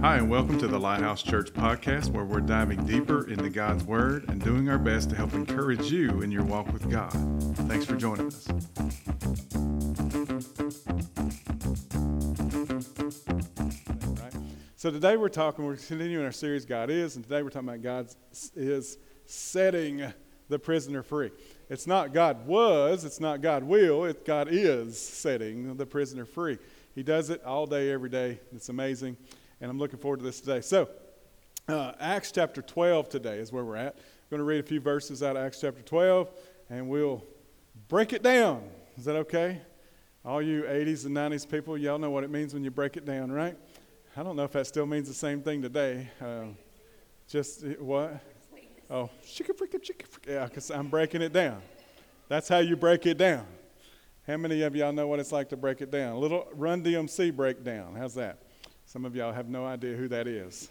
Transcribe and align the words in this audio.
Hi, 0.00 0.18
and 0.18 0.30
welcome 0.30 0.60
to 0.60 0.68
the 0.68 0.78
Lighthouse 0.78 1.24
Church 1.24 1.52
podcast, 1.52 2.10
where 2.10 2.24
we're 2.24 2.38
diving 2.38 2.86
deeper 2.86 3.28
into 3.28 3.50
God's 3.50 3.82
Word 3.82 4.28
and 4.28 4.40
doing 4.40 4.68
our 4.68 4.78
best 4.78 5.10
to 5.10 5.16
help 5.16 5.34
encourage 5.34 5.90
you 5.90 6.22
in 6.22 6.30
your 6.30 6.44
walk 6.44 6.72
with 6.72 6.88
God. 6.88 7.10
Thanks 7.66 7.84
for 7.84 7.96
joining 7.96 8.28
us. 8.28 8.46
So 14.76 14.92
today 14.92 15.16
we're 15.16 15.28
talking, 15.28 15.64
we're 15.64 15.74
continuing 15.74 16.24
our 16.24 16.30
series, 16.30 16.64
God 16.64 16.90
is, 16.90 17.16
and 17.16 17.24
today 17.24 17.42
we're 17.42 17.50
talking 17.50 17.68
about 17.68 17.82
God 17.82 18.06
is 18.54 18.98
setting 19.26 20.12
the 20.48 20.60
prisoner 20.60 21.02
free. 21.02 21.32
It's 21.68 21.88
not 21.88 22.12
God 22.12 22.46
was, 22.46 23.04
it's 23.04 23.18
not 23.18 23.42
God 23.42 23.64
will, 23.64 24.04
it's 24.04 24.22
God 24.22 24.46
is 24.48 24.96
setting 24.96 25.76
the 25.76 25.86
prisoner 25.86 26.24
free. 26.24 26.58
He 26.94 27.02
does 27.02 27.30
it 27.30 27.42
all 27.42 27.66
day, 27.66 27.90
every 27.90 28.10
day. 28.10 28.38
It's 28.52 28.68
amazing 28.68 29.16
and 29.60 29.70
I'm 29.70 29.78
looking 29.78 29.98
forward 29.98 30.20
to 30.20 30.24
this 30.24 30.40
today. 30.40 30.60
So, 30.60 30.88
uh, 31.68 31.92
Acts 32.00 32.32
chapter 32.32 32.62
12 32.62 33.08
today 33.08 33.38
is 33.38 33.52
where 33.52 33.64
we're 33.64 33.76
at. 33.76 33.94
I'm 33.96 34.30
going 34.30 34.38
to 34.38 34.44
read 34.44 34.60
a 34.60 34.66
few 34.66 34.80
verses 34.80 35.22
out 35.22 35.36
of 35.36 35.44
Acts 35.44 35.60
chapter 35.60 35.82
12, 35.82 36.30
and 36.70 36.88
we'll 36.88 37.22
break 37.88 38.12
it 38.12 38.22
down. 38.22 38.62
Is 38.96 39.04
that 39.04 39.16
okay? 39.16 39.60
All 40.24 40.42
you 40.42 40.62
80s 40.62 41.06
and 41.06 41.16
90s 41.16 41.48
people, 41.48 41.76
y'all 41.78 41.98
know 41.98 42.10
what 42.10 42.24
it 42.24 42.30
means 42.30 42.54
when 42.54 42.64
you 42.64 42.70
break 42.70 42.96
it 42.96 43.04
down, 43.04 43.30
right? 43.30 43.56
I 44.16 44.22
don't 44.22 44.36
know 44.36 44.44
if 44.44 44.52
that 44.52 44.66
still 44.66 44.86
means 44.86 45.08
the 45.08 45.14
same 45.14 45.42
thing 45.42 45.62
today. 45.62 46.08
Uh, 46.20 46.46
just 47.28 47.64
what? 47.78 48.20
Oh, 48.90 49.10
chicka 49.24 49.50
fricka 49.50 49.78
chicka 49.78 50.06
Yeah, 50.26 50.46
because 50.46 50.70
I'm 50.70 50.88
breaking 50.88 51.22
it 51.22 51.32
down. 51.32 51.60
That's 52.28 52.48
how 52.48 52.58
you 52.58 52.76
break 52.76 53.06
it 53.06 53.18
down. 53.18 53.46
How 54.26 54.36
many 54.36 54.62
of 54.62 54.74
y'all 54.74 54.92
know 54.92 55.06
what 55.06 55.20
it's 55.20 55.32
like 55.32 55.48
to 55.50 55.56
break 55.56 55.80
it 55.80 55.90
down? 55.90 56.14
A 56.14 56.18
little 56.18 56.48
Run 56.52 56.82
DMC 56.82 57.34
breakdown. 57.34 57.94
How's 57.96 58.14
that? 58.14 58.38
Some 58.88 59.04
of 59.04 59.14
y'all 59.14 59.34
have 59.34 59.50
no 59.50 59.66
idea 59.66 59.94
who 59.96 60.08
that 60.08 60.26
is 60.26 60.70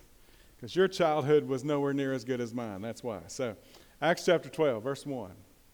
because 0.55 0.75
your 0.75 0.88
childhood 0.88 1.47
was 1.47 1.64
nowhere 1.64 1.94
near 1.94 2.14
as 2.14 2.23
good 2.23 2.42
as 2.42 2.52
mine. 2.52 2.81
That's 2.81 3.03
why. 3.03 3.19
So, 3.28 3.55
Acts 4.02 4.25
chapter 4.25 4.50
12, 4.50 4.81
verse 4.81 5.05
1. 5.05 5.30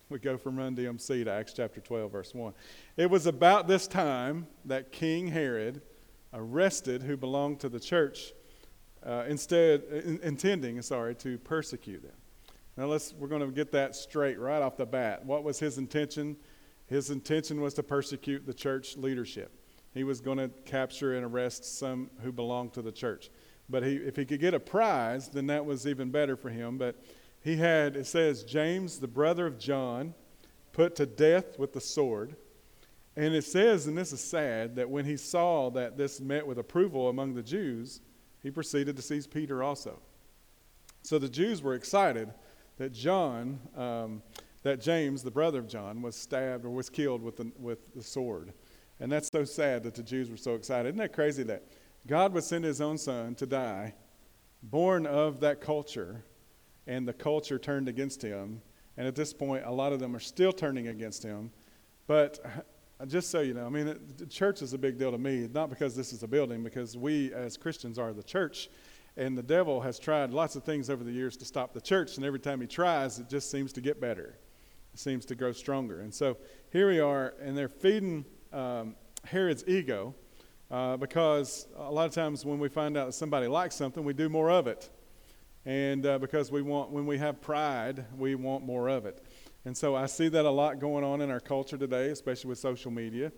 We 0.10 0.20
go 0.20 0.38
from 0.38 0.58
Run 0.58 0.76
DMC 0.76 1.24
to 1.24 1.32
Acts 1.32 1.54
chapter 1.54 1.80
12, 1.80 2.12
verse 2.12 2.34
1. 2.34 2.54
It 2.98 3.10
was 3.10 3.28
about 3.28 3.70
this 3.70 3.88
time 3.88 4.46
that 4.66 4.92
King 4.92 5.30
Herod 5.30 5.82
arrested 6.34 7.02
who 7.02 7.16
belonged 7.16 7.62
to 7.62 7.70
the 7.70 7.80
church, 7.80 8.34
uh, 9.06 9.24
instead 9.30 9.84
in, 9.84 10.20
intending, 10.22 10.82
sorry, 10.82 11.16
to 11.16 11.38
persecute 11.38 12.02
them. 12.02 12.18
Now 12.76 12.88
let's 12.88 13.14
we're 13.14 13.30
going 13.30 13.40
to 13.40 13.56
get 13.56 13.72
that 13.72 13.96
straight 13.96 14.38
right 14.38 14.62
off 14.62 14.76
the 14.76 14.86
bat. 14.86 15.26
What 15.26 15.46
was 15.46 15.60
his 15.60 15.78
intention? 15.78 16.36
His 16.88 17.10
intention 17.10 17.62
was 17.62 17.74
to 17.76 17.84
persecute 17.84 18.46
the 18.46 18.54
church 18.54 18.98
leadership. 18.98 19.63
He 19.94 20.04
was 20.04 20.22
going 20.22 20.38
to 20.40 20.50
capture 20.66 21.16
and 21.16 21.26
arrest 21.26 21.78
some 21.78 22.10
who 22.22 22.32
belonged 22.32 22.74
to 22.74 22.82
the 22.82 22.92
church. 22.92 23.30
But 23.70 23.84
he, 23.84 23.96
if 23.96 24.16
he 24.16 24.26
could 24.26 24.40
get 24.40 24.54
a 24.54 24.60
prize, 24.60 25.30
then 25.30 25.48
that 25.48 25.66
was 25.66 25.88
even 25.88 26.10
better 26.10 26.36
for 26.36 26.50
him. 26.50 26.78
But 26.78 26.96
he 27.42 27.58
had, 27.58 27.96
it 27.96 28.08
says, 28.08 28.44
James, 28.44 29.00
the 29.00 29.08
brother 29.08 29.46
of 29.46 29.60
John, 29.60 30.14
put 30.72 30.96
to 30.96 31.06
death 31.06 31.60
with 31.60 31.74
the 31.74 31.82
sword. 31.82 32.36
And 33.16 33.36
it 33.36 33.44
says, 33.44 33.86
and 33.86 33.98
this 33.98 34.12
is 34.12 34.24
sad, 34.24 34.76
that 34.76 34.90
when 34.90 35.06
he 35.06 35.18
saw 35.18 35.70
that 35.72 35.98
this 35.98 36.20
met 36.20 36.46
with 36.46 36.58
approval 36.58 37.10
among 37.10 37.36
the 37.36 37.44
Jews, 37.44 38.02
he 38.42 38.50
proceeded 38.50 38.96
to 38.96 39.02
seize 39.02 39.28
Peter 39.28 39.62
also. 39.62 40.00
So 41.04 41.20
the 41.20 41.30
Jews 41.30 41.62
were 41.62 41.76
excited 41.76 42.34
that 42.78 42.92
John, 42.92 43.60
um, 43.78 44.24
that 44.64 44.82
James, 44.82 45.22
the 45.22 45.32
brother 45.32 45.60
of 45.60 45.68
John, 45.68 46.02
was 46.02 46.16
stabbed 46.16 46.66
or 46.66 46.70
was 46.70 46.90
killed 46.90 47.22
with 47.22 47.38
the, 47.38 47.52
with 47.60 47.94
the 47.94 48.02
sword. 48.02 48.54
And 49.04 49.12
that's 49.12 49.30
so 49.30 49.44
sad 49.44 49.84
that 49.84 49.96
the 49.96 50.02
Jews 50.02 50.32
were 50.32 50.38
so 50.38 50.56
excited. 50.56 50.88
Isn't 50.88 51.00
that 51.00 51.12
crazy 51.12 51.44
that 51.44 51.66
God 52.08 52.32
would 52.32 52.46
send 52.46 52.64
his 52.64 52.80
own 52.80 52.98
son 52.98 53.36
to 53.36 53.46
die, 53.46 53.96
born 54.64 55.06
of 55.06 55.42
that 55.42 55.60
culture, 55.60 56.24
and 56.88 57.06
the 57.06 57.12
culture 57.12 57.60
turned 57.60 57.90
against 57.90 58.22
him. 58.22 58.62
And 58.96 59.06
at 59.06 59.14
this 59.14 59.34
point, 59.34 59.66
a 59.66 59.72
lot 59.74 59.92
of 59.92 60.00
them 60.00 60.16
are 60.16 60.22
still 60.22 60.54
turning 60.54 60.88
against 60.88 61.22
him. 61.22 61.52
But 62.08 62.64
just 63.06 63.30
so 63.30 63.42
you 63.42 63.54
know, 63.54 63.66
I 63.66 63.70
mean, 63.70 63.94
the 64.16 64.26
church 64.26 64.62
is 64.62 64.72
a 64.72 64.78
big 64.78 64.98
deal 64.98 65.12
to 65.12 65.18
me, 65.18 65.50
not 65.54 65.70
because 65.70 65.98
this 65.98 66.14
is 66.14 66.24
a 66.24 66.28
building, 66.28 66.64
because 66.64 66.96
we 66.96 67.34
as 67.34 67.58
Christians 67.58 68.00
are 68.00 68.14
the 68.14 68.24
church. 68.24 68.70
And 69.18 69.38
the 69.38 69.44
devil 69.44 69.82
has 69.82 70.00
tried 70.00 70.32
lots 70.32 70.56
of 70.56 70.64
things 70.64 70.90
over 70.90 71.04
the 71.04 71.12
years 71.12 71.36
to 71.38 71.46
stop 71.46 71.74
the 71.74 71.82
church, 71.82 72.16
and 72.16 72.26
every 72.26 72.40
time 72.40 72.62
he 72.62 72.68
tries, 72.68 73.20
it 73.20 73.28
just 73.28 73.52
seems 73.52 73.74
to 73.74 73.82
get 73.82 74.00
better. 74.00 74.38
It 74.94 75.00
seems 75.00 75.26
to 75.26 75.36
grow 75.36 75.52
stronger. 75.52 76.00
And 76.00 76.14
so 76.14 76.38
here 76.72 76.88
we 76.88 77.02
are, 77.02 77.34
and 77.42 77.58
they're 77.58 77.68
feeding 77.68 78.24
um, 78.54 78.96
Herod's 79.26 79.64
ego 79.68 80.14
uh, 80.72 80.98
because 80.98 81.68
a 81.78 81.92
lot 81.92 82.06
of 82.06 82.14
times 82.14 82.46
when 82.46 82.60
we 82.60 82.70
find 82.70 82.98
out 82.98 83.08
that 83.08 83.14
somebody 83.14 83.48
likes 83.48 83.76
something, 83.76 84.04
we 84.04 84.14
do 84.14 84.30
more 84.30 84.50
of 84.50 84.68
it. 84.68 84.90
And 85.66 86.06
uh, 86.06 86.20
because 86.20 86.52
we 86.52 86.62
want, 86.62 86.92
when 86.92 87.06
we 87.06 87.18
have 87.18 87.42
pride, 87.42 88.06
we 88.18 88.36
want 88.36 88.66
more 88.66 88.90
of 88.90 89.06
it. 89.06 89.24
And 89.66 89.78
so 89.78 89.96
I 89.96 90.08
see 90.08 90.28
that 90.30 90.46
a 90.46 90.50
lot 90.50 90.80
going 90.80 91.04
on 91.04 91.22
in 91.22 91.32
our 91.32 91.40
culture 91.40 91.78
today, 91.78 92.10
especially 92.10 92.50
with 92.50 92.60
social 92.60 92.92
media, 92.92 93.32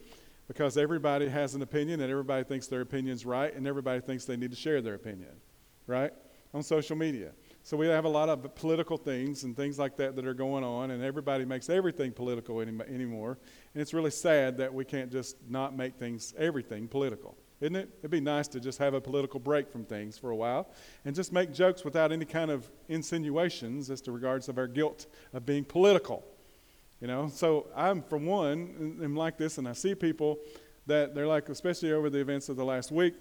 because 0.47 0.77
everybody 0.77 1.27
has 1.27 1.53
an 1.55 1.61
opinion 1.61 2.01
and 2.01 2.09
everybody 2.11 2.43
thinks 2.43 2.67
their 2.67 2.81
opinion's 2.81 3.25
right 3.25 3.53
and 3.53 3.67
everybody 3.67 4.01
thinks 4.01 4.25
they 4.25 4.37
need 4.37 4.51
to 4.51 4.57
share 4.57 4.81
their 4.81 4.95
opinion, 4.95 5.31
right? 5.87 6.11
On 6.53 6.63
social 6.63 6.95
media. 6.95 7.31
So 7.65 7.75
we 7.75 7.87
have 7.87 8.05
a 8.05 8.09
lot 8.09 8.29
of 8.29 8.53
political 8.53 8.95
things 8.95 9.43
and 9.43 9.57
things 9.57 9.79
like 9.79 9.97
that 9.97 10.15
that 10.17 10.27
are 10.27 10.35
going 10.35 10.63
on, 10.63 10.91
and 10.91 11.03
everybody 11.03 11.45
makes 11.45 11.67
everything 11.67 12.11
political 12.11 12.61
any, 12.61 12.79
anymore. 12.83 13.39
And 13.73 13.81
it's 13.81 13.91
really 13.91 14.11
sad 14.11 14.57
that 14.57 14.71
we 14.71 14.85
can't 14.85 15.11
just 15.11 15.37
not 15.49 15.75
make 15.75 15.95
things 15.95 16.35
everything 16.37 16.87
political, 16.87 17.35
isn't 17.61 17.75
it? 17.75 17.89
It'd 18.01 18.11
be 18.11 18.21
nice 18.21 18.47
to 18.49 18.59
just 18.59 18.77
have 18.77 18.93
a 18.93 19.01
political 19.01 19.39
break 19.39 19.71
from 19.71 19.83
things 19.83 20.15
for 20.15 20.29
a 20.29 20.35
while 20.35 20.69
and 21.05 21.15
just 21.15 21.33
make 21.33 21.51
jokes 21.51 21.83
without 21.83 22.11
any 22.11 22.25
kind 22.25 22.51
of 22.51 22.69
insinuations 22.87 23.89
as 23.89 23.99
to 24.01 24.11
regards 24.11 24.47
of 24.47 24.59
our 24.59 24.67
guilt 24.67 25.07
of 25.33 25.43
being 25.43 25.65
political. 25.65 26.23
You 27.01 27.07
know, 27.07 27.29
so 27.29 27.65
I'm 27.75 28.03
for 28.03 28.19
one, 28.19 28.99
am 29.01 29.15
like 29.15 29.39
this, 29.39 29.57
and 29.57 29.67
I 29.67 29.73
see 29.73 29.95
people 29.95 30.37
that 30.85 31.15
they're 31.15 31.25
like, 31.25 31.49
especially 31.49 31.93
over 31.93 32.11
the 32.11 32.19
events 32.19 32.47
of 32.47 32.57
the 32.57 32.65
last 32.65 32.91
week 32.91 33.15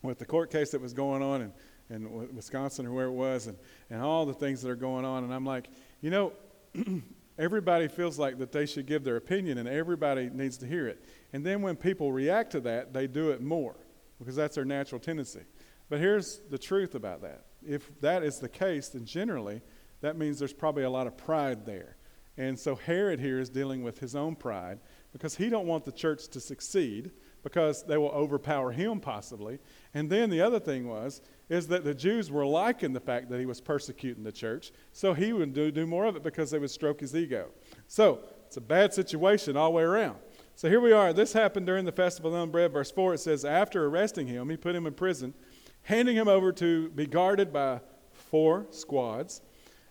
with 0.00 0.20
the 0.20 0.26
court 0.26 0.52
case 0.52 0.70
that 0.70 0.80
was 0.80 0.92
going 0.92 1.22
on 1.22 1.42
and 1.42 1.52
in 1.90 2.34
Wisconsin 2.34 2.86
or 2.86 2.92
where 2.92 3.06
it 3.06 3.12
was, 3.12 3.46
and, 3.46 3.56
and 3.90 4.00
all 4.00 4.26
the 4.26 4.34
things 4.34 4.62
that 4.62 4.70
are 4.70 4.76
going 4.76 5.04
on. 5.04 5.24
And 5.24 5.32
I'm 5.32 5.44
like, 5.44 5.68
you 6.00 6.10
know, 6.10 6.32
everybody 7.38 7.88
feels 7.88 8.18
like 8.18 8.38
that 8.38 8.52
they 8.52 8.66
should 8.66 8.86
give 8.86 9.04
their 9.04 9.16
opinion, 9.16 9.58
and 9.58 9.68
everybody 9.68 10.30
needs 10.30 10.56
to 10.58 10.66
hear 10.66 10.86
it. 10.86 11.04
And 11.32 11.44
then 11.44 11.62
when 11.62 11.76
people 11.76 12.12
react 12.12 12.52
to 12.52 12.60
that, 12.62 12.92
they 12.92 13.06
do 13.06 13.30
it 13.30 13.42
more 13.42 13.76
because 14.18 14.36
that's 14.36 14.54
their 14.54 14.64
natural 14.64 15.00
tendency. 15.00 15.42
But 15.88 16.00
here's 16.00 16.40
the 16.50 16.58
truth 16.58 16.94
about 16.94 17.22
that. 17.22 17.44
If 17.66 18.00
that 18.00 18.22
is 18.22 18.38
the 18.38 18.48
case, 18.48 18.88
then 18.88 19.04
generally 19.04 19.60
that 20.00 20.16
means 20.16 20.38
there's 20.38 20.52
probably 20.52 20.84
a 20.84 20.90
lot 20.90 21.06
of 21.06 21.16
pride 21.16 21.66
there. 21.66 21.96
And 22.36 22.58
so 22.58 22.74
Herod 22.74 23.20
here 23.20 23.38
is 23.38 23.48
dealing 23.48 23.82
with 23.82 23.98
his 24.00 24.16
own 24.16 24.34
pride 24.34 24.80
because 25.12 25.36
he 25.36 25.48
don't 25.48 25.66
want 25.66 25.84
the 25.84 25.92
church 25.92 26.28
to 26.28 26.40
succeed 26.40 27.12
because 27.42 27.84
they 27.84 27.96
will 27.96 28.08
overpower 28.08 28.72
him 28.72 28.98
possibly. 28.98 29.60
And 29.92 30.10
then 30.10 30.30
the 30.30 30.40
other 30.40 30.58
thing 30.58 30.88
was 30.88 31.20
is 31.48 31.66
that 31.68 31.84
the 31.84 31.94
Jews 31.94 32.30
were 32.30 32.46
liking 32.46 32.92
the 32.92 33.00
fact 33.00 33.28
that 33.30 33.38
he 33.38 33.46
was 33.46 33.60
persecuting 33.60 34.24
the 34.24 34.32
church, 34.32 34.72
so 34.92 35.12
he 35.12 35.32
would 35.32 35.52
do, 35.52 35.70
do 35.70 35.86
more 35.86 36.06
of 36.06 36.16
it 36.16 36.22
because 36.22 36.50
they 36.50 36.58
would 36.58 36.70
stroke 36.70 37.00
his 37.00 37.14
ego. 37.14 37.50
So 37.86 38.20
it's 38.46 38.56
a 38.56 38.62
bad 38.62 38.94
situation 38.94 39.56
all 39.56 39.70
the 39.70 39.76
way 39.76 39.82
around. 39.82 40.16
So 40.56 40.68
here 40.68 40.80
we 40.80 40.92
are. 40.92 41.12
This 41.12 41.32
happened 41.32 41.66
during 41.66 41.84
the 41.84 41.92
festival 41.92 42.34
of 42.34 42.40
unbread. 42.40 42.72
Verse 42.72 42.90
4 42.90 43.14
it 43.14 43.18
says, 43.18 43.44
After 43.44 43.86
arresting 43.86 44.26
him, 44.26 44.48
he 44.48 44.56
put 44.56 44.74
him 44.74 44.86
in 44.86 44.94
prison, 44.94 45.34
handing 45.82 46.16
him 46.16 46.28
over 46.28 46.52
to 46.52 46.90
be 46.90 47.06
guarded 47.06 47.52
by 47.52 47.80
four 48.12 48.66
squads 48.70 49.42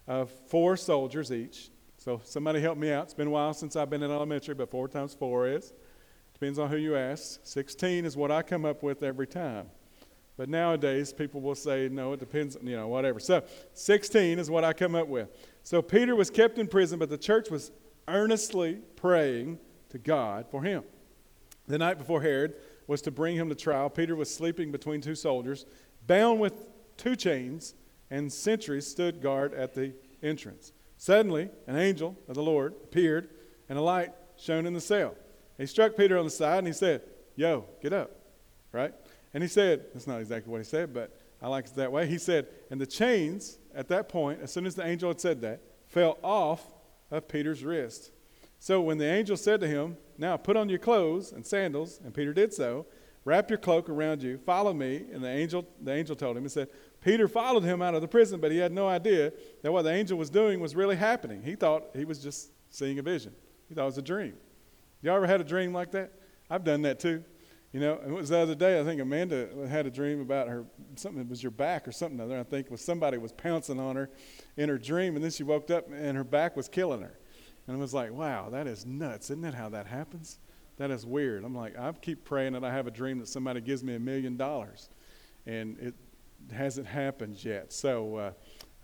of 0.07 0.31
four 0.47 0.77
soldiers 0.77 1.31
each. 1.31 1.69
So 1.97 2.21
somebody 2.23 2.61
help 2.61 2.77
me 2.77 2.91
out. 2.91 3.05
It's 3.05 3.13
been 3.13 3.27
a 3.27 3.31
while 3.31 3.53
since 3.53 3.75
I've 3.75 3.89
been 3.89 4.03
in 4.03 4.11
elementary, 4.11 4.55
but 4.55 4.71
four 4.71 4.87
times 4.87 5.13
four 5.13 5.47
is. 5.47 5.73
Depends 6.33 6.59
on 6.59 6.69
who 6.69 6.77
you 6.77 6.95
ask. 6.95 7.39
16 7.43 8.05
is 8.05 8.17
what 8.17 8.31
I 8.31 8.41
come 8.41 8.65
up 8.65 8.83
with 8.83 9.03
every 9.03 9.27
time. 9.27 9.67
But 10.35 10.49
nowadays, 10.49 11.13
people 11.13 11.41
will 11.41 11.55
say, 11.55 11.89
no, 11.89 12.13
it 12.13 12.19
depends, 12.19 12.57
you 12.61 12.75
know, 12.75 12.87
whatever. 12.87 13.19
So 13.19 13.43
16 13.73 14.39
is 14.39 14.49
what 14.49 14.63
I 14.63 14.73
come 14.73 14.95
up 14.95 15.07
with. 15.07 15.29
So 15.61 15.81
Peter 15.81 16.15
was 16.15 16.29
kept 16.29 16.57
in 16.57 16.67
prison, 16.67 16.97
but 16.97 17.09
the 17.09 17.17
church 17.17 17.49
was 17.51 17.71
earnestly 18.07 18.79
praying 18.95 19.59
to 19.89 19.99
God 19.99 20.47
for 20.49 20.63
him. 20.63 20.83
The 21.67 21.77
night 21.77 21.97
before 21.97 22.21
Herod 22.21 22.55
was 22.87 23.01
to 23.03 23.11
bring 23.11 23.35
him 23.35 23.47
to 23.49 23.55
trial, 23.55 23.89
Peter 23.89 24.15
was 24.15 24.33
sleeping 24.33 24.71
between 24.71 25.01
two 25.01 25.15
soldiers, 25.15 25.65
bound 26.07 26.39
with 26.39 26.65
two 26.97 27.15
chains, 27.15 27.75
and 28.09 28.31
sentries 28.31 28.85
stood 28.85 29.21
guard 29.21 29.53
at 29.53 29.73
the 29.73 29.93
entrance. 30.21 30.73
Suddenly, 30.97 31.49
an 31.67 31.77
angel 31.77 32.17
of 32.27 32.35
the 32.35 32.43
Lord 32.43 32.73
appeared, 32.83 33.29
and 33.69 33.77
a 33.77 33.81
light 33.81 34.11
shone 34.35 34.65
in 34.65 34.73
the 34.73 34.81
cell. 34.81 35.15
He 35.57 35.65
struck 35.65 35.95
Peter 35.95 36.17
on 36.17 36.25
the 36.25 36.31
side, 36.31 36.59
and 36.59 36.67
he 36.67 36.73
said, 36.73 37.01
Yo, 37.35 37.65
get 37.81 37.93
up, 37.93 38.11
right? 38.71 38.93
And 39.33 39.41
he 39.43 39.49
said, 39.49 39.85
that's 39.93 40.07
not 40.07 40.19
exactly 40.19 40.51
what 40.51 40.59
he 40.59 40.63
said, 40.63 40.93
but 40.93 41.17
I 41.41 41.47
like 41.47 41.65
it 41.65 41.75
that 41.75 41.91
way. 41.91 42.07
He 42.07 42.17
said, 42.17 42.47
and 42.69 42.79
the 42.79 42.85
chains 42.85 43.57
at 43.73 43.87
that 43.89 44.07
point, 44.09 44.39
as 44.41 44.51
soon 44.51 44.65
as 44.65 44.75
the 44.75 44.85
angel 44.85 45.09
had 45.09 45.19
said 45.19 45.41
that, 45.41 45.61
fell 45.87 46.17
off 46.23 46.63
of 47.11 47.27
Peter's 47.27 47.63
wrist. 47.63 48.11
So 48.59 48.79
when 48.79 48.97
the 48.97 49.05
angel 49.05 49.35
said 49.35 49.59
to 49.61 49.67
him, 49.67 49.97
Now 50.17 50.37
put 50.37 50.55
on 50.55 50.69
your 50.69 50.79
clothes 50.79 51.33
and 51.33 51.45
sandals, 51.45 51.99
and 52.03 52.13
Peter 52.13 52.33
did 52.33 52.53
so, 52.53 52.85
Wrap 53.25 53.49
your 53.49 53.59
cloak 53.59 53.89
around 53.89 54.21
you, 54.21 54.37
follow 54.37 54.73
me. 54.73 55.05
And 55.13 55.23
the 55.23 55.29
angel, 55.29 55.65
the 55.81 55.93
angel 55.93 56.15
told 56.15 56.37
him 56.37 56.43
He 56.43 56.49
said, 56.49 56.69
Peter 57.01 57.27
followed 57.27 57.63
him 57.63 57.81
out 57.81 57.95
of 57.95 58.01
the 58.01 58.07
prison, 58.07 58.39
but 58.39 58.51
he 58.51 58.57
had 58.57 58.71
no 58.71 58.87
idea 58.87 59.33
that 59.61 59.71
what 59.71 59.81
the 59.81 59.91
angel 59.91 60.17
was 60.17 60.29
doing 60.29 60.59
was 60.59 60.75
really 60.75 60.95
happening. 60.95 61.41
He 61.43 61.55
thought 61.55 61.83
he 61.95 62.05
was 62.05 62.19
just 62.19 62.51
seeing 62.69 62.99
a 62.99 63.01
vision. 63.01 63.33
He 63.67 63.75
thought 63.75 63.83
it 63.83 63.85
was 63.85 63.97
a 63.97 64.01
dream. 64.01 64.35
Y'all 65.01 65.17
ever 65.17 65.27
had 65.27 65.41
a 65.41 65.43
dream 65.43 65.73
like 65.73 65.91
that? 65.91 66.13
I've 66.49 66.63
done 66.63 66.83
that 66.83 66.99
too. 66.99 67.23
You 67.73 67.79
know, 67.79 67.99
it 68.05 68.11
was 68.11 68.29
the 68.29 68.37
other 68.37 68.53
day, 68.53 68.79
I 68.79 68.83
think 68.83 69.01
Amanda 69.01 69.49
had 69.67 69.87
a 69.87 69.89
dream 69.89 70.21
about 70.21 70.47
her, 70.47 70.63
something, 70.95 71.21
it 71.21 71.27
was 71.27 71.41
your 71.41 71.51
back 71.51 71.87
or 71.87 71.91
something 71.91 72.19
other. 72.19 72.39
I 72.39 72.43
think 72.43 72.69
was 72.69 72.81
somebody 72.81 73.17
was 73.17 73.31
pouncing 73.31 73.79
on 73.79 73.95
her 73.95 74.11
in 74.57 74.69
her 74.69 74.77
dream, 74.77 75.15
and 75.15 75.23
then 75.23 75.31
she 75.31 75.41
woke 75.41 75.71
up 75.71 75.87
and 75.91 76.15
her 76.15 76.23
back 76.23 76.55
was 76.55 76.69
killing 76.69 77.01
her. 77.01 77.17
And 77.65 77.75
I 77.75 77.79
was 77.79 77.91
like, 77.91 78.13
wow, 78.13 78.49
that 78.51 78.67
is 78.67 78.85
nuts. 78.85 79.31
Isn't 79.31 79.41
that 79.41 79.55
how 79.55 79.69
that 79.69 79.87
happens? 79.87 80.37
That 80.77 80.91
is 80.91 81.03
weird. 81.03 81.43
I'm 81.43 81.55
like, 81.55 81.75
I 81.77 81.91
keep 81.93 82.25
praying 82.25 82.53
that 82.53 82.63
I 82.63 82.71
have 82.71 82.85
a 82.85 82.91
dream 82.91 83.17
that 83.19 83.27
somebody 83.27 83.59
gives 83.59 83.83
me 83.83 83.95
a 83.95 83.99
million 83.99 84.37
dollars. 84.37 84.89
And 85.47 85.79
it 85.79 85.95
hasn't 86.51 86.85
happened 86.85 87.43
yet. 87.43 87.73
So, 87.73 88.15
uh, 88.17 88.31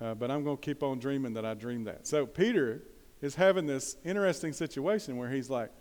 uh, 0.02 0.16
but 0.16 0.32
I'm 0.32 0.44
going 0.44 0.58
to 0.58 0.62
keep 0.62 0.82
on 0.82 0.98
dreaming 0.98 1.34
that 1.34 1.46
I 1.46 1.54
dreamed 1.54 1.86
that. 1.88 2.08
So 2.08 2.26
Peter 2.26 2.84
is 3.22 3.36
having 3.36 3.68
this 3.68 3.98
interesting 4.04 4.54
situation 4.54 5.18
where 5.18 5.30
he's 5.30 5.50
like, 5.50 5.72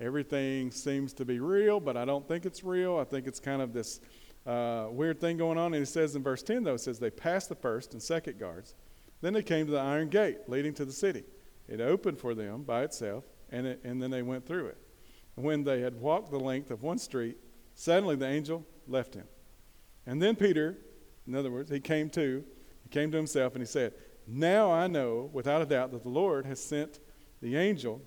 everything 0.00 0.70
seems 0.70 1.12
to 1.14 1.24
be 1.24 1.40
real, 1.40 1.80
but 1.80 1.96
I 1.96 2.04
don't 2.04 2.26
think 2.26 2.46
it's 2.46 2.64
real. 2.64 2.98
I 2.98 3.04
think 3.04 3.26
it's 3.26 3.40
kind 3.40 3.62
of 3.62 3.72
this 3.72 4.00
uh, 4.46 4.86
weird 4.90 5.20
thing 5.20 5.36
going 5.36 5.58
on. 5.58 5.72
And 5.74 5.82
he 5.82 5.84
says 5.84 6.16
in 6.16 6.22
verse 6.22 6.42
10, 6.42 6.64
though, 6.64 6.74
it 6.74 6.80
says, 6.80 6.98
They 6.98 7.10
passed 7.10 7.48
the 7.48 7.54
first 7.54 7.92
and 7.92 8.02
second 8.02 8.38
guards. 8.38 8.74
Then 9.20 9.32
they 9.32 9.42
came 9.42 9.66
to 9.66 9.72
the 9.72 9.78
iron 9.78 10.08
gate 10.08 10.38
leading 10.48 10.74
to 10.74 10.84
the 10.84 10.92
city. 10.92 11.24
It 11.68 11.80
opened 11.80 12.18
for 12.18 12.34
them 12.34 12.62
by 12.62 12.82
itself, 12.82 13.24
and, 13.50 13.66
it, 13.66 13.80
and 13.84 14.02
then 14.02 14.10
they 14.10 14.22
went 14.22 14.46
through 14.46 14.66
it. 14.66 14.78
When 15.34 15.64
they 15.64 15.80
had 15.80 16.00
walked 16.00 16.30
the 16.30 16.38
length 16.38 16.70
of 16.70 16.82
one 16.82 16.98
street, 16.98 17.38
suddenly 17.74 18.16
the 18.16 18.28
angel 18.28 18.66
left 18.86 19.14
him. 19.14 19.24
And 20.06 20.20
then 20.20 20.36
Peter, 20.36 20.76
in 21.26 21.34
other 21.34 21.50
words, 21.50 21.70
he 21.70 21.80
came 21.80 22.10
to, 22.10 22.44
he 22.82 22.88
came 22.90 23.10
to 23.10 23.16
himself, 23.16 23.54
and 23.54 23.62
he 23.62 23.66
said, 23.66 23.94
Now 24.26 24.70
I 24.70 24.86
know 24.86 25.30
without 25.32 25.62
a 25.62 25.66
doubt 25.66 25.92
that 25.92 26.02
the 26.02 26.10
Lord 26.10 26.44
has 26.44 26.62
sent 26.62 27.00
the 27.40 27.56
angel 27.56 28.02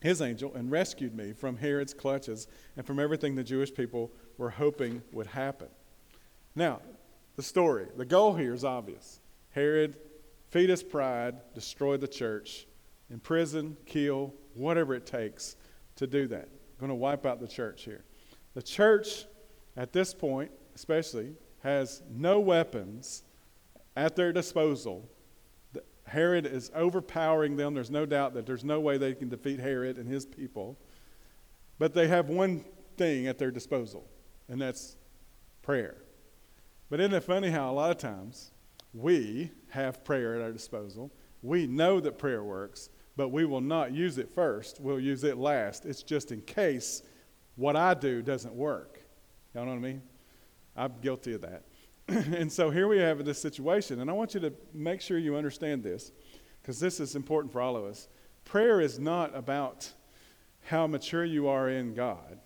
his 0.00 0.22
angel 0.22 0.54
and 0.54 0.70
rescued 0.70 1.14
me 1.14 1.32
from 1.32 1.56
Herod's 1.56 1.94
clutches 1.94 2.48
and 2.76 2.86
from 2.86 2.98
everything 2.98 3.34
the 3.34 3.44
Jewish 3.44 3.72
people 3.72 4.10
were 4.38 4.50
hoping 4.50 5.02
would 5.12 5.26
happen. 5.26 5.68
Now, 6.54 6.80
the 7.36 7.42
story, 7.42 7.86
the 7.96 8.04
goal 8.04 8.34
here 8.34 8.54
is 8.54 8.64
obvious. 8.64 9.20
Herod 9.50 9.96
feed 10.48 10.70
his 10.70 10.82
pride, 10.82 11.36
destroy 11.54 11.96
the 11.96 12.08
church, 12.08 12.66
imprison, 13.10 13.76
kill, 13.86 14.34
whatever 14.54 14.94
it 14.94 15.06
takes 15.06 15.56
to 15.96 16.06
do 16.06 16.26
that. 16.28 16.48
Going 16.78 16.88
to 16.88 16.94
wipe 16.94 17.26
out 17.26 17.40
the 17.40 17.48
church 17.48 17.84
here. 17.84 18.04
The 18.54 18.62
church, 18.62 19.26
at 19.76 19.92
this 19.92 20.14
point, 20.14 20.50
especially, 20.74 21.34
has 21.62 22.02
no 22.10 22.40
weapons 22.40 23.22
at 23.96 24.16
their 24.16 24.32
disposal 24.32 25.08
Herod 26.10 26.44
is 26.44 26.72
overpowering 26.74 27.56
them. 27.56 27.72
There's 27.72 27.90
no 27.90 28.04
doubt 28.04 28.34
that 28.34 28.44
there's 28.44 28.64
no 28.64 28.80
way 28.80 28.98
they 28.98 29.14
can 29.14 29.28
defeat 29.28 29.60
Herod 29.60 29.96
and 29.96 30.08
his 30.08 30.26
people. 30.26 30.76
But 31.78 31.94
they 31.94 32.08
have 32.08 32.28
one 32.28 32.64
thing 32.96 33.28
at 33.28 33.38
their 33.38 33.52
disposal, 33.52 34.08
and 34.48 34.60
that's 34.60 34.96
prayer. 35.62 35.98
But 36.90 36.98
isn't 36.98 37.14
it 37.14 37.22
funny 37.22 37.48
how 37.48 37.70
a 37.70 37.72
lot 37.72 37.92
of 37.92 37.98
times 37.98 38.50
we 38.92 39.52
have 39.68 40.02
prayer 40.02 40.34
at 40.34 40.42
our 40.42 40.50
disposal? 40.50 41.12
We 41.42 41.68
know 41.68 42.00
that 42.00 42.18
prayer 42.18 42.42
works, 42.42 42.90
but 43.16 43.28
we 43.28 43.44
will 43.44 43.60
not 43.60 43.92
use 43.92 44.18
it 44.18 44.34
first. 44.34 44.80
We'll 44.80 44.98
use 44.98 45.22
it 45.22 45.38
last. 45.38 45.86
It's 45.86 46.02
just 46.02 46.32
in 46.32 46.40
case 46.42 47.04
what 47.54 47.76
I 47.76 47.94
do 47.94 48.20
doesn't 48.20 48.54
work. 48.54 49.00
Y'all 49.54 49.64
know 49.64 49.70
what 49.70 49.76
I 49.78 49.80
mean? 49.80 50.02
I'm 50.76 50.92
guilty 51.00 51.34
of 51.34 51.42
that. 51.42 51.62
and 52.34 52.50
so 52.50 52.70
here 52.70 52.88
we 52.88 52.98
have 52.98 53.24
this 53.24 53.40
situation, 53.40 54.00
and 54.00 54.10
I 54.10 54.12
want 54.12 54.34
you 54.34 54.40
to 54.40 54.52
make 54.74 55.00
sure 55.00 55.16
you 55.16 55.36
understand 55.36 55.84
this 55.84 56.10
because 56.60 56.80
this 56.80 56.98
is 56.98 57.14
important 57.14 57.52
for 57.52 57.60
all 57.60 57.76
of 57.76 57.84
us. 57.84 58.08
Prayer 58.44 58.80
is 58.80 58.98
not 58.98 59.36
about 59.36 59.92
how 60.64 60.88
mature 60.88 61.24
you 61.24 61.46
are 61.46 61.68
in 61.68 61.94
God 61.94 62.40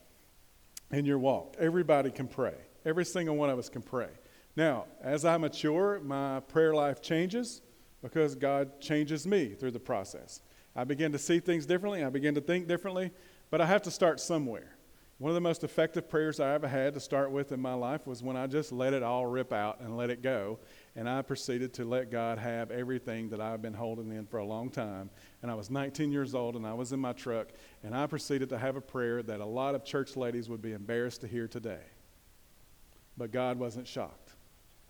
in 0.90 1.06
your 1.06 1.18
walk. 1.18 1.56
Everybody 1.58 2.10
can 2.10 2.28
pray, 2.28 2.54
every 2.84 3.06
single 3.06 3.36
one 3.36 3.48
of 3.48 3.58
us 3.58 3.70
can 3.70 3.80
pray. 3.80 4.10
Now, 4.54 4.84
as 5.00 5.24
I 5.24 5.38
mature, 5.38 5.98
my 6.00 6.40
prayer 6.40 6.74
life 6.74 7.00
changes 7.00 7.62
because 8.02 8.34
God 8.34 8.82
changes 8.82 9.26
me 9.26 9.54
through 9.54 9.70
the 9.70 9.80
process. 9.80 10.42
I 10.76 10.84
begin 10.84 11.10
to 11.12 11.18
see 11.18 11.40
things 11.40 11.64
differently, 11.64 12.04
I 12.04 12.10
begin 12.10 12.34
to 12.34 12.42
think 12.42 12.68
differently, 12.68 13.12
but 13.50 13.62
I 13.62 13.66
have 13.66 13.80
to 13.82 13.90
start 13.90 14.20
somewhere. 14.20 14.73
One 15.18 15.30
of 15.30 15.34
the 15.34 15.40
most 15.40 15.62
effective 15.62 16.08
prayers 16.08 16.40
I 16.40 16.54
ever 16.54 16.66
had 16.66 16.94
to 16.94 17.00
start 17.00 17.30
with 17.30 17.52
in 17.52 17.60
my 17.60 17.74
life 17.74 18.04
was 18.04 18.20
when 18.20 18.36
I 18.36 18.48
just 18.48 18.72
let 18.72 18.92
it 18.92 19.04
all 19.04 19.26
rip 19.26 19.52
out 19.52 19.78
and 19.80 19.96
let 19.96 20.10
it 20.10 20.22
go. 20.22 20.58
And 20.96 21.08
I 21.08 21.22
proceeded 21.22 21.72
to 21.74 21.84
let 21.84 22.10
God 22.10 22.38
have 22.38 22.72
everything 22.72 23.28
that 23.30 23.40
I've 23.40 23.62
been 23.62 23.74
holding 23.74 24.10
in 24.10 24.26
for 24.26 24.38
a 24.38 24.44
long 24.44 24.70
time. 24.70 25.10
And 25.40 25.52
I 25.52 25.54
was 25.54 25.70
19 25.70 26.10
years 26.10 26.34
old 26.34 26.56
and 26.56 26.66
I 26.66 26.74
was 26.74 26.92
in 26.92 26.98
my 26.98 27.12
truck. 27.12 27.48
And 27.84 27.94
I 27.94 28.08
proceeded 28.08 28.48
to 28.48 28.58
have 28.58 28.74
a 28.74 28.80
prayer 28.80 29.22
that 29.22 29.38
a 29.38 29.46
lot 29.46 29.76
of 29.76 29.84
church 29.84 30.16
ladies 30.16 30.48
would 30.48 30.62
be 30.62 30.72
embarrassed 30.72 31.20
to 31.20 31.28
hear 31.28 31.46
today. 31.46 31.82
But 33.16 33.30
God 33.30 33.56
wasn't 33.56 33.86
shocked. 33.86 34.32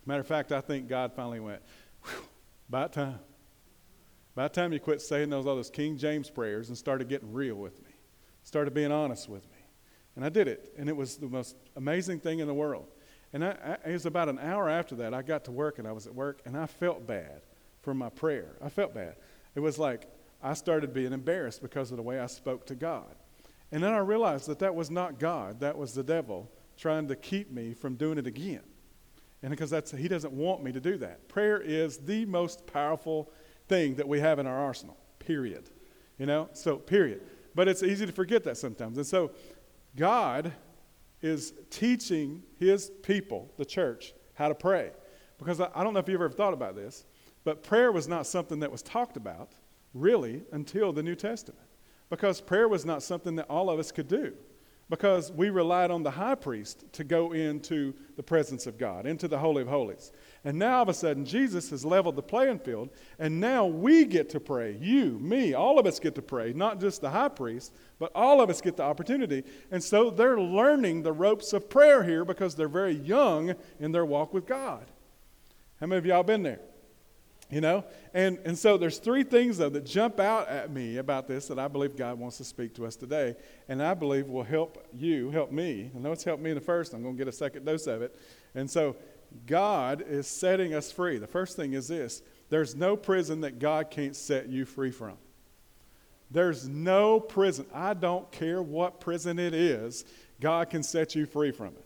Matter 0.07 0.21
of 0.21 0.27
fact, 0.27 0.53
I 0.53 0.63
think 0.63 0.89
God 0.89 1.13
finally 1.15 1.41
went, 1.41 1.61
about 2.69 2.95
time. 2.95 3.19
About 4.35 4.55
time 4.55 4.73
you 4.73 4.81
quit 4.81 5.03
saying 5.03 5.29
those 5.29 5.47
all 5.47 5.55
those 5.55 5.71
King 5.71 5.99
James 5.99 6.31
prayers 6.31 6.69
and 6.69 6.79
started 6.79 7.09
getting 7.09 7.33
real 7.33 7.57
with 7.57 7.81
me. 7.83 7.91
Started 8.43 8.73
being 8.73 8.91
honest 8.91 9.29
with 9.29 9.45
me. 9.53 9.54
And 10.17 10.25
I 10.25 10.29
did 10.29 10.49
it, 10.49 10.73
and 10.79 10.89
it 10.89 10.97
was 10.97 11.17
the 11.17 11.27
most 11.27 11.57
amazing 11.77 12.21
thing 12.21 12.39
in 12.39 12.47
the 12.47 12.55
world. 12.55 12.87
And 13.33 13.45
I, 13.45 13.79
I, 13.85 13.89
it 13.89 13.93
was 13.93 14.07
about 14.07 14.29
an 14.29 14.39
hour 14.39 14.69
after 14.69 14.95
that, 14.97 15.13
I 15.13 15.23
got 15.23 15.45
to 15.47 15.53
work, 15.53 15.79
and 15.79 15.89
I 15.89 15.93
was 15.93 16.07
at 16.07 16.15
work, 16.15 16.41
and 16.45 16.57
I 16.57 16.67
felt 16.67 17.07
bad 17.07 17.43
for 17.83 17.95
my 17.95 18.09
prayer. 18.09 18.57
I 18.63 18.69
felt 18.69 18.95
bad. 18.95 19.17
It 19.55 19.61
was 19.61 19.79
like 19.79 20.09
I 20.43 20.55
started 20.55 20.95
being 20.95 21.13
embarrassed 21.13 21.63
because 21.63 21.91
of 21.91 21.97
the 21.97 22.03
way 22.03 22.21
I 22.21 22.27
spoke 22.27 22.67
to 22.67 22.75
God. 22.75 23.15
And 23.73 23.83
then 23.83 23.93
I 23.93 23.99
realized 23.99 24.47
that 24.47 24.61
that 24.61 24.75
was 24.75 24.91
not 24.91 25.19
God, 25.19 25.61
that 25.61 25.77
was 25.77 25.95
the 25.95 26.03
devil 26.03 26.51
trying 26.77 27.09
to 27.09 27.17
keep 27.17 27.51
me 27.51 27.73
from 27.75 27.97
doing 27.97 28.19
it 28.19 28.27
again. 28.27 28.63
And 29.43 29.51
because 29.51 29.71
that's, 29.71 29.91
he 29.91 30.09
doesn't 30.09 30.33
want 30.33 30.63
me 30.63 30.73
to 30.73 30.81
do 30.81 30.97
that. 30.99 31.29
Prayer 31.29 31.61
is 31.61 31.99
the 31.99 32.25
most 32.25 32.67
powerful 32.67 33.31
thing 33.69 33.95
that 33.97 34.09
we 34.09 34.21
have 34.21 34.39
in 34.39 34.47
our 34.47 34.59
arsenal, 34.59 34.97
period. 35.19 35.71
You 36.19 36.27
know? 36.27 36.49
So, 36.53 36.77
period. 36.77 37.21
But 37.55 37.69
it's 37.69 37.83
easy 37.83 38.07
to 38.07 38.13
forget 38.13 38.45
that 38.45 38.57
sometimes. 38.57 38.97
And 38.97 39.07
so 39.07 39.33
God 39.97 40.53
is 41.23 41.55
teaching 41.71 42.43
his 42.59 42.91
people, 43.03 43.53
the 43.57 43.65
church, 43.65 44.15
how 44.35 44.49
to 44.49 44.55
pray. 44.55 44.91
Because 45.39 45.61
I, 45.61 45.71
I 45.75 45.83
don't 45.85 45.95
know 45.95 46.01
if 46.01 46.09
you've 46.09 46.21
ever 46.21 46.31
thought 46.31 46.53
about 46.53 46.75
this, 46.75 47.07
but 47.45 47.63
prayer 47.63 47.93
was 47.93 48.09
not 48.09 48.27
something 48.27 48.61
that 48.61 48.71
was 48.71 48.83
talked 48.83 49.17
about 49.17 49.53
really 49.93 50.43
until 50.53 50.93
the 50.93 51.03
New 51.03 51.15
Testament. 51.15 51.67
Because 52.11 52.41
prayer 52.41 52.69
was 52.69 52.85
not 52.85 53.03
something 53.03 53.37
that 53.37 53.47
all 53.49 53.71
of 53.71 53.79
us 53.79 53.91
could 53.91 54.09
do 54.09 54.35
because 54.91 55.33
we 55.33 55.49
relied 55.51 55.91
on 55.91 56.03
the 56.03 56.11
high 56.11 56.35
priest 56.35 56.85
to 56.93 57.05
go 57.05 57.33
into 57.33 57.95
the 58.17 58.23
presence 58.23 58.67
of 58.67 58.79
God, 58.79 59.07
into 59.07 59.29
the 59.29 59.39
Holy 59.39 59.63
of 59.63 59.69
Holies. 59.69 60.13
And 60.45 60.59
now 60.59 60.77
all 60.77 60.83
of 60.83 60.89
a 60.91 60.95
sudden, 60.95 61.25
Jesus 61.25 61.71
has 61.71 61.85
leveled 61.85 62.17
the 62.17 62.23
playing 62.23 62.59
field, 62.59 62.91
and 63.19 63.41
now 63.41 63.65
we 63.65 64.05
get 64.05 64.29
to 64.31 64.41
pray. 64.41 64.77
You, 64.79 65.19
me, 65.19 65.55
all 65.55 65.79
of 65.79 65.87
us 65.87 65.99
get 65.99 66.15
to 66.17 66.23
pray, 66.23 66.53
not 66.53 66.81
just 66.81 67.01
the 67.01 67.11
high 67.11 67.31
priest, 67.31 67.73
but 67.99 68.13
all 68.15 68.43
of 68.43 68.51
us 68.51 68.61
get 68.61 68.77
the 68.77 68.83
opportunity. 68.83 69.43
And 69.71 69.83
so 69.83 70.11
they're 70.11 70.41
learning 70.41 71.03
the 71.03 71.13
ropes 71.13 71.55
of 71.55 71.71
prayer 71.71 72.05
here 72.05 72.25
because 72.25 72.55
they're 72.55 72.69
very 72.69 72.95
young 72.95 73.55
in 73.81 73.93
their 73.93 74.05
walk 74.05 74.35
with 74.35 74.47
God. 74.47 74.85
How 75.81 75.87
many 75.87 75.99
of 75.99 76.07
y'all 76.07 76.23
been 76.23 76.43
there? 76.43 76.61
You 77.51 77.61
know? 77.61 77.85
And, 78.15 78.39
and 78.45 78.59
so 78.59 78.77
there's 78.77 78.99
three 78.99 79.23
things, 79.23 79.59
though, 79.59 79.69
that 79.69 79.85
jump 79.85 80.19
out 80.19 80.49
at 80.49 80.71
me 80.71 80.97
about 80.97 81.29
this 81.29 81.47
that 81.49 81.59
I 81.59 81.69
believe 81.69 81.97
God 81.97 82.19
wants 82.19 82.39
to 82.39 82.45
speak 82.45 82.75
to 82.75 82.87
us 82.87 82.97
today. 82.97 83.37
And 83.69 83.83
I 83.83 83.95
believe 83.95 84.29
will 84.29 84.43
help 84.43 84.87
you, 84.93 85.31
help 85.31 85.53
me. 85.53 85.91
I 85.95 85.99
know 85.99 86.13
it's 86.13 86.25
helped 86.25 86.43
me 86.43 86.51
in 86.51 86.57
the 86.57 86.61
first. 86.61 86.95
I'm 86.95 87.03
going 87.03 87.15
to 87.15 87.19
get 87.19 87.29
a 87.29 87.37
second 87.37 87.65
dose 87.65 87.87
of 87.87 88.03
it. 88.03 88.19
And 88.55 88.71
so 88.71 88.97
God 89.47 90.03
is 90.07 90.27
setting 90.27 90.75
us 90.75 90.91
free. 90.91 91.19
The 91.19 91.27
first 91.27 91.57
thing 91.57 91.75
is 91.75 91.89
this 91.89 92.23
there's 92.51 92.75
no 92.75 92.97
prison 92.97 93.41
that 93.43 93.59
God 93.59 93.91
can't 93.91 94.17
set 94.17 94.49
you 94.49 94.65
free 94.65 94.91
from. 94.91 95.17
There's 96.31 96.69
no 96.69 97.21
prison. 97.21 97.67
I 97.73 97.95
don't 97.95 98.31
care 98.33 98.63
what 98.63 99.01
prison 99.01 99.39
it 99.39 99.55
is, 99.55 100.05
God 100.41 100.71
can 100.71 100.83
set 100.83 101.15
you 101.15 101.27
free 101.27 101.53
from 101.53 101.69
it. 101.69 101.84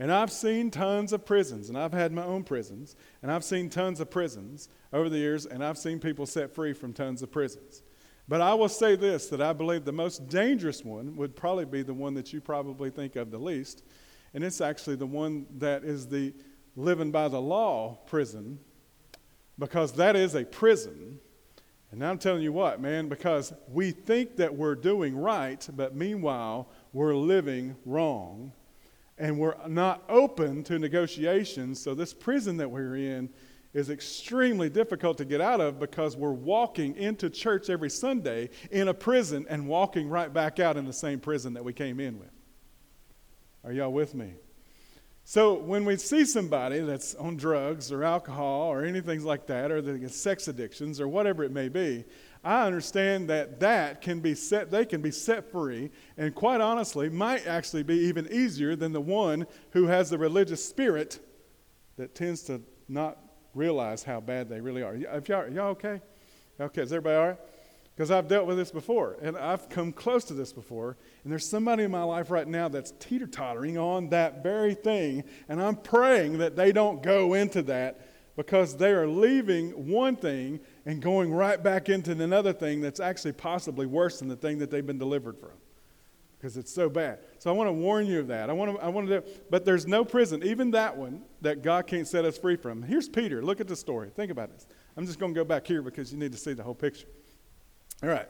And 0.00 0.10
I've 0.10 0.32
seen 0.32 0.70
tons 0.70 1.12
of 1.12 1.26
prisons, 1.26 1.68
and 1.68 1.76
I've 1.76 1.92
had 1.92 2.10
my 2.10 2.24
own 2.24 2.42
prisons, 2.42 2.96
and 3.20 3.30
I've 3.30 3.44
seen 3.44 3.68
tons 3.68 4.00
of 4.00 4.10
prisons 4.10 4.70
over 4.94 5.10
the 5.10 5.18
years, 5.18 5.44
and 5.44 5.62
I've 5.62 5.76
seen 5.76 6.00
people 6.00 6.24
set 6.24 6.54
free 6.54 6.72
from 6.72 6.94
tons 6.94 7.20
of 7.20 7.30
prisons. 7.30 7.82
But 8.26 8.40
I 8.40 8.54
will 8.54 8.70
say 8.70 8.96
this 8.96 9.26
that 9.26 9.42
I 9.42 9.52
believe 9.52 9.84
the 9.84 9.92
most 9.92 10.26
dangerous 10.26 10.82
one 10.82 11.16
would 11.16 11.36
probably 11.36 11.66
be 11.66 11.82
the 11.82 11.92
one 11.92 12.14
that 12.14 12.32
you 12.32 12.40
probably 12.40 12.88
think 12.88 13.14
of 13.14 13.30
the 13.30 13.38
least, 13.38 13.84
and 14.32 14.42
it's 14.42 14.62
actually 14.62 14.96
the 14.96 15.04
one 15.04 15.44
that 15.58 15.84
is 15.84 16.06
the 16.06 16.32
living 16.76 17.10
by 17.10 17.28
the 17.28 17.40
law 17.40 17.98
prison, 18.06 18.58
because 19.58 19.92
that 19.92 20.16
is 20.16 20.34
a 20.34 20.46
prison. 20.46 21.20
And 21.90 22.02
I'm 22.02 22.16
telling 22.16 22.40
you 22.40 22.54
what, 22.54 22.80
man, 22.80 23.10
because 23.10 23.52
we 23.68 23.90
think 23.90 24.36
that 24.36 24.54
we're 24.54 24.76
doing 24.76 25.14
right, 25.14 25.68
but 25.76 25.94
meanwhile, 25.94 26.70
we're 26.94 27.14
living 27.14 27.76
wrong 27.84 28.52
and 29.20 29.38
we're 29.38 29.54
not 29.68 30.02
open 30.08 30.64
to 30.64 30.78
negotiations. 30.78 31.80
So, 31.80 31.94
this 31.94 32.12
prison 32.14 32.56
that 32.56 32.70
we're 32.70 32.96
in 32.96 33.28
is 33.72 33.90
extremely 33.90 34.68
difficult 34.68 35.18
to 35.18 35.24
get 35.24 35.40
out 35.40 35.60
of 35.60 35.78
because 35.78 36.16
we're 36.16 36.32
walking 36.32 36.96
into 36.96 37.30
church 37.30 37.70
every 37.70 37.90
Sunday 37.90 38.50
in 38.72 38.88
a 38.88 38.94
prison 38.94 39.46
and 39.48 39.68
walking 39.68 40.08
right 40.08 40.32
back 40.32 40.58
out 40.58 40.76
in 40.76 40.86
the 40.86 40.92
same 40.92 41.20
prison 41.20 41.52
that 41.52 41.64
we 41.64 41.72
came 41.72 42.00
in 42.00 42.18
with. 42.18 42.32
Are 43.62 43.72
y'all 43.72 43.92
with 43.92 44.14
me? 44.14 44.32
So 45.22 45.54
when 45.54 45.84
we 45.84 45.96
see 45.96 46.24
somebody 46.24 46.80
that's 46.80 47.14
on 47.14 47.36
drugs 47.36 47.92
or 47.92 48.02
alcohol 48.02 48.72
or 48.72 48.84
anything 48.84 49.22
like 49.22 49.46
that, 49.46 49.70
or 49.70 49.80
that 49.80 50.10
sex 50.10 50.48
addictions 50.48 51.00
or 51.00 51.06
whatever 51.06 51.44
it 51.44 51.52
may 51.52 51.68
be, 51.68 52.04
I 52.42 52.66
understand 52.66 53.28
that 53.28 53.60
that 53.60 54.00
can 54.00 54.20
be 54.20 54.34
set, 54.34 54.70
they 54.70 54.86
can 54.86 55.02
be 55.02 55.10
set 55.10 55.50
free, 55.50 55.90
and 56.16 56.34
quite 56.34 56.60
honestly, 56.60 57.10
might 57.10 57.46
actually 57.46 57.82
be 57.82 57.96
even 58.06 58.32
easier 58.32 58.76
than 58.76 58.92
the 58.92 59.00
one 59.00 59.46
who 59.70 59.86
has 59.86 60.08
the 60.08 60.16
religious 60.16 60.64
spirit 60.64 61.20
that 61.98 62.14
tends 62.14 62.42
to 62.44 62.62
not 62.88 63.18
realize 63.54 64.02
how 64.02 64.20
bad 64.20 64.48
they 64.48 64.60
really 64.60 64.82
are. 64.82 64.94
If 64.94 65.28
y'all, 65.28 65.48
y'all 65.50 65.68
okay? 65.68 66.00
Okay, 66.58 66.82
is 66.82 66.92
everybody 66.92 67.16
all 67.16 67.28
right? 67.28 67.38
Because 67.94 68.10
I've 68.10 68.28
dealt 68.28 68.46
with 68.46 68.56
this 68.56 68.70
before, 68.70 69.18
and 69.20 69.36
I've 69.36 69.68
come 69.68 69.92
close 69.92 70.24
to 70.26 70.34
this 70.34 70.54
before, 70.54 70.96
and 71.22 71.30
there's 71.30 71.46
somebody 71.46 71.84
in 71.84 71.90
my 71.90 72.02
life 72.04 72.30
right 72.30 72.48
now 72.48 72.68
that's 72.68 72.92
teeter 72.98 73.26
tottering 73.26 73.76
on 73.76 74.08
that 74.10 74.42
very 74.42 74.74
thing, 74.74 75.24
and 75.50 75.60
I'm 75.60 75.76
praying 75.76 76.38
that 76.38 76.56
they 76.56 76.72
don't 76.72 77.02
go 77.02 77.34
into 77.34 77.60
that 77.62 78.00
because 78.36 78.76
they 78.76 78.92
are 78.92 79.06
leaving 79.06 79.90
one 79.90 80.16
thing 80.16 80.60
and 80.90 81.00
going 81.00 81.32
right 81.32 81.62
back 81.62 81.88
into 81.88 82.10
another 82.10 82.52
thing 82.52 82.80
that's 82.80 82.98
actually 82.98 83.30
possibly 83.30 83.86
worse 83.86 84.18
than 84.18 84.26
the 84.26 84.34
thing 84.34 84.58
that 84.58 84.72
they've 84.72 84.86
been 84.86 84.98
delivered 84.98 85.38
from 85.38 85.52
because 86.36 86.56
it's 86.56 86.72
so 86.72 86.88
bad. 86.88 87.20
So 87.38 87.48
I 87.48 87.52
want 87.52 87.68
to 87.68 87.72
warn 87.72 88.06
you 88.06 88.18
of 88.18 88.26
that. 88.26 88.50
I 88.50 88.52
want 88.52 88.74
to, 88.74 88.84
I 88.84 88.88
want 88.88 89.06
to, 89.06 89.22
but 89.50 89.64
there's 89.64 89.86
no 89.86 90.04
prison, 90.04 90.42
even 90.42 90.72
that 90.72 90.96
one, 90.96 91.22
that 91.42 91.62
God 91.62 91.86
can't 91.86 92.08
set 92.08 92.24
us 92.24 92.36
free 92.36 92.56
from. 92.56 92.82
Here's 92.82 93.08
Peter. 93.08 93.40
Look 93.40 93.60
at 93.60 93.68
the 93.68 93.76
story. 93.76 94.10
Think 94.16 94.32
about 94.32 94.50
this. 94.50 94.66
I'm 94.96 95.06
just 95.06 95.20
going 95.20 95.32
to 95.32 95.38
go 95.38 95.44
back 95.44 95.64
here 95.64 95.80
because 95.80 96.10
you 96.12 96.18
need 96.18 96.32
to 96.32 96.38
see 96.38 96.54
the 96.54 96.62
whole 96.62 96.74
picture. 96.74 97.06
All 98.02 98.08
right. 98.08 98.28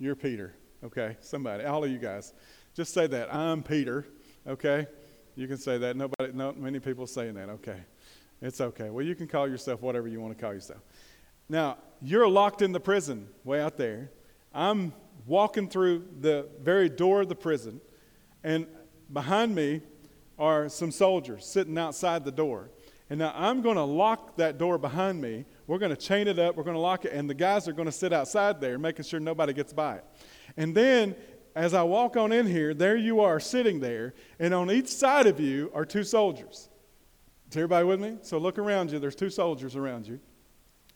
You're 0.00 0.16
Peter, 0.16 0.56
okay? 0.82 1.16
Somebody, 1.20 1.64
all 1.64 1.84
of 1.84 1.90
you 1.92 1.98
guys. 1.98 2.32
Just 2.74 2.92
say 2.92 3.06
that. 3.06 3.32
I'm 3.32 3.62
Peter, 3.62 4.04
okay? 4.48 4.88
You 5.36 5.46
can 5.46 5.58
say 5.58 5.78
that. 5.78 5.96
Nobody, 5.96 6.32
not 6.32 6.58
many 6.58 6.80
people 6.80 7.06
saying 7.06 7.34
that, 7.34 7.50
okay? 7.50 7.82
It's 8.44 8.60
okay. 8.60 8.90
Well, 8.90 9.04
you 9.04 9.14
can 9.14 9.26
call 9.26 9.48
yourself 9.48 9.80
whatever 9.80 10.06
you 10.06 10.20
want 10.20 10.36
to 10.36 10.42
call 10.42 10.52
yourself. 10.52 10.80
Now, 11.48 11.78
you're 12.00 12.28
locked 12.28 12.62
in 12.62 12.72
the 12.72 12.80
prison 12.80 13.28
way 13.44 13.60
out 13.60 13.76
there. 13.76 14.10
I'm 14.52 14.92
walking 15.26 15.68
through 15.68 16.06
the 16.20 16.48
very 16.60 16.88
door 16.88 17.22
of 17.22 17.28
the 17.28 17.34
prison, 17.34 17.80
and 18.42 18.66
behind 19.12 19.54
me 19.54 19.82
are 20.38 20.68
some 20.68 20.90
soldiers 20.90 21.46
sitting 21.46 21.78
outside 21.78 22.24
the 22.24 22.32
door. 22.32 22.70
And 23.10 23.18
now 23.18 23.32
I'm 23.36 23.60
going 23.60 23.76
to 23.76 23.84
lock 23.84 24.36
that 24.36 24.58
door 24.58 24.78
behind 24.78 25.20
me. 25.20 25.44
We're 25.66 25.78
going 25.78 25.94
to 25.94 25.96
chain 25.96 26.26
it 26.26 26.38
up. 26.38 26.56
We're 26.56 26.64
going 26.64 26.74
to 26.74 26.80
lock 26.80 27.04
it. 27.04 27.12
And 27.12 27.28
the 27.28 27.34
guys 27.34 27.68
are 27.68 27.72
going 27.72 27.86
to 27.86 27.92
sit 27.92 28.12
outside 28.12 28.60
there, 28.60 28.78
making 28.78 29.04
sure 29.04 29.20
nobody 29.20 29.52
gets 29.52 29.72
by 29.72 29.96
it. 29.96 30.04
And 30.56 30.74
then 30.74 31.14
as 31.54 31.74
I 31.74 31.82
walk 31.82 32.16
on 32.16 32.32
in 32.32 32.46
here, 32.46 32.74
there 32.74 32.96
you 32.96 33.20
are 33.20 33.38
sitting 33.38 33.78
there. 33.78 34.14
And 34.38 34.54
on 34.54 34.70
each 34.70 34.88
side 34.88 35.26
of 35.26 35.38
you 35.38 35.70
are 35.74 35.84
two 35.84 36.02
soldiers. 36.02 36.70
Is 37.50 37.56
everybody 37.56 37.84
with 37.86 38.00
me? 38.00 38.18
So 38.22 38.38
look 38.38 38.58
around 38.58 38.90
you. 38.90 38.98
There's 38.98 39.14
two 39.14 39.30
soldiers 39.30 39.76
around 39.76 40.06
you. 40.06 40.18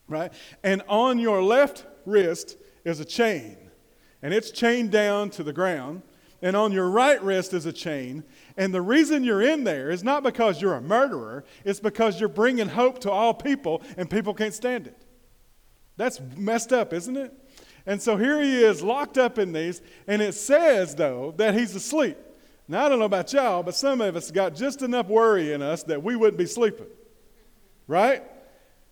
Right? 0.09 0.33
And 0.63 0.81
on 0.89 1.19
your 1.19 1.41
left 1.41 1.85
wrist 2.05 2.57
is 2.83 2.99
a 2.99 3.05
chain. 3.05 3.55
And 4.21 4.33
it's 4.33 4.51
chained 4.51 4.91
down 4.91 5.29
to 5.31 5.43
the 5.43 5.53
ground 5.53 6.01
and 6.41 6.55
on 6.55 6.71
your 6.71 6.89
right 6.89 7.21
wrist 7.21 7.53
is 7.53 7.65
a 7.65 7.73
chain. 7.73 8.23
And 8.55 8.73
the 8.73 8.81
reason 8.81 9.23
you're 9.23 9.41
in 9.41 9.63
there 9.63 9.89
is 9.89 10.03
not 10.03 10.23
because 10.23 10.61
you're 10.61 10.75
a 10.75 10.81
murderer, 10.81 11.43
it's 11.65 11.79
because 11.79 12.19
you're 12.19 12.29
bringing 12.29 12.69
hope 12.69 12.99
to 12.99 13.11
all 13.11 13.33
people 13.33 13.81
and 13.97 14.09
people 14.09 14.33
can't 14.33 14.53
stand 14.53 14.87
it. 14.87 15.05
That's 15.97 16.21
messed 16.37 16.71
up, 16.71 16.93
isn't 16.93 17.17
it? 17.17 17.33
And 17.85 18.01
so 18.01 18.15
here 18.15 18.41
he 18.41 18.63
is 18.63 18.81
locked 18.81 19.17
up 19.17 19.39
in 19.39 19.51
these, 19.51 19.81
and 20.07 20.21
it 20.21 20.33
says, 20.33 20.95
though, 20.95 21.33
that 21.37 21.55
he's 21.55 21.75
asleep. 21.75 22.17
Now, 22.67 22.85
I 22.85 22.89
don't 22.89 22.99
know 22.99 23.05
about 23.05 23.33
y'all, 23.33 23.63
but 23.63 23.73
some 23.73 23.99
of 23.99 24.15
us 24.15 24.29
got 24.29 24.53
just 24.53 24.81
enough 24.81 25.07
worry 25.07 25.53
in 25.53 25.61
us 25.61 25.83
that 25.83 26.03
we 26.03 26.15
wouldn't 26.15 26.37
be 26.37 26.45
sleeping. 26.45 26.85
Right? 27.87 28.23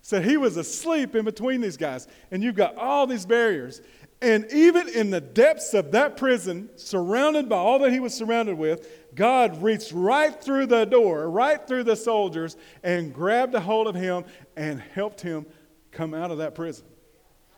So 0.08 0.22
he 0.22 0.38
was 0.38 0.56
asleep 0.56 1.14
in 1.14 1.26
between 1.26 1.60
these 1.60 1.76
guys. 1.76 2.08
And 2.30 2.42
you've 2.42 2.54
got 2.54 2.78
all 2.78 3.06
these 3.06 3.26
barriers. 3.26 3.82
And 4.22 4.50
even 4.50 4.88
in 4.88 5.10
the 5.10 5.20
depths 5.20 5.74
of 5.74 5.92
that 5.92 6.16
prison, 6.16 6.70
surrounded 6.76 7.46
by 7.46 7.58
all 7.58 7.78
that 7.80 7.92
he 7.92 8.00
was 8.00 8.14
surrounded 8.14 8.56
with, 8.56 8.88
God 9.14 9.62
reached 9.62 9.92
right 9.92 10.34
through 10.42 10.64
the 10.68 10.86
door, 10.86 11.28
right 11.28 11.60
through 11.68 11.84
the 11.84 11.94
soldiers, 11.94 12.56
and 12.82 13.12
grabbed 13.12 13.54
a 13.54 13.60
hold 13.60 13.86
of 13.86 13.94
him 13.94 14.24
and 14.56 14.80
helped 14.80 15.20
him 15.20 15.44
come 15.92 16.14
out 16.14 16.30
of 16.30 16.38
that 16.38 16.54
prison. 16.54 16.86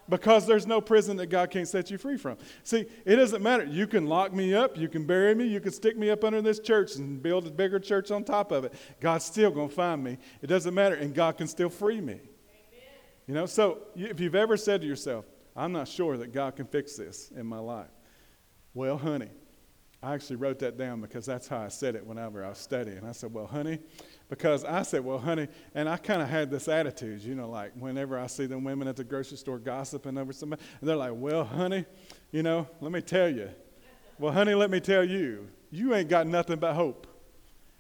Because 0.09 0.45
there's 0.45 0.67
no 0.67 0.81
prison 0.81 1.19
that 1.19 1.29
God 1.29 1.53
can't 1.53 1.69
set 1.69 1.89
you 1.89 1.99
free 1.99 2.17
from. 2.17 2.37
See, 2.65 2.85
it 3.05 3.15
doesn't 3.15 3.45
matter. 3.45 3.63
You 3.63 3.87
can 3.87 4.07
lock 4.07 4.33
me 4.33 4.55
up, 4.55 4.77
you 4.77 4.89
can 4.89 5.07
bury 5.07 5.37
me, 5.37 5.47
you 5.47 5.61
can 5.61 5.71
stick 5.71 5.97
me 5.97 6.11
up 6.11 6.25
under 6.25 6.43
this 6.43 6.59
church 6.59 6.97
and 6.97 7.23
build 7.23 7.47
a 7.47 7.51
bigger 7.53 7.79
church 7.79 8.11
on 8.11 8.25
top 8.25 8.51
of 8.51 8.65
it. 8.65 8.75
God's 8.99 9.25
still 9.25 9.53
going 9.53 9.69
to 9.69 9.75
find 9.77 10.03
me. 10.03 10.19
It 10.43 10.49
doesn't 10.49 10.75
matter, 10.75 10.97
and 10.97 11.15
God 11.15 11.37
can 11.37 11.47
still 11.47 11.71
free 11.71 12.01
me. 12.01 12.19
You 13.31 13.37
know, 13.37 13.47
so 13.47 13.79
if 13.95 14.19
you've 14.19 14.35
ever 14.35 14.57
said 14.57 14.81
to 14.81 14.89
yourself, 14.89 15.25
I'm 15.55 15.71
not 15.71 15.87
sure 15.87 16.17
that 16.17 16.33
God 16.33 16.57
can 16.57 16.67
fix 16.67 16.97
this 16.97 17.31
in 17.31 17.47
my 17.47 17.61
life. 17.61 17.87
Well, 18.75 18.99
honey, 18.99 19.31
I 20.03 20.15
actually 20.15 20.35
wrote 20.35 20.59
that 20.59 20.77
down 20.77 21.01
because 21.01 21.27
that's 21.27 21.47
how 21.47 21.59
I 21.59 21.69
said 21.69 21.95
it 21.95 22.05
whenever 22.05 22.45
I 22.45 22.49
was 22.49 22.59
studying. 22.59 23.07
I 23.07 23.13
said, 23.13 23.33
Well, 23.33 23.47
honey, 23.47 23.79
because 24.29 24.65
I 24.65 24.83
said, 24.83 25.05
Well, 25.05 25.19
honey, 25.19 25.47
and 25.77 25.89
I 25.89 25.97
kind 25.97 26.21
of 26.21 26.29
had 26.29 26.51
this 26.51 26.67
attitude, 26.67 27.23
you 27.23 27.37
know, 27.37 27.49
like 27.49 27.71
whenever 27.79 28.19
I 28.19 28.27
see 28.27 28.47
them 28.47 28.65
women 28.65 28.89
at 28.89 28.97
the 28.97 29.05
grocery 29.05 29.37
store 29.37 29.61
gossiping 29.61 30.19
over 30.19 30.33
somebody, 30.33 30.61
and 30.81 30.89
they're 30.89 30.97
like, 30.97 31.13
Well, 31.15 31.45
honey, 31.45 31.87
you 32.33 32.43
know, 32.43 32.67
let 32.81 32.91
me 32.91 33.01
tell 33.01 33.29
you. 33.29 33.49
Well, 34.19 34.33
honey, 34.33 34.55
let 34.55 34.73
me 34.73 34.81
tell 34.81 35.05
you, 35.05 35.47
you 35.71 35.95
ain't 35.95 36.09
got 36.09 36.27
nothing 36.27 36.59
but 36.59 36.75
hope. 36.75 37.07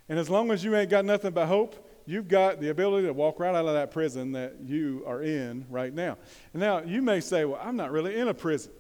And 0.09 0.17
as 0.17 0.31
long 0.31 0.53
as 0.53 0.63
you 0.63 0.77
ain't 0.77 0.91
got 0.91 1.05
nothing 1.05 1.33
but 1.33 1.47
hope, 1.47 1.90
you've 2.11 2.29
got 2.29 2.61
the 2.61 2.71
ability 2.71 3.07
to 3.07 3.13
walk 3.13 3.39
right 3.39 3.55
out 3.55 3.67
of 3.67 3.75
that 3.75 3.93
prison 3.93 4.33
that 4.33 4.57
you 4.65 5.05
are 5.07 5.23
in 5.23 5.65
right 5.71 5.95
now. 5.95 6.19
Now 6.53 6.83
you 6.83 7.03
may 7.03 7.21
say, 7.21 7.45
Well, 7.45 7.61
I'm 7.63 7.77
not 7.77 7.93
really 7.93 8.19
in 8.19 8.27
a 8.27 8.35
prison, 8.35 8.73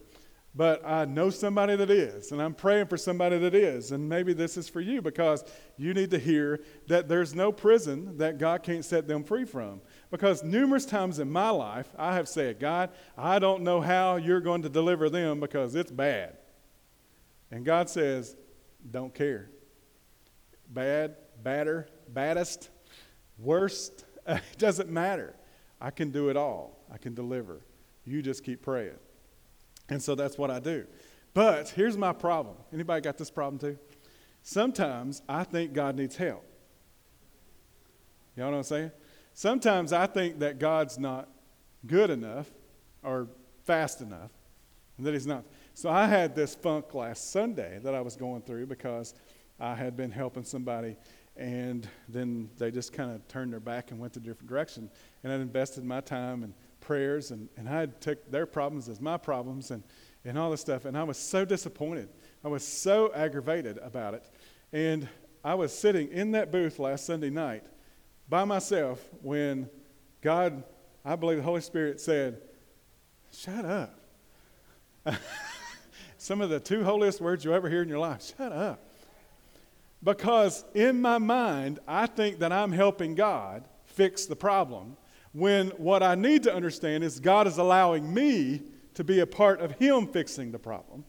but 0.52 0.84
I 0.84 1.04
know 1.04 1.30
somebody 1.30 1.76
that 1.76 1.90
is, 1.90 2.32
and 2.32 2.42
I'm 2.42 2.54
praying 2.54 2.88
for 2.88 2.96
somebody 2.96 3.38
that 3.38 3.54
is. 3.54 3.92
And 3.92 4.08
maybe 4.08 4.32
this 4.32 4.56
is 4.56 4.68
for 4.68 4.80
you 4.80 5.00
because 5.00 5.44
you 5.76 5.94
need 5.94 6.10
to 6.10 6.18
hear 6.18 6.60
that 6.88 7.08
there's 7.08 7.32
no 7.32 7.52
prison 7.52 8.18
that 8.18 8.38
God 8.38 8.64
can't 8.64 8.84
set 8.84 9.06
them 9.06 9.22
free 9.22 9.44
from. 9.44 9.80
Because 10.10 10.42
numerous 10.42 10.84
times 10.84 11.20
in 11.20 11.30
my 11.30 11.50
life, 11.50 11.88
I 11.96 12.14
have 12.16 12.28
said, 12.28 12.58
God, 12.58 12.90
I 13.16 13.38
don't 13.38 13.62
know 13.62 13.80
how 13.80 14.16
you're 14.16 14.40
going 14.40 14.62
to 14.62 14.68
deliver 14.68 15.08
them 15.08 15.38
because 15.38 15.76
it's 15.76 15.92
bad. 15.92 16.36
And 17.52 17.64
God 17.64 17.88
says, 17.88 18.34
Don't 18.90 19.14
care. 19.14 19.50
Bad, 20.68 21.14
badder, 21.42 21.88
baddest, 22.08 22.70
worst, 23.42 24.04
it 24.26 24.42
doesn't 24.58 24.90
matter. 24.90 25.34
I 25.80 25.90
can 25.90 26.10
do 26.10 26.28
it 26.28 26.36
all. 26.36 26.84
I 26.92 26.98
can 26.98 27.14
deliver. 27.14 27.62
You 28.04 28.22
just 28.22 28.44
keep 28.44 28.62
praying. 28.62 28.98
And 29.88 30.02
so 30.02 30.14
that's 30.14 30.38
what 30.38 30.50
I 30.50 30.60
do. 30.60 30.86
But 31.34 31.68
here's 31.70 31.96
my 31.96 32.12
problem. 32.12 32.56
Anybody 32.72 33.00
got 33.00 33.16
this 33.18 33.30
problem 33.30 33.58
too? 33.58 33.78
Sometimes 34.42 35.22
I 35.28 35.44
think 35.44 35.72
God 35.72 35.96
needs 35.96 36.16
help. 36.16 36.44
Y'all 38.36 38.46
know 38.46 38.52
what 38.52 38.56
I'm 38.58 38.62
saying? 38.64 38.90
Sometimes 39.34 39.92
I 39.92 40.06
think 40.06 40.38
that 40.40 40.58
God's 40.58 40.98
not 40.98 41.28
good 41.86 42.10
enough 42.10 42.50
or 43.02 43.28
fast 43.64 44.00
enough, 44.00 44.30
and 44.96 45.06
that 45.06 45.14
He's 45.14 45.26
not. 45.26 45.44
So 45.74 45.88
I 45.88 46.06
had 46.06 46.34
this 46.34 46.54
funk 46.54 46.94
last 46.94 47.30
Sunday 47.30 47.78
that 47.82 47.94
I 47.94 48.00
was 48.00 48.16
going 48.16 48.42
through 48.42 48.66
because 48.66 49.14
I 49.58 49.74
had 49.74 49.96
been 49.96 50.10
helping 50.10 50.44
somebody 50.44 50.96
and 51.36 51.88
then 52.08 52.50
they 52.58 52.70
just 52.70 52.92
kind 52.92 53.10
of 53.10 53.26
turned 53.28 53.52
their 53.52 53.60
back 53.60 53.90
and 53.90 54.00
went 54.00 54.16
a 54.16 54.20
different 54.20 54.48
direction. 54.48 54.90
And 55.22 55.32
I'd 55.32 55.40
invested 55.40 55.84
my 55.84 56.00
time 56.00 56.42
and 56.42 56.54
prayers, 56.80 57.30
and, 57.30 57.48
and 57.56 57.68
I 57.68 57.86
took 57.86 58.30
their 58.30 58.46
problems 58.46 58.88
as 58.88 59.00
my 59.00 59.16
problems 59.16 59.70
and, 59.70 59.82
and 60.24 60.38
all 60.38 60.50
this 60.50 60.60
stuff. 60.60 60.84
And 60.84 60.96
I 60.96 61.02
was 61.02 61.16
so 61.16 61.44
disappointed. 61.44 62.08
I 62.44 62.48
was 62.48 62.66
so 62.66 63.12
aggravated 63.14 63.78
about 63.78 64.14
it. 64.14 64.24
And 64.72 65.08
I 65.44 65.54
was 65.54 65.76
sitting 65.76 66.08
in 66.08 66.32
that 66.32 66.52
booth 66.52 66.78
last 66.78 67.06
Sunday 67.06 67.30
night 67.30 67.64
by 68.28 68.44
myself 68.44 69.02
when 69.22 69.68
God, 70.20 70.62
I 71.04 71.16
believe 71.16 71.38
the 71.38 71.44
Holy 71.44 71.60
Spirit 71.60 72.00
said, 72.00 72.42
Shut 73.32 73.64
up. 73.64 74.00
Some 76.18 76.40
of 76.40 76.50
the 76.50 76.60
two 76.60 76.84
holiest 76.84 77.20
words 77.20 77.44
you'll 77.44 77.54
ever 77.54 77.70
hear 77.70 77.82
in 77.82 77.88
your 77.88 77.98
life. 77.98 78.34
Shut 78.36 78.52
up. 78.52 78.89
Because 80.02 80.64
in 80.74 81.00
my 81.00 81.18
mind, 81.18 81.78
I 81.86 82.06
think 82.06 82.38
that 82.38 82.52
I'm 82.52 82.72
helping 82.72 83.14
God 83.14 83.68
fix 83.84 84.26
the 84.26 84.36
problem 84.36 84.96
when 85.32 85.68
what 85.70 86.02
I 86.02 86.14
need 86.14 86.42
to 86.44 86.54
understand 86.54 87.04
is 87.04 87.20
God 87.20 87.46
is 87.46 87.58
allowing 87.58 88.12
me 88.12 88.62
to 88.94 89.04
be 89.04 89.20
a 89.20 89.26
part 89.26 89.60
of 89.60 89.72
Him 89.72 90.06
fixing 90.06 90.52
the 90.52 90.58
problem. 90.58 91.04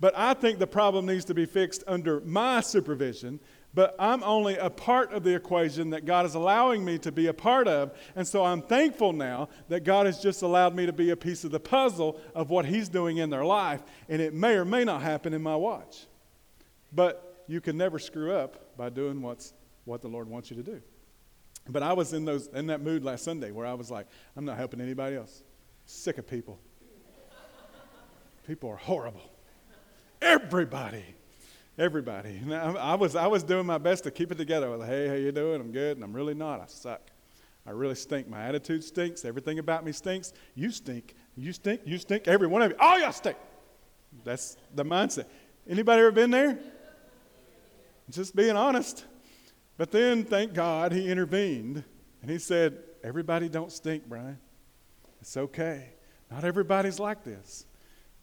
But 0.00 0.16
I 0.16 0.34
think 0.34 0.58
the 0.58 0.66
problem 0.66 1.06
needs 1.06 1.24
to 1.26 1.34
be 1.34 1.46
fixed 1.46 1.84
under 1.86 2.20
my 2.22 2.60
supervision 2.60 3.38
But 3.74 3.94
I'm 3.98 4.22
only 4.22 4.56
a 4.56 4.68
part 4.68 5.12
of 5.12 5.24
the 5.24 5.34
equation 5.34 5.90
that 5.90 6.04
God 6.04 6.26
is 6.26 6.34
allowing 6.34 6.84
me 6.84 6.98
to 6.98 7.12
be 7.12 7.28
a 7.28 7.32
part 7.32 7.66
of. 7.66 7.96
And 8.14 8.26
so 8.26 8.44
I'm 8.44 8.60
thankful 8.60 9.12
now 9.12 9.48
that 9.68 9.84
God 9.84 10.06
has 10.06 10.20
just 10.20 10.42
allowed 10.42 10.74
me 10.74 10.84
to 10.86 10.92
be 10.92 11.10
a 11.10 11.16
piece 11.16 11.44
of 11.44 11.50
the 11.50 11.60
puzzle 11.60 12.20
of 12.34 12.50
what 12.50 12.66
He's 12.66 12.88
doing 12.88 13.16
in 13.16 13.30
their 13.30 13.44
life. 13.44 13.82
And 14.08 14.20
it 14.20 14.34
may 14.34 14.54
or 14.54 14.64
may 14.64 14.84
not 14.84 15.02
happen 15.02 15.32
in 15.32 15.42
my 15.42 15.56
watch. 15.56 16.06
But 16.92 17.31
you 17.46 17.60
can 17.60 17.76
never 17.76 17.98
screw 17.98 18.32
up 18.32 18.76
by 18.76 18.88
doing 18.88 19.22
what's, 19.22 19.52
what 19.84 20.02
the 20.02 20.08
Lord 20.08 20.28
wants 20.28 20.50
you 20.50 20.56
to 20.56 20.62
do. 20.62 20.80
But 21.68 21.82
I 21.82 21.92
was 21.92 22.12
in, 22.12 22.24
those, 22.24 22.48
in 22.48 22.66
that 22.68 22.80
mood 22.80 23.04
last 23.04 23.24
Sunday 23.24 23.50
where 23.50 23.66
I 23.66 23.74
was 23.74 23.90
like, 23.90 24.06
I'm 24.36 24.44
not 24.44 24.56
helping 24.56 24.80
anybody 24.80 25.16
else. 25.16 25.42
Sick 25.86 26.18
of 26.18 26.26
people. 26.26 26.58
People 28.46 28.70
are 28.70 28.76
horrible. 28.76 29.30
Everybody. 30.20 31.04
Everybody. 31.78 32.36
And 32.42 32.54
I, 32.54 32.72
I, 32.72 32.94
was, 32.94 33.14
I 33.14 33.26
was 33.26 33.44
doing 33.44 33.66
my 33.66 33.78
best 33.78 34.04
to 34.04 34.10
keep 34.10 34.32
it 34.32 34.38
together. 34.38 34.66
I 34.66 34.70
was 34.70 34.80
like, 34.80 34.88
hey, 34.88 35.08
how 35.08 35.14
you 35.14 35.32
doing? 35.32 35.60
I'm 35.60 35.72
good. 35.72 35.96
And 35.96 36.04
I'm 36.04 36.12
really 36.12 36.34
not. 36.34 36.60
I 36.60 36.66
suck. 36.66 37.00
I 37.66 37.70
really 37.70 37.94
stink. 37.94 38.28
My 38.28 38.42
attitude 38.42 38.82
stinks. 38.82 39.24
Everything 39.24 39.58
about 39.58 39.84
me 39.84 39.92
stinks. 39.92 40.32
You 40.54 40.70
stink. 40.70 41.14
You 41.36 41.52
stink. 41.52 41.82
You 41.84 41.98
stink. 41.98 42.26
Every 42.26 42.48
one 42.48 42.62
of 42.62 42.72
you. 42.72 42.76
All 42.80 42.98
y'all 42.98 43.12
stink. 43.12 43.36
That's 44.24 44.56
the 44.74 44.84
mindset. 44.84 45.26
Anybody 45.68 46.00
ever 46.00 46.10
been 46.10 46.30
there? 46.30 46.58
Just 48.12 48.36
being 48.36 48.56
honest. 48.56 49.06
But 49.78 49.90
then, 49.90 50.24
thank 50.24 50.52
God, 50.52 50.92
he 50.92 51.10
intervened 51.10 51.82
and 52.20 52.30
he 52.30 52.38
said, 52.38 52.78
Everybody 53.02 53.48
don't 53.48 53.72
stink, 53.72 54.06
Brian. 54.06 54.38
It's 55.20 55.36
okay. 55.36 55.94
Not 56.30 56.44
everybody's 56.44 57.00
like 57.00 57.24
this. 57.24 57.66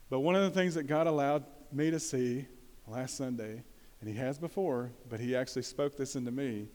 But 0.08 0.20
one 0.20 0.36
of 0.36 0.42
the 0.42 0.50
things 0.50 0.74
that 0.74 0.84
God 0.84 1.06
allowed 1.06 1.44
me 1.72 1.90
to 1.90 2.00
see 2.00 2.46
last 2.86 3.16
Sunday, 3.16 3.62
and 4.00 4.08
he 4.08 4.16
has 4.16 4.38
before, 4.38 4.90
but 5.08 5.20
he 5.20 5.36
actually 5.36 5.62
spoke 5.62 5.96
this 5.96 6.16
into 6.16 6.30
me. 6.30 6.68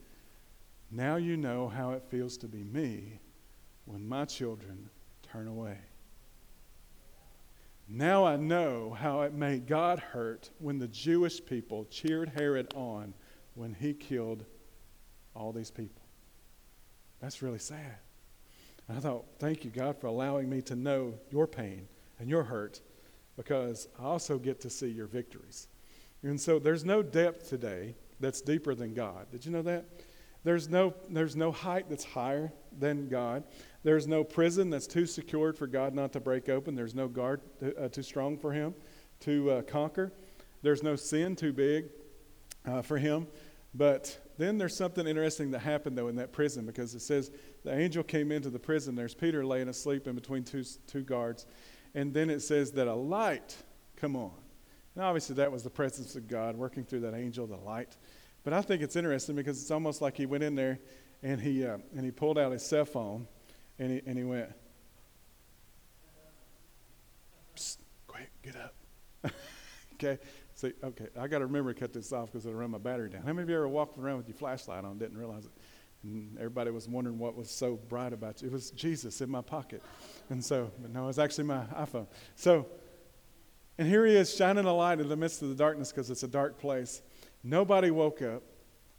Now 0.91 1.15
you 1.15 1.35
know 1.35 1.67
how 1.67 1.91
it 1.91 2.03
feels 2.09 2.37
to 2.37 2.47
be 2.47 2.63
me 2.63 3.19
when 3.85 4.07
my 4.07 4.25
children 4.25 4.89
turn 5.23 5.47
away. 5.47 5.77
Now 7.87 8.25
I 8.25 8.35
know 8.35 8.95
how 8.99 9.21
it 9.21 9.33
made 9.33 9.67
God 9.67 9.99
hurt 9.99 10.49
when 10.59 10.79
the 10.79 10.87
Jewish 10.87 11.43
people 11.45 11.85
cheered 11.85 12.29
Herod 12.29 12.73
on 12.75 13.13
when 13.53 13.73
he 13.73 13.93
killed 13.93 14.45
all 15.35 15.51
these 15.51 15.69
people. 15.69 16.01
That's 17.21 17.41
really 17.41 17.59
sad. 17.59 17.97
And 18.87 18.97
I 18.97 19.01
thought, 19.01 19.25
thank 19.39 19.63
you, 19.63 19.71
God, 19.71 19.99
for 19.99 20.07
allowing 20.07 20.49
me 20.49 20.61
to 20.63 20.75
know 20.75 21.13
your 21.29 21.47
pain 21.47 21.87
and 22.19 22.29
your 22.29 22.43
hurt 22.43 22.81
because 23.35 23.87
I 23.99 24.03
also 24.03 24.37
get 24.37 24.61
to 24.61 24.69
see 24.69 24.87
your 24.87 25.07
victories. 25.07 25.67
And 26.23 26.39
so 26.39 26.59
there's 26.59 26.85
no 26.85 27.03
depth 27.03 27.49
today 27.49 27.95
that's 28.19 28.41
deeper 28.41 28.73
than 28.73 28.93
God. 28.93 29.27
Did 29.31 29.45
you 29.45 29.51
know 29.51 29.61
that? 29.63 29.85
There's 30.45 30.69
no, 30.69 30.93
there's 31.09 31.35
no 31.35 31.51
height 31.51 31.89
that's 31.89 32.03
higher 32.03 32.53
than 32.77 33.09
God. 33.09 33.43
There's 33.83 34.07
no 34.07 34.23
prison 34.23 34.69
that's 34.69 34.85
too 34.85 35.07
secured 35.07 35.57
for 35.57 35.65
God 35.65 35.95
not 35.95 36.13
to 36.13 36.19
break 36.19 36.49
open. 36.49 36.75
There's 36.75 36.93
no 36.93 37.07
guard 37.07 37.41
uh, 37.61 37.87
too 37.87 38.03
strong 38.03 38.37
for 38.37 38.53
Him 38.53 38.75
to 39.21 39.49
uh, 39.49 39.61
conquer. 39.63 40.13
There's 40.61 40.83
no 40.83 40.95
sin 40.95 41.35
too 41.35 41.51
big 41.51 41.85
uh, 42.63 42.83
for 42.83 42.99
Him. 42.99 43.25
But 43.73 44.19
then 44.37 44.59
there's 44.59 44.77
something 44.77 45.07
interesting 45.07 45.49
that 45.49 45.59
happened, 45.59 45.97
though, 45.97 46.09
in 46.09 46.15
that 46.17 46.31
prison 46.31 46.63
because 46.67 46.93
it 46.93 47.01
says 47.01 47.31
the 47.63 47.75
angel 47.75 48.03
came 48.03 48.31
into 48.31 48.51
the 48.51 48.59
prison. 48.59 48.93
There's 48.93 49.15
Peter 49.15 49.43
laying 49.43 49.67
asleep 49.67 50.07
in 50.07 50.13
between 50.13 50.43
two, 50.43 50.63
two 50.85 51.01
guards. 51.01 51.47
And 51.95 52.13
then 52.13 52.29
it 52.29 52.41
says 52.41 52.71
that 52.73 52.87
a 52.87 52.93
light 52.93 53.57
come 53.95 54.15
on. 54.15 54.33
And 54.93 55.03
obviously, 55.03 55.37
that 55.37 55.51
was 55.51 55.63
the 55.63 55.71
presence 55.71 56.15
of 56.15 56.27
God 56.27 56.55
working 56.55 56.83
through 56.83 56.99
that 57.01 57.15
angel, 57.15 57.47
the 57.47 57.57
light. 57.57 57.97
But 58.45 58.53
I 58.53 58.61
think 58.61 58.83
it's 58.83 58.95
interesting 58.95 59.35
because 59.35 59.59
it's 59.59 59.71
almost 59.71 60.03
like 60.03 60.15
he 60.15 60.27
went 60.27 60.43
in 60.43 60.53
there 60.53 60.79
and 61.23 61.41
he, 61.41 61.65
uh, 61.65 61.79
and 61.95 62.05
he 62.05 62.11
pulled 62.11 62.37
out 62.37 62.51
his 62.51 62.63
cell 62.63 62.85
phone 62.85 63.27
and 63.79 63.91
he, 63.91 64.01
and 64.05 64.17
he 64.17 64.23
went, 64.23 64.49
quick, 68.05 68.29
get 68.43 68.55
up. 68.55 68.75
okay? 69.95 70.19
See, 70.53 70.73
okay, 70.83 71.07
I 71.19 71.27
got 71.27 71.39
to 71.39 71.47
remember 71.47 71.73
to 71.73 71.79
cut 71.79 71.91
this 71.91 72.13
off 72.13 72.31
because 72.31 72.45
it'll 72.45 72.57
run 72.57 72.69
my 72.69 72.77
battery 72.77 73.09
down. 73.09 73.23
How 73.23 73.33
many 73.33 73.41
of 73.41 73.49
you 73.49 73.55
ever 73.55 73.67
walked 73.67 73.97
around 73.97 74.17
with 74.17 74.27
your 74.27 74.37
flashlight 74.37 74.85
on 74.85 74.99
didn't 74.99 75.17
realize 75.17 75.45
it? 75.45 75.51
And 76.03 76.37
everybody 76.37 76.69
was 76.69 76.87
wondering 76.87 77.17
what 77.17 77.35
was 77.35 77.49
so 77.49 77.77
bright 77.89 78.13
about 78.13 78.43
you. 78.43 78.47
It 78.49 78.53
was 78.53 78.69
Jesus 78.69 79.21
in 79.21 79.29
my 79.29 79.41
pocket. 79.41 79.81
And 80.29 80.45
so, 80.45 80.71
but 80.79 80.91
no, 80.93 81.05
it 81.05 81.07
was 81.07 81.17
actually 81.17 81.45
my 81.45 81.63
iPhone. 81.75 82.05
So, 82.35 82.67
and 83.79 83.87
here 83.87 84.05
he 84.05 84.15
is 84.15 84.33
shining 84.33 84.65
a 84.65 84.73
light 84.73 84.99
in 84.99 85.09
the 85.09 85.17
midst 85.17 85.41
of 85.41 85.49
the 85.49 85.55
darkness 85.55 85.91
because 85.91 86.11
it's 86.11 86.21
a 86.21 86.27
dark 86.27 86.59
place. 86.59 87.01
Nobody 87.45 87.91
woke 87.91 88.23
up. 88.23 88.41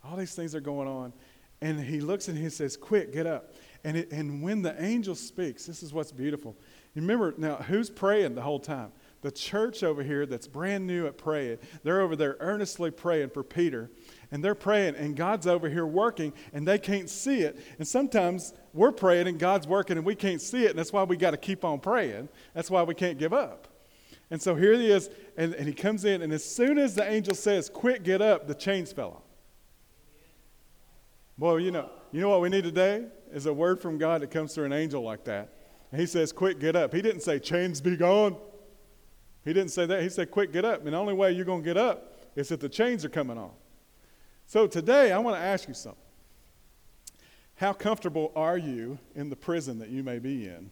All 0.05 0.17
these 0.17 0.35
things 0.35 0.55
are 0.55 0.61
going 0.61 0.87
on. 0.87 1.13
And 1.61 1.81
he 1.81 2.01
looks 2.01 2.29
and 2.29 2.39
he 2.39 2.49
says, 2.49 2.77
Quick, 2.77 3.13
get 3.13 3.27
up. 3.27 3.53
And, 3.83 3.97
it, 3.97 4.13
and 4.13 4.41
when 4.43 4.63
the 4.63 4.81
angel 4.83 5.15
speaks, 5.15 5.67
this 5.67 5.83
is 5.83 5.93
what's 5.93 6.13
beautiful. 6.13 6.57
You 6.95 7.03
remember, 7.03 7.35
now, 7.37 7.57
who's 7.57 7.91
praying 7.91 8.37
the 8.37 8.43
whole 8.43 8.61
time? 8.61 8.93
The 9.23 9.31
church 9.33 9.83
over 9.83 10.03
here 10.03 10.27
that's 10.27 10.47
brand 10.47 10.87
new 10.87 11.07
at 11.07 11.19
praying, 11.19 11.59
they're 11.83 12.01
over 12.01 12.15
there 12.15 12.37
earnestly 12.39 12.91
praying 12.91 13.31
for 13.31 13.43
Peter. 13.43 13.91
And 14.31 14.45
they're 14.45 14.55
praying, 14.55 14.95
and 14.97 15.17
God's 15.17 15.47
over 15.47 15.69
here 15.69 15.87
working, 15.87 16.33
and 16.53 16.67
they 16.67 16.79
can't 16.79 17.11
see 17.11 17.41
it. 17.41 17.59
And 17.79 17.87
sometimes 17.87 18.55
we're 18.73 18.93
praying, 18.93 19.27
and 19.27 19.39
God's 19.39 19.67
working, 19.67 19.97
and 19.97 20.07
we 20.07 20.15
can't 20.15 20.41
see 20.41 20.65
it. 20.65 20.71
And 20.71 20.79
that's 20.79 20.93
why 20.93 21.03
we 21.03 21.17
got 21.17 21.33
to 21.33 21.37
keep 21.37 21.65
on 21.65 21.81
praying. 21.81 22.29
That's 22.55 22.71
why 22.71 22.83
we 22.83 22.95
can't 22.95 23.19
give 23.19 23.33
up. 23.33 23.69
And 24.31 24.43
so 24.43 24.55
here 24.55 24.73
he 24.73 24.91
is, 24.91 25.09
and, 25.37 25.55
and 25.55 25.69
he 25.69 25.73
comes 25.73 26.05
in, 26.05 26.23
and 26.23 26.33
as 26.33 26.45
soon 26.45 26.79
as 26.79 26.95
the 26.95 27.09
angel 27.09 27.35
says, 27.35 27.69
Quick, 27.69 28.03
get 28.03 28.21
up, 28.21 28.49
the 28.49 28.55
chains 28.55 28.93
fell 28.93 29.11
off. 29.11 29.23
Boy, 31.39 31.59
you 31.59 31.71
know, 31.71 31.91
you 32.13 32.21
know 32.21 32.31
what 32.31 32.41
we 32.41 32.49
need 32.49 32.65
today? 32.65 33.07
Is 33.33 33.47
a 33.47 33.53
word 33.53 33.81
from 33.81 33.99
God 33.99 34.23
that 34.23 34.31
comes 34.31 34.55
through 34.55 34.65
an 34.65 34.73
angel 34.73 35.03
like 35.03 35.25
that. 35.25 35.53
And 35.93 36.01
he 36.01 36.07
says, 36.07 36.33
Quick, 36.33 36.59
get 36.59 36.75
up. 36.75 36.93
He 36.93 37.03
didn't 37.03 37.21
say, 37.21 37.39
Chains 37.39 37.81
be 37.81 37.97
gone. 37.97 38.37
He 39.45 39.53
didn't 39.53 39.71
say 39.71 39.87
that. 39.87 40.03
He 40.03 40.09
said, 40.09 40.31
Quick, 40.31 40.53
get 40.53 40.65
up. 40.65 40.85
And 40.85 40.93
the 40.93 40.97
only 40.97 41.15
way 41.15 41.33
you're 41.33 41.45
going 41.45 41.63
to 41.63 41.65
get 41.65 41.77
up 41.77 42.19
is 42.35 42.51
if 42.51 42.61
the 42.61 42.69
chains 42.69 43.05
are 43.05 43.09
coming 43.09 43.39
off. 43.39 43.55
So 44.47 44.67
today, 44.67 45.13
I 45.13 45.19
want 45.19 45.37
to 45.37 45.43
ask 45.43 45.69
you 45.69 45.75
something. 45.75 46.01
How 47.57 47.73
comfortable 47.73 48.33
are 48.37 48.59
you 48.59 48.99
in 49.15 49.31
the 49.31 49.37
prison 49.37 49.79
that 49.79 49.89
you 49.89 50.03
may 50.03 50.19
be 50.19 50.47
in? 50.47 50.71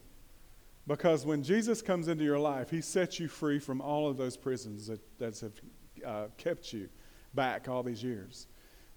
Because 0.87 1.25
when 1.25 1.43
Jesus 1.43 1.81
comes 1.81 2.09
into 2.09 2.25
your 2.25 2.39
life, 2.39 2.71
he 2.71 2.81
sets 2.81 3.19
you 3.19 3.29
free 3.29 3.59
from 3.59 3.81
all 3.81 4.09
of 4.09 4.17
those 4.17 4.37
prisons 4.37 4.87
that, 4.87 5.01
that 5.19 5.41
have 5.41 5.61
uh, 6.05 6.29
kept 6.37 6.73
you 6.73 6.89
back 7.33 7.69
all 7.69 7.83
these 7.83 8.03
years. 8.03 8.47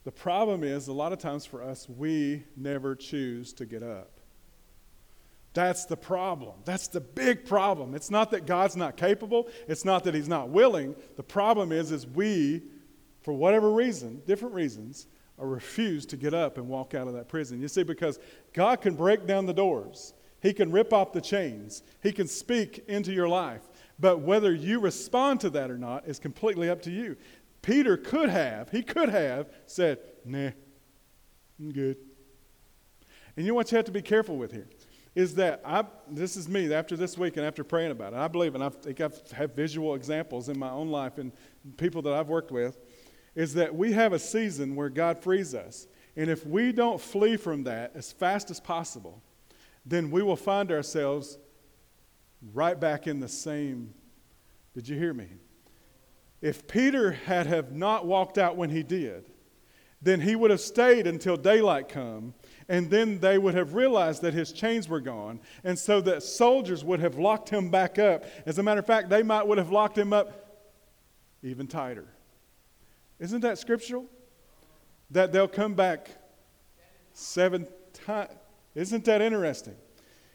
The 0.03 0.11
problem 0.11 0.63
is, 0.63 0.87
a 0.87 0.93
lot 0.93 1.13
of 1.13 1.19
times 1.19 1.45
for 1.45 1.61
us, 1.61 1.87
we 1.87 2.43
never 2.55 2.95
choose 2.95 3.53
to 3.53 3.65
get 3.65 3.83
up. 3.83 4.19
That's 5.53 5.85
the 5.85 5.97
problem. 5.97 6.55
That's 6.65 6.87
the 6.87 7.01
big 7.01 7.45
problem. 7.45 7.95
It's 7.95 8.11
not 8.11 8.31
that 8.31 8.45
God's 8.45 8.75
not 8.75 8.95
capable, 8.95 9.49
it's 9.67 9.85
not 9.85 10.03
that 10.03 10.13
he's 10.13 10.29
not 10.29 10.49
willing. 10.49 10.95
The 11.15 11.23
problem 11.23 11.71
is 11.71 11.91
is 11.91 12.05
we 12.05 12.63
for 13.27 13.33
whatever 13.33 13.71
reason, 13.71 14.21
different 14.25 14.55
reasons, 14.55 15.07
are 15.37 15.45
refuse 15.45 16.05
to 16.05 16.15
get 16.15 16.33
up 16.33 16.57
and 16.57 16.69
walk 16.69 16.93
out 16.93 17.09
of 17.09 17.13
that 17.13 17.27
prison. 17.27 17.61
You 17.61 17.67
see 17.67 17.83
because 17.83 18.19
God 18.53 18.79
can 18.79 18.95
break 18.95 19.27
down 19.27 19.45
the 19.45 19.53
doors. 19.53 20.13
He 20.41 20.53
can 20.53 20.71
rip 20.71 20.93
off 20.93 21.13
the 21.13 21.21
chains. 21.21 21.83
He 22.01 22.11
can 22.11 22.27
speak 22.27 22.85
into 22.87 23.11
your 23.11 23.27
life. 23.27 23.61
But 23.99 24.19
whether 24.19 24.53
you 24.53 24.79
respond 24.79 25.41
to 25.41 25.49
that 25.51 25.71
or 25.71 25.77
not 25.77 26.07
is 26.07 26.19
completely 26.19 26.69
up 26.69 26.81
to 26.83 26.91
you. 26.91 27.17
Peter 27.61 27.97
could 27.97 28.29
have, 28.29 28.69
he 28.69 28.83
could 28.83 29.09
have 29.09 29.49
said, 29.65 29.99
nah, 30.23 30.51
I'm 31.59 31.71
good. 31.71 31.97
And 33.35 33.45
you 33.45 33.51
know 33.51 33.55
what 33.55 33.71
you 33.71 33.75
have 33.75 33.85
to 33.85 33.91
be 33.91 34.01
careful 34.01 34.37
with 34.37 34.51
here? 34.51 34.69
Is 35.15 35.35
that 35.35 35.61
I, 35.65 35.83
this 36.09 36.37
is 36.37 36.47
me 36.47 36.71
after 36.71 36.95
this 36.95 37.17
week 37.17 37.37
and 37.37 37.45
after 37.45 37.63
praying 37.63 37.91
about 37.91 38.13
it. 38.13 38.19
I 38.19 38.27
believe, 38.27 38.53
and 38.53 38.63
I 38.63 38.69
think 38.69 39.01
I've 39.01 39.55
visual 39.55 39.95
examples 39.95 40.49
in 40.49 40.59
my 40.59 40.69
own 40.69 40.89
life 40.89 41.17
and 41.17 41.31
people 41.77 42.03
that 42.03 42.13
I've 42.13 42.29
worked 42.29 42.51
with, 42.51 42.77
is 43.35 43.55
that 43.55 43.73
we 43.73 43.93
have 43.93 44.13
a 44.13 44.19
season 44.19 44.75
where 44.75 44.89
God 44.89 45.19
frees 45.19 45.55
us. 45.55 45.87
And 46.15 46.29
if 46.29 46.45
we 46.45 46.71
don't 46.71 47.01
flee 47.01 47.37
from 47.37 47.63
that 47.63 47.91
as 47.95 48.11
fast 48.11 48.49
as 48.51 48.59
possible, 48.59 49.21
then 49.87 50.11
we 50.11 50.21
will 50.21 50.35
find 50.35 50.71
ourselves 50.71 51.37
right 52.53 52.79
back 52.79 53.07
in 53.07 53.19
the 53.19 53.27
same. 53.27 53.93
Did 54.73 54.87
you 54.87 54.97
hear 54.97 55.13
me? 55.13 55.27
If 56.41 56.67
Peter 56.67 57.13
had 57.13 57.47
have 57.47 57.71
not 57.71 58.05
walked 58.05 58.37
out 58.37 58.57
when 58.57 58.69
he 58.69 58.83
did, 58.83 59.31
then 60.01 60.21
he 60.21 60.35
would 60.35 60.51
have 60.51 60.61
stayed 60.61 61.07
until 61.07 61.35
daylight 61.35 61.89
come, 61.89 62.35
and 62.69 62.91
then 62.91 63.19
they 63.19 63.37
would 63.37 63.55
have 63.55 63.73
realized 63.73 64.21
that 64.21 64.33
his 64.33 64.51
chains 64.51 64.87
were 64.87 64.99
gone, 64.99 65.39
and 65.63 65.79
so 65.79 66.01
that 66.01 66.21
soldiers 66.21 66.83
would 66.83 66.99
have 66.99 67.17
locked 67.17 67.49
him 67.49 67.69
back 67.71 67.97
up. 67.97 68.25
As 68.45 68.59
a 68.59 68.63
matter 68.63 68.79
of 68.79 68.85
fact, 68.85 69.09
they 69.09 69.23
might 69.23 69.47
would 69.47 69.57
have 69.57 69.71
locked 69.71 69.97
him 69.97 70.13
up 70.13 70.61
even 71.41 71.65
tighter. 71.65 72.05
Isn't 73.19 73.41
that 73.41 73.57
scriptural? 73.57 74.05
That 75.09 75.31
they'll 75.31 75.47
come 75.47 75.73
back 75.73 76.09
seven 77.13 77.67
times. 77.93 78.31
Isn't 78.77 79.05
that 79.05 79.23
interesting? 79.23 79.75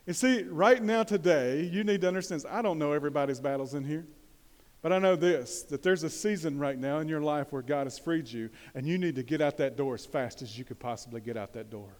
You 0.04 0.14
see, 0.14 0.42
right 0.42 0.82
now, 0.82 1.04
today, 1.04 1.62
you 1.62 1.84
need 1.84 2.00
to 2.00 2.08
understand 2.08 2.44
I 2.50 2.60
don't 2.60 2.76
know 2.76 2.90
everybody's 2.90 3.38
battles 3.38 3.74
in 3.74 3.84
here. 3.84 4.04
But 4.82 4.92
I 4.92 4.98
know 4.98 5.14
this 5.14 5.62
that 5.70 5.84
there's 5.84 6.02
a 6.02 6.10
season 6.10 6.58
right 6.58 6.76
now 6.76 6.98
in 6.98 7.08
your 7.08 7.20
life 7.20 7.52
where 7.52 7.62
God 7.62 7.86
has 7.86 8.00
freed 8.00 8.28
you, 8.28 8.50
and 8.74 8.84
you 8.84 8.98
need 8.98 9.14
to 9.14 9.22
get 9.22 9.40
out 9.40 9.58
that 9.58 9.76
door 9.76 9.94
as 9.94 10.04
fast 10.04 10.42
as 10.42 10.58
you 10.58 10.64
could 10.64 10.80
possibly 10.80 11.20
get 11.20 11.36
out 11.36 11.52
that 11.52 11.70
door. 11.70 11.96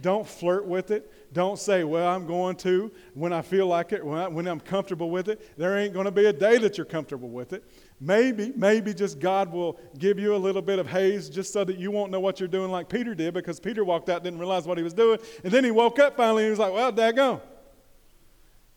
Don't 0.00 0.26
flirt 0.26 0.66
with 0.66 0.90
it. 0.90 1.32
Don't 1.32 1.58
say, 1.58 1.84
well, 1.84 2.08
I'm 2.08 2.26
going 2.26 2.56
to 2.56 2.92
when 3.14 3.32
I 3.32 3.42
feel 3.42 3.66
like 3.66 3.92
it, 3.92 4.04
when, 4.04 4.18
I, 4.18 4.28
when 4.28 4.46
I'm 4.46 4.60
comfortable 4.60 5.10
with 5.10 5.28
it. 5.28 5.56
There 5.58 5.78
ain't 5.78 5.94
going 5.94 6.04
to 6.04 6.10
be 6.10 6.26
a 6.26 6.32
day 6.32 6.58
that 6.58 6.76
you're 6.76 6.84
comfortable 6.84 7.30
with 7.30 7.52
it. 7.52 7.64
Maybe, 8.00 8.52
maybe 8.56 8.92
just 8.92 9.18
God 9.18 9.50
will 9.50 9.78
give 9.98 10.18
you 10.18 10.34
a 10.34 10.36
little 10.36 10.62
bit 10.62 10.78
of 10.78 10.86
haze 10.86 11.30
just 11.30 11.52
so 11.52 11.64
that 11.64 11.78
you 11.78 11.90
won't 11.90 12.10
know 12.10 12.20
what 12.20 12.40
you're 12.40 12.48
doing 12.48 12.70
like 12.70 12.88
Peter 12.88 13.14
did 13.14 13.32
because 13.32 13.58
Peter 13.58 13.84
walked 13.84 14.08
out, 14.08 14.22
didn't 14.22 14.38
realize 14.38 14.66
what 14.66 14.76
he 14.76 14.84
was 14.84 14.94
doing. 14.94 15.18
And 15.44 15.52
then 15.52 15.64
he 15.64 15.70
woke 15.70 15.98
up 15.98 16.16
finally 16.16 16.44
and 16.44 16.48
he 16.48 16.50
was 16.50 16.58
like, 16.58 16.72
well, 16.72 16.92
daggone. 16.92 17.40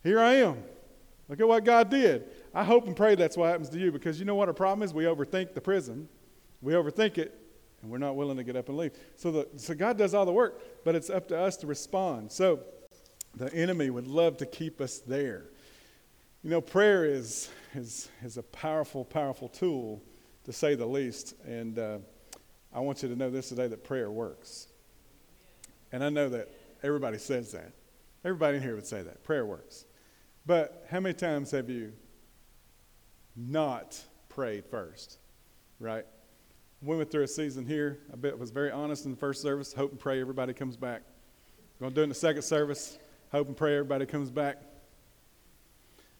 Here 0.02 0.20
I 0.20 0.34
am. 0.36 0.62
Look 1.28 1.40
at 1.40 1.46
what 1.46 1.64
God 1.64 1.90
did. 1.90 2.24
I 2.54 2.64
hope 2.64 2.86
and 2.86 2.96
pray 2.96 3.14
that's 3.14 3.36
what 3.36 3.50
happens 3.50 3.68
to 3.70 3.78
you 3.78 3.92
because 3.92 4.18
you 4.18 4.24
know 4.24 4.34
what 4.34 4.48
our 4.48 4.54
problem 4.54 4.82
is? 4.82 4.94
We 4.94 5.04
overthink 5.04 5.54
the 5.54 5.60
prison. 5.60 6.08
We 6.62 6.72
overthink 6.72 7.18
it 7.18 7.39
and 7.82 7.90
we're 7.90 7.98
not 7.98 8.16
willing 8.16 8.36
to 8.36 8.44
get 8.44 8.56
up 8.56 8.68
and 8.68 8.76
leave. 8.76 8.92
So, 9.16 9.30
the, 9.30 9.48
so 9.56 9.74
God 9.74 9.96
does 9.96 10.14
all 10.14 10.26
the 10.26 10.32
work, 10.32 10.84
but 10.84 10.94
it's 10.94 11.10
up 11.10 11.28
to 11.28 11.38
us 11.38 11.56
to 11.58 11.66
respond. 11.66 12.30
So 12.30 12.60
the 13.34 13.52
enemy 13.54 13.90
would 13.90 14.06
love 14.06 14.36
to 14.38 14.46
keep 14.46 14.80
us 14.80 14.98
there. 14.98 15.44
You 16.42 16.50
know, 16.50 16.60
prayer 16.60 17.04
is, 17.04 17.50
is, 17.74 18.08
is 18.22 18.36
a 18.36 18.42
powerful, 18.42 19.04
powerful 19.04 19.48
tool, 19.48 20.02
to 20.44 20.52
say 20.52 20.74
the 20.74 20.86
least. 20.86 21.34
And 21.46 21.78
uh, 21.78 21.98
I 22.72 22.80
want 22.80 23.02
you 23.02 23.08
to 23.08 23.16
know 23.16 23.30
this 23.30 23.50
today 23.50 23.66
that 23.68 23.84
prayer 23.84 24.10
works. 24.10 24.68
And 25.92 26.02
I 26.02 26.08
know 26.08 26.28
that 26.30 26.48
everybody 26.82 27.18
says 27.18 27.52
that. 27.52 27.72
Everybody 28.24 28.58
in 28.58 28.62
here 28.62 28.74
would 28.74 28.86
say 28.86 29.02
that. 29.02 29.22
Prayer 29.24 29.44
works. 29.44 29.84
But 30.46 30.86
how 30.90 31.00
many 31.00 31.14
times 31.14 31.50
have 31.50 31.68
you 31.68 31.92
not 33.36 34.00
prayed 34.28 34.64
first? 34.66 35.18
Right? 35.78 36.06
We 36.82 36.96
went 36.96 37.10
through 37.10 37.24
a 37.24 37.28
season 37.28 37.66
here. 37.66 37.98
I 38.10 38.16
bet 38.16 38.38
was 38.38 38.50
very 38.50 38.70
honest 38.70 39.04
in 39.04 39.10
the 39.10 39.16
first 39.16 39.42
service. 39.42 39.74
Hope 39.74 39.90
and 39.90 40.00
pray 40.00 40.18
everybody 40.18 40.54
comes 40.54 40.78
back. 40.78 41.02
We're 41.78 41.84
Going 41.84 41.90
to 41.90 41.94
do 41.96 42.00
it 42.00 42.04
in 42.04 42.08
the 42.08 42.14
second 42.14 42.40
service. 42.42 42.98
Hope 43.30 43.48
and 43.48 43.56
pray 43.56 43.74
everybody 43.74 44.06
comes 44.06 44.30
back. 44.30 44.56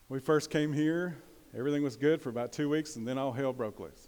We 0.07 0.19
first 0.19 0.51
came 0.51 0.71
here. 0.71 1.17
Everything 1.57 1.81
was 1.81 1.95
good 1.95 2.21
for 2.21 2.29
about 2.29 2.51
two 2.51 2.69
weeks, 2.69 2.95
and 2.95 3.07
then 3.07 3.17
all 3.17 3.31
hell 3.31 3.53
broke 3.53 3.79
loose. 3.79 4.07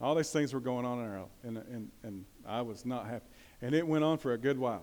All 0.00 0.14
these 0.14 0.30
things 0.30 0.54
were 0.54 0.60
going 0.60 0.86
on 0.86 0.98
in 0.98 1.04
our 1.04 1.26
and, 1.44 1.58
and, 1.58 1.90
and 2.02 2.24
I 2.46 2.62
was 2.62 2.86
not 2.86 3.06
happy. 3.06 3.26
And 3.60 3.74
it 3.74 3.86
went 3.86 4.02
on 4.02 4.16
for 4.16 4.32
a 4.32 4.38
good 4.38 4.58
while, 4.58 4.82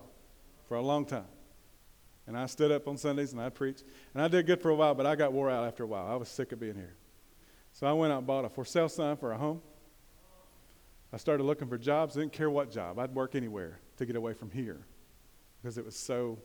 for 0.68 0.76
a 0.76 0.82
long 0.82 1.06
time. 1.06 1.26
And 2.28 2.38
I 2.38 2.46
stood 2.46 2.72
up 2.72 2.88
on 2.88 2.98
Sundays 2.98 3.34
and 3.34 3.42
I 3.42 3.50
preached. 3.50 3.84
And 4.14 4.22
I 4.22 4.28
did 4.28 4.46
good 4.46 4.62
for 4.62 4.70
a 4.70 4.76
while, 4.76 4.94
but 4.94 5.08
I 5.08 5.16
got 5.16 5.34
wore 5.34 5.50
out 5.50 5.66
after 5.66 5.84
a 5.84 5.88
while. 5.88 6.06
I 6.08 6.16
was 6.16 6.30
sick 6.30 6.52
of 6.52 6.60
being 6.60 6.76
here. 6.76 6.96
So 7.74 7.88
I 7.88 7.94
went 7.94 8.14
out 8.14 8.20
and 8.20 8.28
bought 8.28 8.46
a 8.46 8.50
for 8.50 8.64
sale 8.64 8.88
sign 8.88 9.18
for 9.18 9.32
a 9.32 9.38
home. 9.38 9.62
I 11.12 11.18
started 11.18 11.44
looking 11.44 11.68
for 11.68 11.78
jobs. 11.78 12.16
I 12.16 12.22
didn't 12.22 12.34
care 12.34 12.50
what 12.50 12.72
job. 12.72 13.00
I'd 13.00 13.14
work 13.16 13.36
anywhere 13.36 13.80
to 13.98 14.06
get 14.06 14.16
away 14.16 14.34
from 14.34 14.52
here 14.52 14.86
because 15.62 15.78
it 15.78 15.86
was 15.86 15.96
so. 15.96 16.40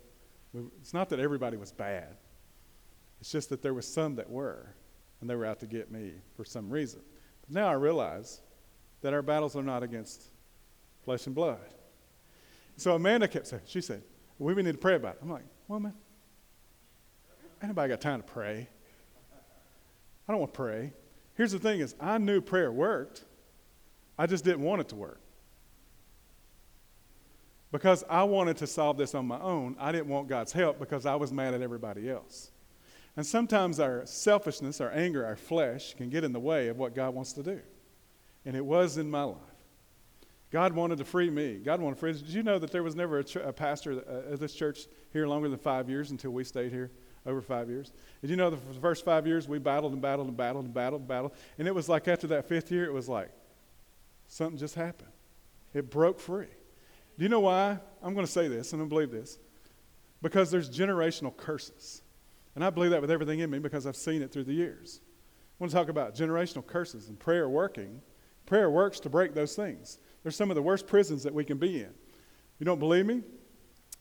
It's 0.81 0.95
not 0.95 1.09
that 1.11 1.19
everybody 1.19 1.57
was 1.57 1.73
bad. 1.73 2.17
It's 3.21 3.31
just 3.31 3.49
that 3.51 3.63
there 3.63 3.75
was 3.75 3.87
some 3.87 4.17
that 4.17 4.31
were, 4.31 4.75
and 5.21 5.29
they 5.29 5.35
were 5.35 5.47
out 5.47 5.61
to 5.61 5.67
get 5.67 5.91
me 5.91 6.13
for 6.37 6.45
some 6.45 6.71
reason. 6.71 7.01
But 7.41 7.55
now 7.55 7.69
I 7.69 7.73
realize 7.73 8.41
that 9.01 9.13
our 9.13 9.23
battles 9.23 9.57
are 9.57 9.63
not 9.63 9.83
against 9.83 10.23
flesh 11.05 11.27
and 11.27 11.35
blood. 11.35 11.75
So 12.77 12.95
Amanda 12.95 13.29
kept 13.29 13.47
saying, 13.47 13.63
she 13.67 13.81
said, 13.81 14.03
we 14.39 14.55
need 14.55 14.73
to 14.73 14.79
pray 14.79 14.95
about 14.95 15.17
it. 15.17 15.21
I'm 15.23 15.31
like, 15.31 15.45
woman, 15.69 15.93
anybody 17.63 17.91
got 17.91 18.01
time 18.01 18.21
to 18.23 18.27
pray? 18.27 18.69
I 20.29 20.33
don't 20.33 20.41
want 20.41 20.53
to 20.53 20.57
pray. 20.57 20.93
Here's 21.35 21.53
the 21.53 21.59
thing 21.59 21.81
is 21.81 21.95
I 22.01 22.19
knew 22.19 22.41
prayer 22.41 22.73
worked. 22.73 23.25
I 24.19 24.27
just 24.27 24.45
didn't 24.45 24.63
want 24.63 24.81
it 24.81 24.89
to 24.89 24.97
work. 24.97 25.21
Because 27.73 28.05
I 28.09 28.23
wanted 28.23 28.57
to 28.59 28.69
solve 28.69 28.97
this 28.97 29.17
on 29.17 29.27
my 29.27 29.41
own, 29.41 29.75
I 29.81 29.91
didn't 29.91 30.07
want 30.07 30.29
God's 30.29 30.53
help 30.53 30.79
because 30.79 31.07
I 31.07 31.17
was 31.17 31.33
mad 31.33 31.55
at 31.55 31.61
everybody 31.61 32.09
else. 32.09 32.53
And 33.17 33.27
sometimes 33.27 33.81
our 33.81 34.07
selfishness, 34.07 34.81
our 34.81 34.93
anger, 34.93 35.27
our 35.27 35.37
flesh 35.37 35.95
can 35.95 36.09
get 36.09 36.23
in 36.23 36.33
the 36.33 36.41
way 36.41 36.69
of 36.69 36.79
what 36.79 36.95
God 36.95 37.15
wants 37.15 37.33
to 37.33 37.43
do. 37.43 37.61
And 38.45 38.57
it 38.57 38.65
was 38.65 38.97
in 38.97 39.11
my 39.11 39.25
life. 39.25 39.39
God 40.51 40.73
wanted 40.73 40.99
to 40.99 41.05
free 41.05 41.31
me. 41.31 41.57
God 41.57 41.81
wanted 41.81 41.97
to 41.97 42.01
free. 42.01 42.13
Did 42.13 42.29
you 42.29 42.45
know 42.45 42.61
that 42.61 42.71
there 42.71 42.85
was 42.85 42.95
never 42.95 43.19
a, 43.19 43.25
ch- 43.25 43.37
a 43.37 43.53
pastor 43.53 44.05
at 44.31 44.39
this 44.39 44.55
church 44.55 44.87
here 45.13 45.27
longer 45.27 45.49
than 45.49 45.59
five 45.59 45.91
years 45.91 46.13
until 46.13 46.31
we 46.31 46.45
stayed 46.45 46.71
here 46.71 46.93
over 47.27 47.43
five 47.43 47.69
years? 47.69 47.93
Did 48.21 48.31
you 48.31 48.37
know 48.37 48.51
the 48.51 48.81
first 48.81 49.05
five 49.05 49.27
years 49.27 49.49
we 49.49 49.59
battled 49.59 49.93
and 49.95 50.01
battled 50.01 50.29
and 50.29 50.37
battled 50.37 50.67
and 50.67 50.73
battled 50.73 51.01
and 51.01 51.09
battled? 51.09 51.33
And 51.59 51.67
it 51.67 51.75
was 51.75 51.89
like 51.89 52.07
after 52.07 52.29
that 52.29 52.49
fifth 52.49 52.71
year, 52.71 52.85
it 52.85 52.93
was 52.93 53.09
like, 53.09 53.31
something 54.35 54.59
just 54.59 54.75
happened. 54.75 55.13
It 55.75 55.91
broke 55.91 56.19
free. 56.19 56.49
Do 57.17 57.23
you 57.23 57.29
know 57.29 57.41
why? 57.41 57.79
I'm 58.03 58.15
going 58.15 58.27
to 58.27 58.33
say 58.33 58.49
this, 58.49 58.73
and 58.73 58.83
I 58.83 58.85
believe 58.85 59.13
this. 59.13 59.39
Because 60.23 60.51
there's 60.51 60.69
generational 60.69 61.37
curses. 61.37 62.03
And 62.57 62.65
I 62.65 62.71
believe 62.71 62.91
that 62.91 63.01
with 63.01 63.13
everything 63.13 63.39
in 63.41 63.51
me 63.51 63.61
because 63.61 63.87
I've 63.87 63.95
seen 63.95 64.23
it 64.23 64.33
through 64.33 64.45
the 64.45 64.53
years. 64.53 65.01
I 65.05 65.55
want 65.61 65.71
to 65.71 65.77
talk 65.77 65.89
about 65.89 66.17
generational 66.17 66.67
curses 66.67 67.09
and 67.09 67.19
prayer 67.19 67.49
working. 67.49 68.03
Prayer 68.45 68.71
works 68.71 68.99
to 69.01 69.09
break 69.09 69.35
those 69.35 69.55
things. 69.55 70.01
They're 70.25 70.33
some 70.33 70.51
of 70.51 70.57
the 70.57 70.63
worst 70.63 70.89
prisons 70.89 71.23
that 71.23 71.33
we 71.33 71.45
can 71.45 71.59
be 71.59 71.83
in. 71.83 71.95
You 72.59 72.67
don't 72.67 72.81
believe 72.81 73.07
me? 73.07 73.23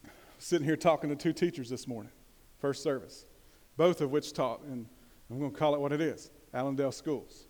I'm 0.03 0.11
sitting 0.39 0.65
here 0.65 0.75
talking 0.75 1.11
to 1.11 1.15
two 1.15 1.33
teachers 1.33 1.69
this 1.69 1.87
morning, 1.87 2.11
first 2.57 2.81
service, 2.81 3.25
both 3.77 4.01
of 4.01 4.09
which 4.09 4.33
taught, 4.33 4.63
and 4.63 4.87
I'm 5.29 5.37
going 5.37 5.51
to 5.51 5.57
call 5.57 5.75
it 5.75 5.79
what 5.79 5.91
it 5.91 6.01
is 6.01 6.31
Allendale 6.55 6.91
Schools. 6.91 7.45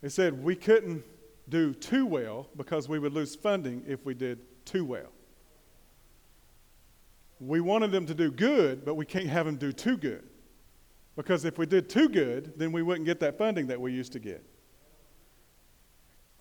They 0.00 0.08
said 0.08 0.42
we 0.42 0.56
couldn't 0.56 1.04
do 1.48 1.74
too 1.74 2.06
well 2.06 2.48
because 2.56 2.88
we 2.88 2.98
would 2.98 3.12
lose 3.12 3.34
funding 3.34 3.82
if 3.86 4.04
we 4.04 4.14
did 4.14 4.40
too 4.64 4.84
well. 4.84 5.12
We 7.40 7.60
wanted 7.60 7.92
them 7.92 8.06
to 8.06 8.14
do 8.14 8.30
good, 8.30 8.84
but 8.84 8.94
we 8.94 9.04
can't 9.04 9.26
have 9.26 9.46
them 9.46 9.56
do 9.56 9.72
too 9.72 9.96
good. 9.96 10.24
Because 11.16 11.44
if 11.44 11.58
we 11.58 11.66
did 11.66 11.88
too 11.88 12.08
good, 12.08 12.54
then 12.56 12.72
we 12.72 12.82
wouldn't 12.82 13.06
get 13.06 13.20
that 13.20 13.38
funding 13.38 13.68
that 13.68 13.80
we 13.80 13.92
used 13.92 14.12
to 14.12 14.18
get. 14.18 14.44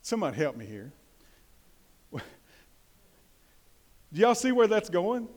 Somebody 0.02 0.38
help 0.38 0.56
me 0.56 0.66
here. 0.66 0.94
Do 2.14 2.22
y'all 4.12 4.36
see 4.36 4.52
where 4.52 4.68
that's 4.68 4.90
going? 4.90 5.28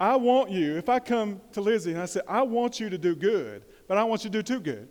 I 0.00 0.16
want 0.16 0.50
you, 0.50 0.76
if 0.76 0.88
I 0.88 1.00
come 1.00 1.40
to 1.52 1.60
Lizzie 1.60 1.92
and 1.92 2.00
I 2.00 2.06
say, 2.06 2.20
I 2.28 2.42
want 2.42 2.78
you 2.78 2.88
to 2.88 2.98
do 2.98 3.16
good, 3.16 3.64
but 3.88 3.98
I 3.98 4.04
want 4.04 4.22
you 4.22 4.30
to 4.30 4.38
do 4.38 4.42
too 4.42 4.60
good. 4.60 4.88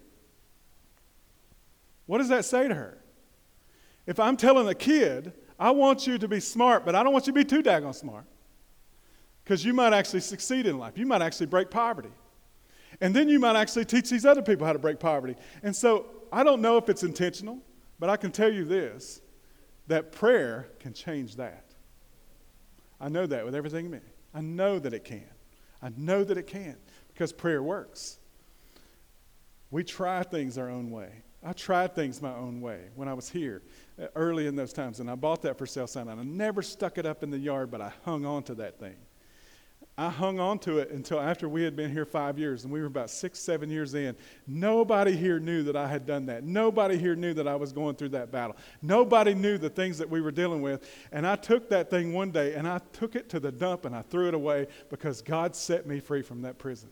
What 2.07 2.17
does 2.17 2.27
that 2.29 2.43
say 2.43 2.67
to 2.67 2.75
her? 2.75 2.97
If 4.07 4.19
I'm 4.19 4.37
telling 4.37 4.69
a 4.69 4.73
kid, 4.73 5.33
I 5.59 5.71
want 5.71 6.07
you 6.07 6.17
to 6.17 6.27
be 6.27 6.39
smart, 6.39 6.85
but 6.85 6.95
I 6.95 7.03
don't 7.03 7.11
want 7.13 7.27
you 7.27 7.33
to 7.33 7.37
be 7.37 7.45
too 7.45 7.61
daggone 7.61 7.93
smart. 7.93 8.25
Because 9.43 9.63
you 9.63 9.73
might 9.73 9.93
actually 9.93 10.21
succeed 10.21 10.65
in 10.65 10.77
life. 10.77 10.97
You 10.97 11.05
might 11.05 11.21
actually 11.21 11.47
break 11.47 11.69
poverty. 11.69 12.11
And 13.01 13.13
then 13.13 13.29
you 13.29 13.39
might 13.39 13.55
actually 13.55 13.85
teach 13.85 14.09
these 14.09 14.25
other 14.25 14.41
people 14.41 14.65
how 14.65 14.73
to 14.73 14.79
break 14.79 14.99
poverty. 14.99 15.35
And 15.61 15.75
so 15.75 16.07
I 16.31 16.43
don't 16.43 16.61
know 16.61 16.77
if 16.77 16.89
it's 16.89 17.03
intentional, 17.03 17.59
but 17.99 18.09
I 18.09 18.17
can 18.17 18.31
tell 18.31 18.51
you 18.51 18.65
this 18.65 19.21
that 19.87 20.11
prayer 20.11 20.67
can 20.79 20.93
change 20.93 21.35
that. 21.37 21.63
I 22.99 23.09
know 23.09 23.25
that 23.25 23.45
with 23.45 23.55
everything 23.55 23.85
in 23.85 23.91
me. 23.91 23.99
I 24.33 24.41
know 24.41 24.79
that 24.79 24.93
it 24.93 25.05
can. 25.05 25.29
I 25.81 25.91
know 25.95 26.23
that 26.23 26.37
it 26.37 26.47
can 26.47 26.75
because 27.13 27.31
prayer 27.31 27.63
works. 27.63 28.19
We 29.71 29.83
try 29.83 30.23
things 30.23 30.57
our 30.57 30.69
own 30.69 30.91
way. 30.91 31.23
I 31.43 31.53
tried 31.53 31.95
things 31.95 32.21
my 32.21 32.33
own 32.33 32.59
way 32.59 32.89
when 32.95 33.07
I 33.07 33.13
was 33.13 33.29
here 33.29 33.61
early 34.15 34.47
in 34.47 34.55
those 34.55 34.73
times, 34.73 34.99
and 34.99 35.09
I 35.09 35.15
bought 35.15 35.41
that 35.43 35.57
for 35.57 35.65
sale 35.65 35.87
sign, 35.87 36.07
and 36.07 36.19
I 36.19 36.23
never 36.23 36.61
stuck 36.61 36.97
it 36.97 37.05
up 37.05 37.23
in 37.23 37.31
the 37.31 37.37
yard, 37.37 37.71
but 37.71 37.81
I 37.81 37.91
hung 38.05 38.25
on 38.25 38.43
to 38.43 38.55
that 38.55 38.79
thing. 38.79 38.95
I 39.99 40.09
hung 40.09 40.39
on 40.39 40.59
to 40.59 40.77
it 40.77 40.91
until 40.91 41.19
after 41.19 41.49
we 41.49 41.63
had 41.63 41.75
been 41.75 41.91
here 41.91 42.05
five 42.05 42.37
years, 42.37 42.63
and 42.63 42.71
we 42.71 42.81
were 42.81 42.85
about 42.85 43.09
six, 43.09 43.39
seven 43.39 43.71
years 43.71 43.95
in. 43.95 44.15
Nobody 44.45 45.15
here 45.15 45.39
knew 45.39 45.63
that 45.63 45.75
I 45.75 45.87
had 45.87 46.05
done 46.05 46.27
that. 46.27 46.43
Nobody 46.43 46.99
here 46.99 47.15
knew 47.15 47.33
that 47.33 47.47
I 47.47 47.55
was 47.55 47.73
going 47.73 47.95
through 47.95 48.09
that 48.09 48.31
battle. 48.31 48.55
Nobody 48.83 49.33
knew 49.33 49.57
the 49.57 49.71
things 49.71 49.97
that 49.97 50.07
we 50.07 50.21
were 50.21 50.31
dealing 50.31 50.61
with. 50.61 50.87
And 51.11 51.25
I 51.25 51.35
took 51.35 51.67
that 51.69 51.89
thing 51.89 52.13
one 52.13 52.29
day 52.29 52.53
and 52.53 52.67
I 52.67 52.79
took 52.93 53.15
it 53.15 53.27
to 53.29 53.39
the 53.39 53.51
dump 53.51 53.85
and 53.85 53.95
I 53.95 54.03
threw 54.03 54.27
it 54.27 54.35
away 54.35 54.67
because 54.89 55.23
God 55.23 55.55
set 55.55 55.87
me 55.87 55.99
free 55.99 56.21
from 56.21 56.43
that 56.43 56.59
prison. 56.59 56.89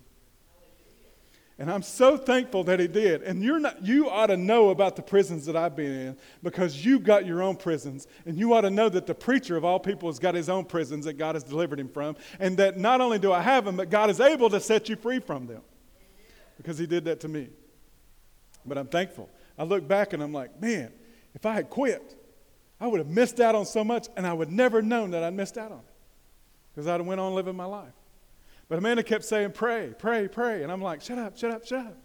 And 1.57 1.71
I'm 1.71 1.83
so 1.83 2.17
thankful 2.17 2.65
that 2.65 2.81
he 2.81 2.87
did. 2.87 3.21
And 3.21 3.41
you're 3.41 3.59
not, 3.59 3.85
you 3.85 4.09
ought 4.09 4.27
to 4.27 4.35
know 4.35 4.69
about 4.69 4.97
the 4.97 5.01
prisons 5.01 5.45
that 5.45 5.55
I've 5.55 5.75
been 5.75 5.91
in 5.91 6.17
because 6.43 6.83
you've 6.83 7.03
got 7.03 7.25
your 7.25 7.41
own 7.41 7.55
prisons. 7.55 8.07
And 8.25 8.37
you 8.37 8.53
ought 8.53 8.61
to 8.61 8.69
know 8.69 8.89
that 8.89 9.07
the 9.07 9.15
preacher 9.15 9.55
of 9.55 9.63
all 9.63 9.79
people 9.79 10.09
has 10.09 10.19
got 10.19 10.35
his 10.35 10.49
own 10.49 10.65
prisons 10.65 11.05
that 11.05 11.13
God 11.13 11.35
has 11.35 11.43
delivered 11.45 11.79
him 11.79 11.87
from. 11.87 12.17
And 12.39 12.57
that 12.57 12.77
not 12.77 12.99
only 12.99 13.19
do 13.19 13.31
I 13.31 13.41
have 13.41 13.63
them, 13.63 13.77
but 13.77 13.89
God 13.89 14.09
is 14.09 14.19
able 14.19 14.49
to 14.49 14.59
set 14.59 14.89
you 14.89 14.97
free 14.97 15.19
from 15.19 15.47
them 15.47 15.61
because 16.57 16.77
he 16.77 16.85
did 16.85 17.05
that 17.05 17.21
to 17.21 17.29
me. 17.29 17.47
But 18.65 18.77
I'm 18.77 18.87
thankful. 18.87 19.29
I 19.57 19.63
look 19.63 19.87
back 19.87 20.11
and 20.11 20.21
I'm 20.21 20.33
like, 20.33 20.59
man, 20.61 20.91
if 21.33 21.45
I 21.45 21.53
had 21.53 21.69
quit, 21.69 22.17
I 22.81 22.87
would 22.87 22.99
have 22.99 23.07
missed 23.07 23.39
out 23.39 23.55
on 23.55 23.65
so 23.65 23.83
much 23.83 24.07
and 24.17 24.27
I 24.27 24.33
would 24.33 24.51
never 24.51 24.81
known 24.81 25.11
that 25.11 25.23
I'd 25.23 25.33
missed 25.33 25.57
out 25.57 25.71
on 25.71 25.79
it 25.79 25.93
because 26.73 26.87
I'd 26.87 26.99
have 26.99 27.05
went 27.05 27.21
on 27.21 27.33
living 27.33 27.55
my 27.55 27.65
life. 27.65 27.93
But 28.67 28.79
Amanda 28.79 29.03
kept 29.03 29.23
saying, 29.25 29.51
pray, 29.51 29.93
pray, 29.97 30.27
pray. 30.27 30.63
And 30.63 30.71
I'm 30.71 30.81
like, 30.81 31.01
shut 31.01 31.17
up, 31.17 31.37
shut 31.37 31.51
up, 31.51 31.65
shut 31.65 31.85
up. 31.85 31.97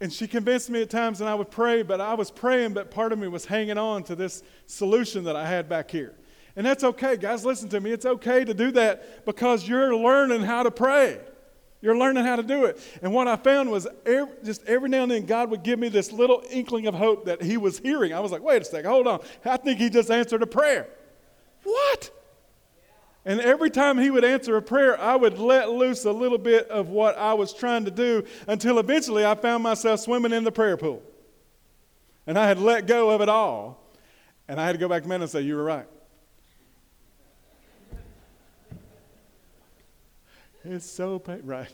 And 0.00 0.12
she 0.12 0.28
convinced 0.28 0.70
me 0.70 0.82
at 0.82 0.90
times, 0.90 1.20
and 1.20 1.28
I 1.28 1.34
would 1.34 1.50
pray, 1.50 1.82
but 1.82 2.00
I 2.00 2.14
was 2.14 2.30
praying, 2.30 2.72
but 2.72 2.90
part 2.90 3.12
of 3.12 3.18
me 3.18 3.26
was 3.26 3.44
hanging 3.44 3.78
on 3.78 4.04
to 4.04 4.14
this 4.14 4.44
solution 4.66 5.24
that 5.24 5.34
I 5.34 5.46
had 5.46 5.68
back 5.68 5.90
here. 5.90 6.14
And 6.54 6.64
that's 6.64 6.84
okay, 6.84 7.16
guys. 7.16 7.44
Listen 7.44 7.68
to 7.70 7.80
me. 7.80 7.90
It's 7.90 8.06
okay 8.06 8.44
to 8.44 8.54
do 8.54 8.70
that 8.72 9.24
because 9.26 9.68
you're 9.68 9.94
learning 9.96 10.42
how 10.42 10.62
to 10.62 10.70
pray. 10.70 11.20
You're 11.80 11.96
learning 11.96 12.24
how 12.24 12.36
to 12.36 12.42
do 12.42 12.64
it. 12.64 12.80
And 13.02 13.12
what 13.12 13.28
I 13.28 13.36
found 13.36 13.70
was 13.70 13.86
every, 14.06 14.34
just 14.44 14.64
every 14.66 14.88
now 14.88 15.02
and 15.02 15.12
then 15.12 15.26
God 15.26 15.50
would 15.50 15.62
give 15.62 15.78
me 15.78 15.88
this 15.88 16.12
little 16.12 16.42
inkling 16.50 16.86
of 16.86 16.94
hope 16.94 17.26
that 17.26 17.42
He 17.42 17.56
was 17.56 17.78
hearing. 17.78 18.12
I 18.12 18.20
was 18.20 18.32
like, 18.32 18.42
wait 18.42 18.62
a 18.62 18.64
second, 18.64 18.90
hold 18.90 19.06
on. 19.06 19.20
I 19.44 19.56
think 19.56 19.78
He 19.78 19.90
just 19.90 20.10
answered 20.10 20.42
a 20.42 20.46
prayer. 20.46 20.88
What? 21.62 22.10
And 23.28 23.42
every 23.42 23.68
time 23.68 23.98
he 23.98 24.10
would 24.10 24.24
answer 24.24 24.56
a 24.56 24.62
prayer, 24.62 24.98
I 24.98 25.14
would 25.14 25.38
let 25.38 25.68
loose 25.68 26.06
a 26.06 26.12
little 26.12 26.38
bit 26.38 26.66
of 26.70 26.88
what 26.88 27.18
I 27.18 27.34
was 27.34 27.52
trying 27.52 27.84
to 27.84 27.90
do 27.90 28.24
until 28.46 28.78
eventually 28.78 29.22
I 29.22 29.34
found 29.34 29.62
myself 29.62 30.00
swimming 30.00 30.32
in 30.32 30.44
the 30.44 30.50
prayer 30.50 30.78
pool. 30.78 31.02
And 32.26 32.38
I 32.38 32.48
had 32.48 32.58
let 32.58 32.86
go 32.86 33.10
of 33.10 33.20
it 33.20 33.28
all. 33.28 33.84
And 34.48 34.58
I 34.58 34.64
had 34.64 34.72
to 34.72 34.78
go 34.78 34.88
back 34.88 35.02
to 35.02 35.08
men 35.10 35.20
and 35.20 35.30
say, 35.30 35.42
You 35.42 35.56
were 35.56 35.62
right. 35.62 35.84
It's 40.64 40.86
so 40.86 41.18
pain. 41.18 41.42
Right. 41.44 41.68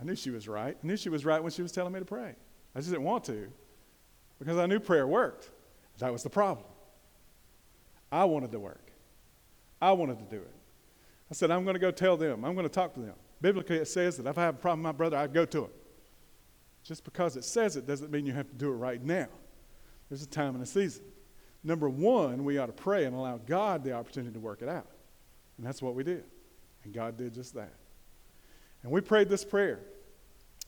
I 0.00 0.04
knew 0.04 0.16
she 0.16 0.30
was 0.30 0.48
right. 0.48 0.76
I 0.82 0.86
knew 0.86 0.96
she 0.96 1.08
was 1.08 1.24
right 1.24 1.40
when 1.40 1.52
she 1.52 1.62
was 1.62 1.70
telling 1.70 1.92
me 1.92 2.00
to 2.00 2.04
pray. 2.04 2.34
I 2.74 2.80
just 2.80 2.90
didn't 2.90 3.04
want 3.04 3.22
to 3.24 3.46
because 4.40 4.58
I 4.58 4.66
knew 4.66 4.80
prayer 4.80 5.06
worked. 5.06 5.50
That 5.98 6.12
was 6.12 6.24
the 6.24 6.30
problem. 6.30 6.66
I 8.10 8.24
wanted 8.24 8.50
to 8.50 8.58
work. 8.58 8.87
I 9.80 9.92
wanted 9.92 10.18
to 10.18 10.24
do 10.24 10.42
it. 10.42 10.54
I 11.30 11.34
said, 11.34 11.50
I'm 11.50 11.64
going 11.64 11.74
to 11.74 11.80
go 11.80 11.90
tell 11.90 12.16
them. 12.16 12.44
I'm 12.44 12.54
going 12.54 12.66
to 12.66 12.72
talk 12.72 12.94
to 12.94 13.00
them. 13.00 13.14
Biblically, 13.40 13.76
it 13.76 13.86
says 13.86 14.16
that 14.16 14.26
if 14.26 14.38
I 14.38 14.42
have 14.42 14.56
a 14.56 14.58
problem 14.58 14.80
with 14.80 14.94
my 14.94 14.96
brother, 14.96 15.16
I 15.16 15.26
go 15.26 15.44
to 15.44 15.64
him. 15.64 15.70
Just 16.82 17.04
because 17.04 17.36
it 17.36 17.44
says 17.44 17.76
it 17.76 17.86
doesn't 17.86 18.10
mean 18.10 18.26
you 18.26 18.32
have 18.32 18.48
to 18.48 18.54
do 18.54 18.68
it 18.68 18.76
right 18.76 19.02
now. 19.02 19.28
There's 20.08 20.22
a 20.22 20.26
time 20.26 20.54
and 20.54 20.62
a 20.62 20.66
season. 20.66 21.04
Number 21.62 21.88
one, 21.88 22.44
we 22.44 22.58
ought 22.58 22.66
to 22.66 22.72
pray 22.72 23.04
and 23.04 23.14
allow 23.14 23.36
God 23.36 23.84
the 23.84 23.92
opportunity 23.92 24.32
to 24.32 24.40
work 24.40 24.62
it 24.62 24.68
out. 24.68 24.86
And 25.58 25.66
that's 25.66 25.82
what 25.82 25.94
we 25.94 26.02
did. 26.02 26.24
And 26.84 26.94
God 26.94 27.16
did 27.16 27.34
just 27.34 27.54
that. 27.54 27.74
And 28.82 28.92
we 28.92 29.00
prayed 29.00 29.28
this 29.28 29.44
prayer 29.44 29.80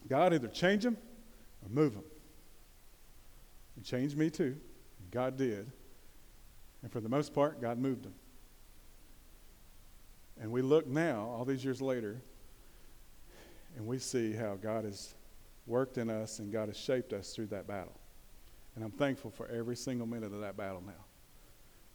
God, 0.08 0.34
either 0.34 0.48
change 0.48 0.84
him 0.84 0.96
or 1.62 1.68
move 1.68 1.94
him. 1.94 2.04
He 3.76 3.82
changed 3.82 4.16
me 4.16 4.30
too. 4.30 4.56
God 5.10 5.36
did. 5.36 5.70
And 6.82 6.90
for 6.90 7.00
the 7.00 7.08
most 7.08 7.34
part, 7.34 7.60
God 7.60 7.78
moved 7.78 8.06
him. 8.06 8.14
And 10.40 10.50
we 10.50 10.62
look 10.62 10.86
now, 10.86 11.34
all 11.36 11.44
these 11.44 11.64
years 11.64 11.82
later, 11.82 12.20
and 13.76 13.86
we 13.86 13.98
see 13.98 14.32
how 14.32 14.56
God 14.56 14.84
has 14.84 15.14
worked 15.66 15.98
in 15.98 16.10
us 16.10 16.38
and 16.38 16.50
God 16.52 16.68
has 16.68 16.76
shaped 16.76 17.12
us 17.12 17.34
through 17.34 17.46
that 17.48 17.66
battle. 17.66 17.98
And 18.74 18.84
I'm 18.84 18.90
thankful 18.90 19.30
for 19.30 19.48
every 19.48 19.76
single 19.76 20.06
minute 20.06 20.32
of 20.32 20.40
that 20.40 20.56
battle 20.56 20.82
now. 20.84 21.04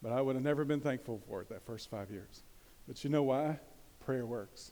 But 0.01 0.11
I 0.11 0.21
would 0.21 0.35
have 0.35 0.43
never 0.43 0.63
been 0.63 0.79
thankful 0.79 1.21
for 1.27 1.41
it 1.41 1.49
that 1.49 1.65
first 1.65 1.89
five 1.89 2.11
years. 2.11 2.43
But 2.87 3.03
you 3.03 3.09
know 3.09 3.23
why? 3.23 3.59
Prayer 4.05 4.25
works. 4.25 4.71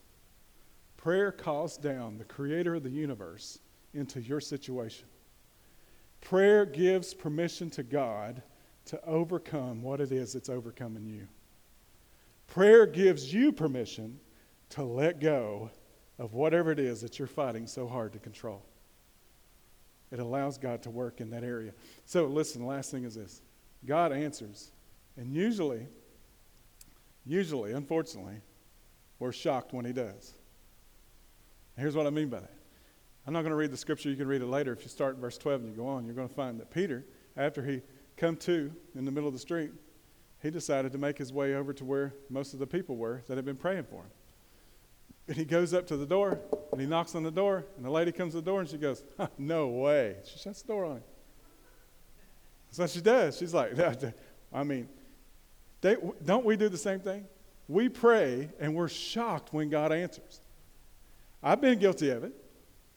Prayer 0.97 1.31
calls 1.31 1.75
down 1.75 2.17
the 2.17 2.23
creator 2.23 2.75
of 2.75 2.83
the 2.83 2.89
universe 2.89 3.59
into 3.93 4.21
your 4.21 4.39
situation. 4.39 5.07
Prayer 6.21 6.65
gives 6.65 7.13
permission 7.13 7.69
to 7.71 7.83
God 7.83 8.41
to 8.85 9.03
overcome 9.05 9.81
what 9.81 9.99
it 9.99 10.11
is 10.11 10.33
that's 10.33 10.49
overcoming 10.49 11.05
you. 11.05 11.27
Prayer 12.47 12.85
gives 12.85 13.33
you 13.33 13.51
permission 13.51 14.19
to 14.69 14.83
let 14.83 15.19
go 15.19 15.71
of 16.19 16.33
whatever 16.33 16.71
it 16.71 16.79
is 16.79 17.01
that 17.01 17.19
you're 17.19 17.27
fighting 17.27 17.67
so 17.67 17.87
hard 17.87 18.13
to 18.13 18.19
control. 18.19 18.63
It 20.11 20.19
allows 20.19 20.57
God 20.57 20.83
to 20.83 20.91
work 20.91 21.21
in 21.21 21.31
that 21.31 21.43
area. 21.43 21.71
So, 22.05 22.25
listen, 22.25 22.61
the 22.61 22.67
last 22.67 22.91
thing 22.91 23.03
is 23.03 23.15
this 23.15 23.41
God 23.85 24.11
answers. 24.11 24.71
And 25.17 25.33
usually, 25.33 25.87
usually, 27.25 27.73
unfortunately, 27.73 28.41
we're 29.19 29.31
shocked 29.31 29.73
when 29.73 29.85
He 29.85 29.93
does. 29.93 30.33
Here's 31.77 31.95
what 31.95 32.05
I 32.05 32.11
mean 32.11 32.29
by 32.29 32.39
that. 32.41 32.53
I'm 33.25 33.33
not 33.33 33.41
going 33.41 33.51
to 33.51 33.57
read 33.57 33.71
the 33.71 33.77
scripture. 33.77 34.09
You 34.09 34.15
can 34.15 34.27
read 34.27 34.41
it 34.41 34.47
later. 34.47 34.73
If 34.73 34.83
you 34.83 34.89
start 34.89 35.15
in 35.15 35.21
verse 35.21 35.37
12 35.37 35.61
and 35.61 35.69
you 35.69 35.75
go 35.75 35.87
on, 35.87 36.05
you're 36.05 36.15
going 36.15 36.27
to 36.27 36.33
find 36.33 36.59
that 36.59 36.69
Peter, 36.71 37.05
after 37.37 37.63
he 37.63 37.81
come 38.17 38.35
to 38.37 38.71
in 38.95 39.05
the 39.05 39.11
middle 39.11 39.27
of 39.27 39.33
the 39.33 39.39
street, 39.39 39.71
he 40.43 40.51
decided 40.51 40.91
to 40.91 40.97
make 40.97 41.17
his 41.17 41.31
way 41.31 41.55
over 41.55 41.71
to 41.71 41.85
where 41.85 42.13
most 42.29 42.53
of 42.53 42.59
the 42.59 42.67
people 42.67 42.97
were 42.97 43.23
that 43.27 43.37
had 43.37 43.45
been 43.45 43.55
praying 43.55 43.85
for 43.85 44.01
him. 44.01 44.11
And 45.29 45.37
he 45.37 45.45
goes 45.45 45.73
up 45.73 45.87
to 45.87 45.95
the 45.95 46.05
door 46.05 46.37
and 46.73 46.81
he 46.81 46.85
knocks 46.85 47.15
on 47.15 47.23
the 47.23 47.31
door, 47.31 47.65
and 47.77 47.85
the 47.85 47.89
lady 47.89 48.11
comes 48.11 48.33
to 48.33 48.41
the 48.41 48.45
door 48.45 48.59
and 48.59 48.69
she 48.69 48.77
goes, 48.77 49.03
No 49.37 49.69
way. 49.69 50.17
She 50.25 50.37
shuts 50.37 50.61
the 50.61 50.73
door 50.73 50.85
on 50.85 50.97
him. 50.97 51.03
So 52.71 52.85
she 52.87 52.99
does. 52.99 53.37
She's 53.37 53.53
like, 53.53 53.71
I 54.53 54.63
mean, 54.63 54.89
they, 55.79 55.95
don't 56.25 56.43
we 56.43 56.57
do 56.57 56.67
the 56.67 56.77
same 56.77 56.99
thing? 56.99 57.25
We 57.69 57.87
pray 57.87 58.49
and 58.59 58.75
we're 58.75 58.89
shocked 58.89 59.53
when 59.53 59.69
God 59.69 59.93
answers. 59.93 60.41
I've 61.41 61.61
been 61.61 61.79
guilty 61.79 62.09
of 62.09 62.25
it. 62.25 62.33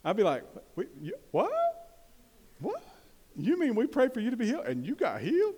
I'd 0.04 0.16
be 0.16 0.24
like, 0.24 0.42
What? 1.30 1.52
What? 2.58 2.82
You 3.36 3.56
mean 3.56 3.76
we 3.76 3.86
pray 3.86 4.08
for 4.08 4.18
you 4.18 4.30
to 4.30 4.36
be 4.36 4.46
healed 4.46 4.66
and 4.66 4.84
you 4.84 4.96
got 4.96 5.20
healed? 5.20 5.54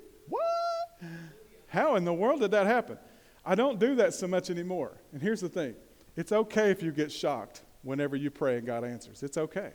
How 1.69 1.97
in 1.97 2.05
the 2.05 2.13
world 2.13 2.41
did 2.41 2.51
that 2.51 2.67
happen? 2.67 2.99
I 3.45 3.55
don't 3.55 3.79
do 3.79 3.95
that 3.97 4.15
so 4.15 4.27
much 4.27 4.51
anymore. 4.51 4.99
And 5.13 5.23
here's 5.23 5.41
the 5.41 5.49
thing 5.49 5.75
it's 6.17 6.33
okay 6.33 6.71
if 6.71 6.83
you 6.83 6.91
get 6.91 7.13
shocked 7.13 7.63
whenever 7.83 8.17
you 8.17 8.31
pray 8.31 8.59
and 8.59 8.67
God 8.67 8.85
answers. 8.85 9.23
It's 9.23 9.39
okay. 9.39 9.73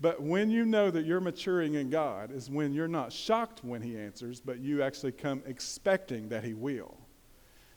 But 0.00 0.20
when 0.20 0.50
you 0.50 0.64
know 0.64 0.90
that 0.90 1.06
you're 1.06 1.20
maturing 1.20 1.74
in 1.74 1.88
God 1.88 2.32
is 2.32 2.50
when 2.50 2.72
you're 2.72 2.88
not 2.88 3.12
shocked 3.12 3.62
when 3.62 3.80
He 3.80 3.96
answers, 3.96 4.40
but 4.40 4.58
you 4.58 4.82
actually 4.82 5.12
come 5.12 5.42
expecting 5.46 6.28
that 6.30 6.44
He 6.44 6.54
will. 6.54 6.96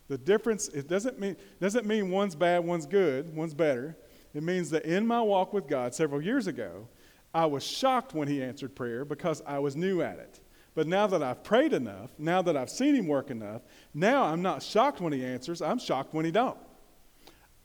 The 0.07 0.17
difference, 0.17 0.67
it 0.69 0.87
doesn't 0.87 1.19
mean, 1.19 1.35
doesn't 1.59 1.85
mean 1.85 2.09
one's 2.09 2.35
bad, 2.35 2.65
one's 2.65 2.85
good, 2.85 3.35
one's 3.35 3.53
better. 3.53 3.97
It 4.33 4.43
means 4.43 4.69
that 4.71 4.85
in 4.85 5.05
my 5.05 5.21
walk 5.21 5.53
with 5.53 5.67
God 5.67 5.93
several 5.93 6.21
years 6.21 6.47
ago, 6.47 6.87
I 7.33 7.45
was 7.45 7.63
shocked 7.63 8.13
when 8.13 8.27
He 8.27 8.41
answered 8.41 8.75
prayer 8.75 9.05
because 9.05 9.41
I 9.45 9.59
was 9.59 9.75
new 9.75 10.01
at 10.01 10.19
it. 10.19 10.39
But 10.77 10.85
now 10.85 11.07
that 11.07 11.23
I've 11.23 11.43
prayed 11.43 11.73
enough, 11.73 12.11
now 12.19 12.43
that 12.43 12.55
I've 12.55 12.69
seen 12.69 12.93
him 12.93 13.07
work 13.07 13.31
enough, 13.31 13.63
now 13.95 14.25
I'm 14.25 14.43
not 14.43 14.61
shocked 14.61 15.01
when 15.01 15.11
he 15.11 15.25
answers, 15.25 15.59
I'm 15.59 15.79
shocked 15.79 16.13
when 16.13 16.23
he 16.23 16.29
don't. 16.29 16.59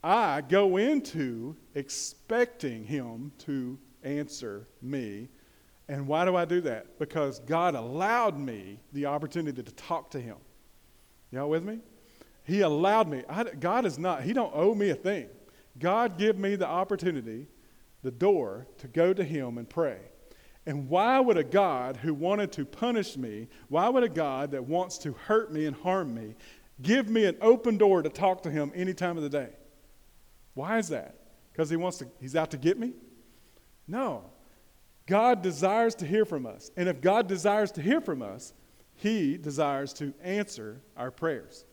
I 0.02 0.40
go 0.40 0.78
into 0.78 1.54
expecting 1.74 2.86
him 2.86 3.30
to 3.40 3.78
answer 4.02 4.66
me. 4.80 5.28
And 5.88 6.06
why 6.06 6.24
do 6.24 6.36
I 6.36 6.46
do 6.46 6.62
that? 6.62 6.98
Because 6.98 7.40
God 7.40 7.74
allowed 7.74 8.38
me 8.38 8.80
the 8.94 9.04
opportunity 9.04 9.62
to 9.62 9.72
talk 9.72 10.10
to 10.12 10.18
him. 10.18 10.38
Y'all 11.30 11.50
with 11.50 11.64
me? 11.64 11.80
He 12.44 12.62
allowed 12.62 13.08
me. 13.08 13.24
I, 13.28 13.44
God 13.44 13.84
is 13.84 13.98
not, 13.98 14.22
he 14.22 14.32
don't 14.32 14.52
owe 14.54 14.74
me 14.74 14.88
a 14.88 14.94
thing. 14.94 15.28
God 15.78 16.16
give 16.16 16.38
me 16.38 16.56
the 16.56 16.66
opportunity, 16.66 17.46
the 18.02 18.10
door 18.10 18.68
to 18.78 18.88
go 18.88 19.12
to 19.12 19.22
him 19.22 19.58
and 19.58 19.68
pray. 19.68 19.98
And 20.66 20.88
why 20.88 21.18
would 21.18 21.36
a 21.36 21.44
God 21.44 21.96
who 21.96 22.14
wanted 22.14 22.52
to 22.52 22.64
punish 22.64 23.16
me, 23.16 23.48
why 23.68 23.88
would 23.88 24.04
a 24.04 24.08
God 24.08 24.52
that 24.52 24.64
wants 24.64 24.98
to 24.98 25.12
hurt 25.12 25.52
me 25.52 25.66
and 25.66 25.74
harm 25.74 26.14
me, 26.14 26.36
give 26.80 27.08
me 27.08 27.24
an 27.24 27.36
open 27.40 27.76
door 27.76 28.02
to 28.02 28.08
talk 28.08 28.42
to 28.44 28.50
him 28.50 28.70
any 28.74 28.94
time 28.94 29.16
of 29.16 29.22
the 29.24 29.28
day? 29.28 29.50
Why 30.54 30.78
is 30.78 30.88
that? 30.88 31.16
Because 31.52 31.68
he 31.68 31.76
wants 31.76 31.98
to, 31.98 32.06
he's 32.20 32.36
out 32.36 32.50
to 32.52 32.56
get 32.56 32.78
me? 32.78 32.92
No. 33.88 34.30
God 35.06 35.42
desires 35.42 35.94
to 35.96 36.06
hear 36.06 36.24
from 36.24 36.46
us. 36.46 36.70
And 36.76 36.88
if 36.88 37.00
God 37.00 37.26
desires 37.26 37.72
to 37.72 37.82
hear 37.82 38.00
from 38.00 38.22
us, 38.22 38.52
he 38.94 39.36
desires 39.36 39.92
to 39.94 40.14
answer 40.22 40.80
our 40.96 41.10
prayers. 41.10 41.64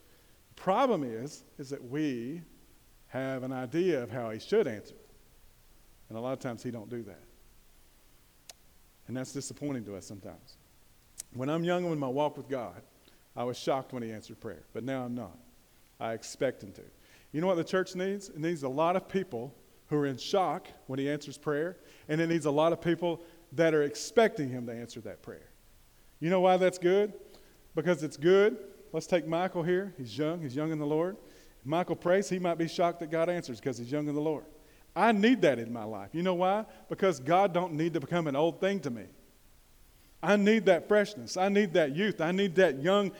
The 0.55 0.61
problem 0.61 1.03
is, 1.03 1.43
is 1.59 1.69
that 1.69 1.83
we 1.83 2.41
have 3.07 3.43
an 3.43 3.51
idea 3.51 4.01
of 4.01 4.09
how 4.09 4.31
he 4.31 4.39
should 4.39 4.67
answer. 4.67 4.95
And 6.09 6.17
a 6.17 6.21
lot 6.21 6.33
of 6.33 6.39
times 6.39 6.63
he 6.63 6.71
don't 6.71 6.89
do 6.89 7.03
that. 7.03 7.21
And 9.09 9.17
that's 9.17 9.33
disappointing 9.33 9.83
to 9.85 9.95
us 9.95 10.05
sometimes. 10.05 10.57
When 11.33 11.49
I'm 11.49 11.63
young 11.63 11.83
in 11.83 11.97
my 11.97 12.07
walk 12.07 12.37
with 12.37 12.47
God, 12.47 12.79
I 13.35 13.43
was 13.43 13.57
shocked 13.57 13.91
when 13.91 14.03
He 14.03 14.11
answered 14.11 14.39
prayer, 14.39 14.61
but 14.71 14.83
now 14.83 15.03
I'm 15.03 15.15
not. 15.15 15.35
I 15.99 16.13
expect 16.13 16.61
Him 16.61 16.71
to. 16.73 16.83
You 17.31 17.41
know 17.41 17.47
what 17.47 17.57
the 17.57 17.63
church 17.63 17.95
needs? 17.95 18.29
It 18.29 18.37
needs 18.37 18.61
a 18.61 18.69
lot 18.69 18.95
of 18.95 19.09
people 19.09 19.51
who 19.87 19.95
are 19.95 20.05
in 20.05 20.17
shock 20.17 20.67
when 20.85 20.99
He 20.99 21.09
answers 21.09 21.39
prayer, 21.39 21.77
and 22.07 22.21
it 22.21 22.27
needs 22.27 22.45
a 22.45 22.51
lot 22.51 22.71
of 22.71 22.81
people 22.81 23.23
that 23.53 23.73
are 23.73 23.81
expecting 23.81 24.47
Him 24.47 24.67
to 24.67 24.73
answer 24.73 25.01
that 25.01 25.23
prayer. 25.23 25.49
You 26.19 26.29
know 26.29 26.41
why 26.41 26.57
that's 26.57 26.77
good? 26.77 27.13
Because 27.73 28.03
it's 28.03 28.15
good. 28.15 28.59
Let's 28.93 29.07
take 29.07 29.27
Michael 29.27 29.63
here. 29.63 29.91
He's 29.97 30.15
young, 30.15 30.39
he's 30.39 30.55
young 30.55 30.71
in 30.71 30.77
the 30.77 30.85
Lord. 30.85 31.17
Michael 31.65 31.95
prays, 31.95 32.29
he 32.29 32.37
might 32.37 32.59
be 32.59 32.67
shocked 32.67 32.99
that 32.99 33.09
God 33.09 33.27
answers 33.27 33.59
because 33.59 33.79
he's 33.79 33.91
young 33.91 34.07
in 34.07 34.13
the 34.13 34.21
Lord. 34.21 34.45
I 34.95 35.11
need 35.11 35.41
that 35.43 35.59
in 35.59 35.71
my 35.71 35.83
life. 35.83 36.09
You 36.13 36.23
know 36.23 36.35
why? 36.35 36.65
Because 36.89 37.19
God 37.19 37.53
don't 37.53 37.73
need 37.73 37.93
to 37.93 37.99
become 37.99 38.27
an 38.27 38.35
old 38.35 38.59
thing 38.59 38.79
to 38.81 38.89
me. 38.89 39.03
I 40.21 40.35
need 40.35 40.65
that 40.65 40.87
freshness. 40.87 41.37
I 41.37 41.49
need 41.49 41.73
that 41.73 41.95
youth. 41.95 42.19
I 42.19 42.31
need 42.31 42.55
that 42.55 42.81
young, 42.81 43.11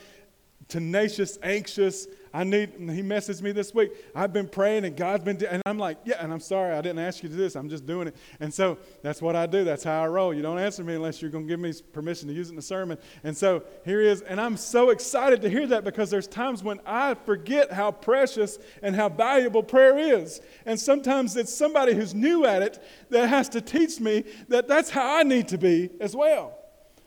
tenacious, 0.67 1.37
anxious. 1.41 2.07
I 2.33 2.43
need, 2.43 2.73
he 2.77 3.01
messaged 3.01 3.41
me 3.41 3.51
this 3.51 3.73
week. 3.73 3.91
I've 4.13 4.31
been 4.31 4.47
praying 4.47 4.85
and 4.85 4.95
God's 4.95 5.23
been, 5.23 5.43
and 5.45 5.63
I'm 5.65 5.77
like, 5.77 5.97
yeah, 6.05 6.17
and 6.19 6.31
I'm 6.31 6.39
sorry, 6.39 6.75
I 6.75 6.81
didn't 6.81 6.99
ask 6.99 7.23
you 7.23 7.29
to 7.29 7.35
do 7.35 7.41
this. 7.41 7.55
I'm 7.55 7.69
just 7.69 7.85
doing 7.85 8.07
it. 8.07 8.15
And 8.39 8.53
so 8.53 8.77
that's 9.01 9.21
what 9.21 9.35
I 9.35 9.45
do. 9.45 9.63
That's 9.63 9.83
how 9.83 10.03
I 10.03 10.07
roll. 10.07 10.33
You 10.33 10.41
don't 10.41 10.59
answer 10.59 10.83
me 10.83 10.95
unless 10.95 11.21
you're 11.21 11.31
going 11.31 11.45
to 11.45 11.49
give 11.49 11.59
me 11.59 11.73
permission 11.91 12.27
to 12.27 12.33
use 12.33 12.47
it 12.47 12.51
in 12.51 12.55
the 12.55 12.61
sermon. 12.61 12.97
And 13.23 13.35
so 13.35 13.63
here 13.85 14.01
he 14.01 14.07
is. 14.07 14.21
And 14.21 14.39
I'm 14.39 14.57
so 14.57 14.91
excited 14.91 15.41
to 15.41 15.49
hear 15.49 15.65
that 15.67 15.83
because 15.83 16.09
there's 16.09 16.27
times 16.27 16.63
when 16.63 16.79
I 16.85 17.15
forget 17.15 17.71
how 17.71 17.91
precious 17.91 18.59
and 18.83 18.95
how 18.95 19.09
valuable 19.09 19.63
prayer 19.63 19.97
is. 19.97 20.41
And 20.65 20.79
sometimes 20.79 21.35
it's 21.35 21.53
somebody 21.53 21.93
who's 21.95 22.13
new 22.13 22.45
at 22.45 22.61
it 22.61 22.83
that 23.09 23.27
has 23.29 23.49
to 23.49 23.61
teach 23.61 23.99
me 23.99 24.23
that 24.49 24.67
that's 24.67 24.89
how 24.89 25.17
I 25.17 25.23
need 25.23 25.47
to 25.49 25.57
be 25.57 25.89
as 25.99 26.15
well. 26.15 26.57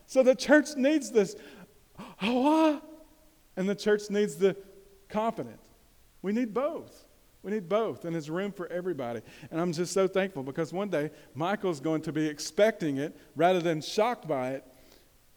So 0.06 0.22
the 0.22 0.34
church 0.34 0.76
needs 0.76 1.10
this. 1.10 1.36
Oh, 2.20 2.76
ah. 2.76 2.82
and 3.56 3.68
the 3.68 3.74
church 3.74 4.10
needs 4.10 4.36
the 4.36 4.56
confident. 5.12 5.60
We 6.22 6.32
need 6.32 6.52
both. 6.54 7.06
We 7.42 7.50
need 7.50 7.68
both, 7.68 8.04
and 8.04 8.14
there's 8.14 8.30
room 8.30 8.52
for 8.52 8.68
everybody. 8.68 9.20
And 9.50 9.60
I'm 9.60 9.72
just 9.72 9.92
so 9.92 10.06
thankful 10.06 10.44
because 10.44 10.72
one 10.72 10.88
day 10.88 11.10
Michael's 11.34 11.80
going 11.80 12.02
to 12.02 12.12
be 12.12 12.26
expecting 12.26 12.98
it 12.98 13.16
rather 13.34 13.60
than 13.60 13.80
shocked 13.80 14.28
by 14.28 14.52
it, 14.52 14.64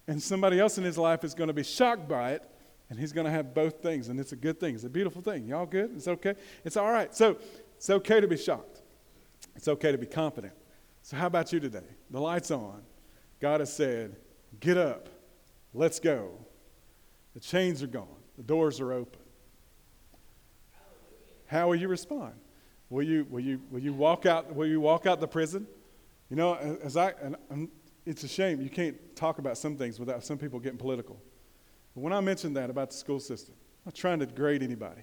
and 0.07 0.21
somebody 0.21 0.59
else 0.59 0.77
in 0.77 0.83
his 0.83 0.99
life 0.99 1.23
is 1.23 1.33
going 1.33 1.47
to 1.47 1.53
be 1.53 1.63
shocked 1.63 2.07
by 2.07 2.33
it, 2.33 2.43
and 2.91 2.99
he's 2.99 3.11
going 3.11 3.25
to 3.25 3.31
have 3.31 3.55
both 3.55 3.81
things, 3.81 4.09
and 4.09 4.19
it's 4.19 4.33
a 4.33 4.35
good 4.35 4.59
thing. 4.59 4.75
It's 4.75 4.83
a 4.83 4.89
beautiful 4.89 5.23
thing. 5.23 5.47
Y'all 5.47 5.65
good? 5.65 5.91
It's 5.95 6.07
okay? 6.07 6.35
It's 6.63 6.77
all 6.77 6.91
right. 6.91 7.13
So 7.15 7.37
it's 7.75 7.89
okay 7.89 8.21
to 8.21 8.27
be 8.27 8.37
shocked, 8.37 8.81
it's 9.55 9.67
okay 9.67 9.91
to 9.91 9.97
be 9.97 10.05
confident. 10.05 10.53
So, 11.01 11.17
how 11.17 11.27
about 11.27 11.51
you 11.53 11.59
today? 11.59 11.85
The 12.09 12.19
light's 12.19 12.51
on. 12.51 12.81
God 13.39 13.59
has 13.59 13.71
said, 13.71 14.15
Get 14.59 14.77
up, 14.77 15.09
let's 15.73 15.99
go. 15.99 16.31
The 17.33 17.39
chains 17.39 17.83
are 17.83 17.87
gone, 17.87 18.07
the 18.37 18.43
doors 18.43 18.79
are 18.79 18.93
open. 18.93 19.19
How 21.47 21.67
will 21.67 21.75
you 21.75 21.87
respond? 21.87 22.33
Will 22.89 23.03
you, 23.03 23.25
will 23.29 23.39
you, 23.39 23.61
will 23.71 23.79
you, 23.79 23.93
walk, 23.93 24.25
out, 24.25 24.55
will 24.55 24.67
you 24.67 24.79
walk 24.79 25.05
out 25.05 25.19
the 25.19 25.27
prison? 25.27 25.67
You 26.29 26.35
know, 26.35 26.55
as 26.83 26.97
I, 26.97 27.13
and 27.49 27.69
it's 28.05 28.23
a 28.23 28.27
shame 28.27 28.61
you 28.61 28.69
can't 28.69 29.15
talk 29.15 29.39
about 29.39 29.57
some 29.57 29.77
things 29.77 29.99
without 29.99 30.23
some 30.23 30.37
people 30.37 30.59
getting 30.59 30.77
political. 30.77 31.19
But 31.93 32.01
when 32.01 32.13
I 32.13 32.19
mentioned 32.19 32.55
that 32.57 32.69
about 32.69 32.91
the 32.91 32.95
school 32.95 33.19
system, 33.19 33.55
I'm 33.57 33.89
not 33.89 33.95
trying 33.95 34.19
to 34.19 34.25
degrade 34.25 34.61
anybody. 34.61 35.01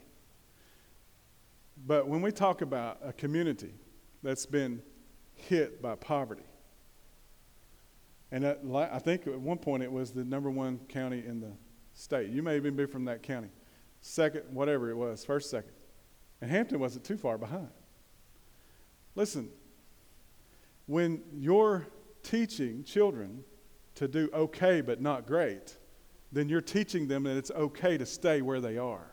But 1.86 2.06
when 2.06 2.22
we 2.22 2.30
talk 2.30 2.60
about 2.60 2.98
a 3.04 3.12
community 3.12 3.74
that's 4.22 4.46
been 4.46 4.82
hit 5.34 5.82
by 5.82 5.96
poverty, 5.96 6.44
and 8.30 8.44
at, 8.44 8.60
I 8.74 8.98
think 8.98 9.26
at 9.26 9.40
one 9.40 9.58
point 9.58 9.82
it 9.82 9.92
was 9.92 10.12
the 10.12 10.24
number 10.24 10.50
one 10.50 10.78
county 10.88 11.22
in 11.26 11.40
the 11.40 11.52
state. 11.92 12.30
You 12.30 12.42
may 12.42 12.56
even 12.56 12.76
be 12.76 12.86
from 12.86 13.04
that 13.06 13.22
county. 13.22 13.48
Second, 14.00 14.42
whatever 14.50 14.90
it 14.90 14.96
was, 14.96 15.24
first, 15.24 15.50
second. 15.50 15.72
And 16.42 16.50
Hampton 16.50 16.80
wasn't 16.80 17.04
too 17.04 17.16
far 17.16 17.38
behind. 17.38 17.70
Listen, 19.14 19.48
when 20.86 21.22
you're 21.32 21.86
teaching 22.24 22.82
children 22.82 23.44
to 23.94 24.08
do 24.08 24.28
okay 24.34 24.80
but 24.80 25.00
not 25.00 25.24
great, 25.24 25.76
then 26.32 26.48
you're 26.48 26.60
teaching 26.60 27.06
them 27.06 27.22
that 27.22 27.36
it's 27.36 27.52
okay 27.52 27.96
to 27.96 28.04
stay 28.04 28.42
where 28.42 28.60
they 28.60 28.76
are. 28.76 29.06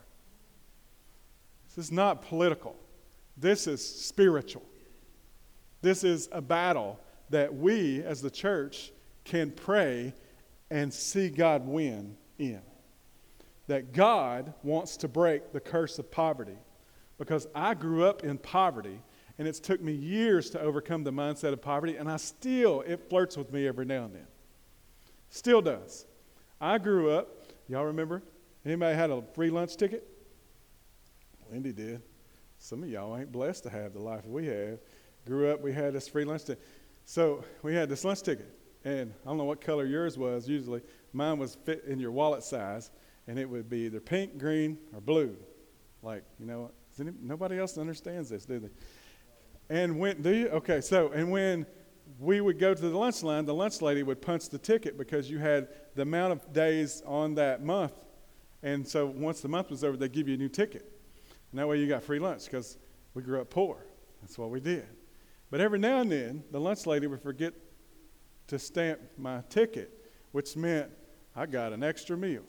This 1.68 1.86
is 1.86 1.92
not 1.92 2.24
political, 2.24 2.76
this 3.38 3.68
is 3.68 3.88
spiritual. 3.88 4.64
This 5.82 6.04
is 6.04 6.28
a 6.34 6.42
battle 6.42 7.00
that 7.30 7.56
we 7.56 8.04
as 8.04 8.22
the 8.22 8.32
church 8.32 8.92
can 9.24 9.52
pray 9.52 10.14
and 10.70 10.94
see 10.94 11.30
God 11.30 11.66
win 11.66 12.18
in. 12.38 12.62
That 13.68 13.94
God 13.94 14.54
wants 14.62 14.98
to 14.98 15.08
break 15.08 15.54
the 15.54 15.62
curse 15.62 16.00
of 16.00 16.12
poverty. 16.12 16.58
Because 17.20 17.48
I 17.54 17.76
grew 17.76 18.06
up 18.06 18.24
in 18.24 18.40
poverty, 18.40 19.00
and 19.38 19.48
it's 19.48 19.60
took 19.60 19.82
me 19.82 19.92
years 19.92 20.50
to 20.52 20.60
overcome 20.60 21.04
the 21.04 21.12
mindset 21.12 21.54
of 21.54 21.62
poverty, 21.62 21.98
and 21.98 22.10
I 22.10 22.18
still, 22.18 22.82
it 22.82 23.10
flirts 23.10 23.38
with 23.38 23.54
me 23.54 23.68
every 23.68 23.86
now 23.86 24.06
and 24.06 24.16
then. 24.16 24.28
Still 25.30 25.62
does. 25.62 26.08
I 26.60 26.78
grew 26.78 27.12
up, 27.12 27.44
y'all 27.68 27.86
remember? 27.86 28.24
Anybody 28.66 28.96
had 28.96 29.12
a 29.12 29.22
free 29.34 29.50
lunch 29.50 29.78
ticket? 29.78 30.08
Wendy 31.52 31.72
did. 31.72 32.02
Some 32.58 32.84
of 32.84 32.90
y'all 32.90 33.16
ain't 33.18 33.32
blessed 33.32 33.64
to 33.64 33.70
have 33.70 33.94
the 33.94 34.00
life 34.00 34.26
we 34.26 34.48
have. 34.48 34.80
Grew 35.26 35.50
up, 35.50 35.62
we 35.62 35.72
had 35.72 35.94
this 35.94 36.08
free 36.08 36.26
lunch 36.26 36.46
ticket. 36.46 36.64
So 37.06 37.44
we 37.64 37.74
had 37.74 37.90
this 37.90 38.04
lunch 38.04 38.22
ticket. 38.22 38.54
And 38.86 39.14
I 39.26 39.30
don't 39.30 39.38
know 39.38 39.46
what 39.46 39.62
color 39.62 39.86
yours 39.86 40.18
was 40.18 40.48
usually. 40.48 40.82
Mine 41.12 41.38
was 41.38 41.56
fit 41.56 41.84
in 41.86 42.00
your 42.00 42.12
wallet 42.12 42.44
size, 42.44 42.92
and 43.28 43.38
it 43.38 43.50
would 43.50 43.70
be 43.70 43.80
either 43.80 44.00
pink, 44.00 44.38
green, 44.38 44.78
or 44.94 45.02
blue. 45.02 45.36
Like, 46.02 46.24
you 46.40 46.46
know, 46.46 46.72
nobody 47.22 47.60
else 47.60 47.78
understands 47.78 48.30
this, 48.30 48.46
do 48.46 48.60
they? 48.60 48.70
And 49.70 50.00
when, 50.00 50.22
do 50.22 50.34
you? 50.34 50.48
Okay, 50.50 50.82
so, 50.82 51.12
and 51.12 51.32
when 51.32 51.66
we 52.18 52.42
would 52.42 52.58
go 52.58 52.74
to 52.74 52.82
the 52.82 52.98
lunch 52.98 53.22
line, 53.22 53.46
the 53.46 53.54
lunch 53.54 53.82
lady 53.82 54.04
would 54.04 54.22
punch 54.22 54.50
the 54.50 54.58
ticket 54.58 54.98
because 54.98 55.30
you 55.30 55.38
had 55.38 55.70
the 55.96 56.02
amount 56.02 56.34
of 56.34 56.54
days 56.54 57.04
on 57.06 57.36
that 57.36 57.64
month. 57.64 57.94
And 58.64 58.88
so 58.88 59.06
once 59.06 59.42
the 59.42 59.48
month 59.48 59.70
was 59.70 59.84
over, 59.84 59.96
they'd 59.96 60.12
give 60.12 60.28
you 60.28 60.34
a 60.34 60.38
new 60.38 60.50
ticket. 60.50 60.92
And 61.52 61.60
that 61.60 61.68
way 61.68 61.80
you 61.80 61.88
got 61.88 62.04
free 62.04 62.20
lunch 62.20 62.46
because 62.46 62.78
we 63.14 63.22
grew 63.22 63.42
up 63.42 63.50
poor. 63.50 63.86
That's 64.22 64.38
what 64.38 64.50
we 64.50 64.60
did. 64.60 64.88
But 65.52 65.62
every 65.62 65.80
now 65.80 66.00
and 66.02 66.12
then, 66.12 66.44
the 66.52 66.60
lunch 66.60 66.86
lady 66.86 67.08
would 67.08 67.22
forget 67.22 67.54
to 68.48 68.60
stamp 68.60 69.00
my 69.18 69.42
ticket, 69.50 70.12
which 70.32 70.56
meant 70.56 70.92
I 71.36 71.46
got 71.46 71.74
an 71.74 71.84
extra 71.84 72.18
meal. 72.18 72.44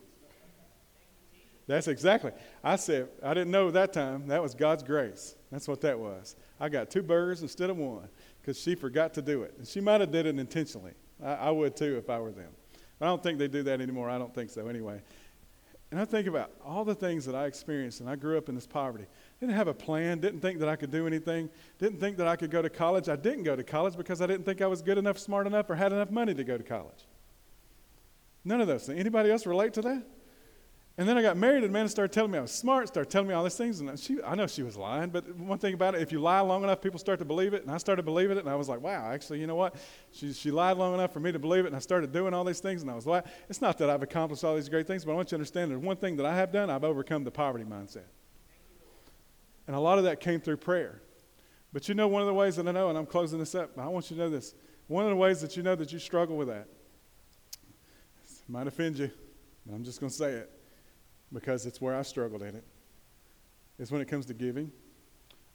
That's 1.71 1.87
exactly. 1.87 2.33
I 2.65 2.75
said, 2.75 3.09
I 3.23 3.33
didn't 3.33 3.53
know 3.53 3.71
that 3.71 3.93
time. 3.93 4.27
That 4.27 4.43
was 4.43 4.55
God's 4.55 4.83
grace. 4.83 5.37
That's 5.53 5.69
what 5.69 5.81
that 5.83 5.97
was. 5.97 6.35
I 6.59 6.69
got 6.69 6.91
two 6.91 7.01
burgers 7.01 7.43
instead 7.43 7.71
of 7.71 7.77
one 7.77 8.09
because 8.41 8.59
she 8.59 8.75
forgot 8.75 9.15
to 9.15 9.23
do 9.23 9.43
it. 9.43 9.55
And 9.57 9.69
she 9.69 9.81
might 9.81 10.01
have 10.01 10.11
did 10.11 10.27
it 10.27 10.37
intentionally. 10.37 10.95
I, 11.25 11.35
I 11.35 11.51
would 11.51 11.77
too 11.77 11.97
if 11.97 12.11
I 12.11 12.19
were 12.19 12.33
them. 12.33 12.51
But 12.99 13.07
I 13.07 13.09
don't 13.09 13.23
think 13.23 13.39
they 13.39 13.47
do 13.47 13.63
that 13.63 13.81
anymore. 13.81 14.11
I 14.11 14.19
don't 14.19 14.35
think 14.35 14.51
so 14.51 14.67
anyway. 14.67 15.01
And 15.93 16.01
I 16.01 16.05
think 16.05 16.27
about 16.27 16.51
all 16.65 16.85
the 16.85 16.95
things 16.95 17.25
that 17.27 17.37
I 17.37 17.47
experienced, 17.47 18.01
and 18.01 18.11
I 18.11 18.17
grew 18.17 18.37
up 18.37 18.49
in 18.49 18.57
this 18.57 18.67
poverty. 18.67 19.07
Didn't 19.39 19.55
have 19.55 19.69
a 19.69 19.75
plan, 19.75 20.19
didn't 20.19 20.41
think 20.41 20.59
that 20.59 20.69
I 20.69 20.75
could 20.75 20.91
do 20.91 21.07
anything, 21.07 21.49
didn't 21.79 22.01
think 22.01 22.17
that 22.17 22.27
I 22.27 22.35
could 22.35 22.51
go 22.51 22.63
to 22.63 22.71
college. 22.71 23.09
I 23.09 23.17
didn't 23.17 23.45
go 23.45 23.55
to 23.55 23.63
college 23.63 23.97
because 23.97 24.21
I 24.21 24.27
didn't 24.27 24.45
think 24.45 24.61
I 24.61 24.67
was 24.67 24.83
good 24.83 24.99
enough, 24.99 25.19
smart 25.19 25.47
enough, 25.47 25.71
or 25.71 25.77
had 25.77 25.93
enough 25.93 26.11
money 26.11 26.35
to 26.35 26.43
go 26.43 26.59
to 26.59 26.65
college. 26.65 27.07
None 28.45 28.61
of 28.61 28.67
those 28.67 28.87
things. 28.87 28.99
Anybody 28.99 29.31
else 29.31 29.47
relate 29.47 29.73
to 29.75 29.83
that? 29.83 30.05
And 30.99 31.09
then 31.09 31.17
I 31.17 31.23
got 31.23 31.37
married, 31.37 31.63
and 31.63 31.71
Amanda 31.71 31.89
started 31.89 32.13
telling 32.13 32.31
me 32.31 32.39
I 32.39 32.43
was 32.43 32.53
smart, 32.53 32.89
started 32.89 33.11
telling 33.11 33.29
me 33.29 33.33
all 33.33 33.43
these 33.43 33.57
things. 33.57 33.81
And 33.81 33.99
she, 33.99 34.19
I 34.23 34.35
know 34.35 34.47
she 34.47 34.63
was 34.63 34.77
lying, 34.77 35.09
but 35.09 35.35
one 35.37 35.59
thing 35.59 35.73
about 35.73 35.95
it, 35.95 36.03
if 36.03 36.13
you 36.13 36.21
lie 36.21 36.41
long 36.41 36.63
enough, 36.63 36.83
people 36.83 36.99
start 36.99 37.19
to 37.21 37.25
believe 37.25 37.55
it. 37.55 37.63
And 37.63 37.71
I 37.71 37.79
started 37.79 38.05
believing 38.05 38.37
it, 38.37 38.41
and 38.41 38.51
I 38.51 38.55
was 38.55 38.69
like, 38.69 38.83
wow, 38.83 39.11
actually, 39.11 39.41
you 39.41 39.47
know 39.47 39.55
what? 39.55 39.77
She, 40.13 40.33
she 40.33 40.51
lied 40.51 40.77
long 40.77 40.93
enough 40.93 41.13
for 41.13 41.21
me 41.21 41.33
to 41.33 41.39
believe 41.39 41.65
it, 41.65 41.69
and 41.69 41.77
I 41.77 41.79
started 41.79 42.13
doing 42.13 42.35
all 42.35 42.45
these 42.45 42.61
things, 42.61 42.83
and 42.83 42.91
I 42.91 42.95
was 42.95 43.07
like, 43.07 43.25
it's 43.49 43.63
not 43.63 43.79
that 43.79 43.89
I've 43.89 44.03
accomplished 44.03 44.45
all 44.45 44.55
these 44.57 44.69
great 44.69 44.87
things, 44.87 45.05
but 45.05 45.13
I 45.13 45.15
want 45.15 45.29
you 45.29 45.31
to 45.31 45.35
understand 45.37 45.71
there's 45.71 45.81
one 45.81 45.97
thing 45.97 46.17
that 46.17 46.27
I 46.27 46.35
have 46.35 46.53
done 46.53 46.69
I've 46.69 46.85
overcome 46.85 47.25
the 47.25 47.31
poverty 47.31 47.65
mindset. 47.65 48.09
And 49.67 49.77
a 49.77 49.81
lot 49.81 49.99
of 49.99 50.05
that 50.05 50.21
came 50.21 50.41
through 50.41 50.59
prayer. 50.59 51.01
But 51.73 51.89
you 51.89 51.95
know, 51.95 52.09
one 52.09 52.21
of 52.21 52.27
the 52.27 52.35
ways 52.35 52.57
that 52.57 52.67
I 52.67 52.73
know, 52.73 52.91
and 52.91 52.99
I'm 52.99 53.07
closing 53.07 53.39
this 53.39 53.55
up, 53.55 53.79
I 53.79 53.87
want 53.87 54.11
you 54.11 54.17
to 54.17 54.23
know 54.25 54.31
this. 54.31 54.55
One 54.89 55.05
of 55.05 55.11
the 55.11 55.17
ways 55.17 55.41
that 55.41 55.57
you 55.57 55.63
know 55.63 55.77
that 55.77 55.93
you 55.93 55.99
struggle 55.99 56.37
with 56.37 56.49
that 56.49 56.67
might 58.49 58.67
offend 58.67 58.99
you, 58.99 59.11
but 59.65 59.75
I'm 59.75 59.85
just 59.85 60.01
going 60.01 60.11
to 60.11 60.17
say 60.17 60.33
it 60.33 60.60
because 61.33 61.67
it's 61.67 61.81
where 61.81 61.95
I 61.95 62.03
struggled 62.03 62.43
in 62.43 62.55
it. 62.55 62.65
It's 63.79 63.91
when 63.91 64.01
it 64.01 64.09
comes 64.09 64.27
to 64.27 64.35
giving. 64.35 64.71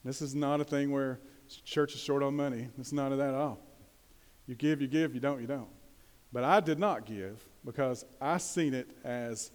This 0.04 0.22
is 0.22 0.36
not 0.36 0.62
a 0.62 0.64
thing 0.64 0.92
where 0.92 1.20
church 1.64 1.94
is 1.94 2.02
short 2.02 2.24
on 2.24 2.36
money. 2.36 2.70
It's 2.80 2.94
not 2.94 3.12
of 3.12 3.18
that 3.18 3.30
at 3.30 3.36
all. 3.36 3.60
You 4.48 4.56
give, 4.56 4.82
you 4.82 4.88
give, 4.88 5.14
you 5.14 5.20
don't, 5.20 5.42
you 5.42 5.48
don't. 5.48 5.68
But 6.32 6.44
I 6.44 6.60
did 6.60 6.80
not 6.80 7.06
give 7.06 7.44
because 7.64 8.06
I 8.20 8.38
seen 8.38 8.74
it 8.74 8.88
as 9.04 9.52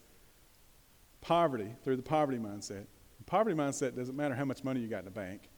poverty 1.20 1.68
through 1.84 1.96
the 1.96 2.02
poverty 2.02 2.38
mindset. 2.38 2.86
The 3.18 3.24
poverty 3.26 3.56
mindset 3.56 3.96
doesn't 3.96 4.16
matter 4.16 4.34
how 4.34 4.44
much 4.44 4.64
money 4.64 4.80
you 4.80 4.88
got 4.88 5.00
in 5.00 5.04
the 5.04 5.10
bank. 5.10 5.42
It 5.42 5.48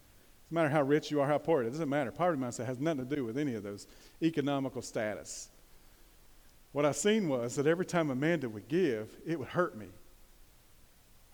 doesn't 0.46 0.54
matter 0.54 0.68
how 0.68 0.82
rich 0.82 1.10
you 1.10 1.20
are, 1.20 1.26
how 1.26 1.38
poor. 1.38 1.62
It 1.62 1.70
doesn't 1.70 1.88
matter. 1.88 2.10
Poverty 2.10 2.40
mindset 2.40 2.66
has 2.66 2.78
nothing 2.80 3.08
to 3.08 3.16
do 3.16 3.24
with 3.24 3.38
any 3.38 3.54
of 3.54 3.62
those 3.62 3.86
economical 4.22 4.82
status. 4.82 5.48
What 6.72 6.84
I 6.84 6.92
seen 6.92 7.28
was 7.28 7.56
that 7.56 7.66
every 7.66 7.86
time 7.86 8.10
Amanda 8.10 8.48
would 8.48 8.68
give, 8.68 9.16
it 9.26 9.38
would 9.38 9.48
hurt 9.48 9.76
me. 9.76 9.88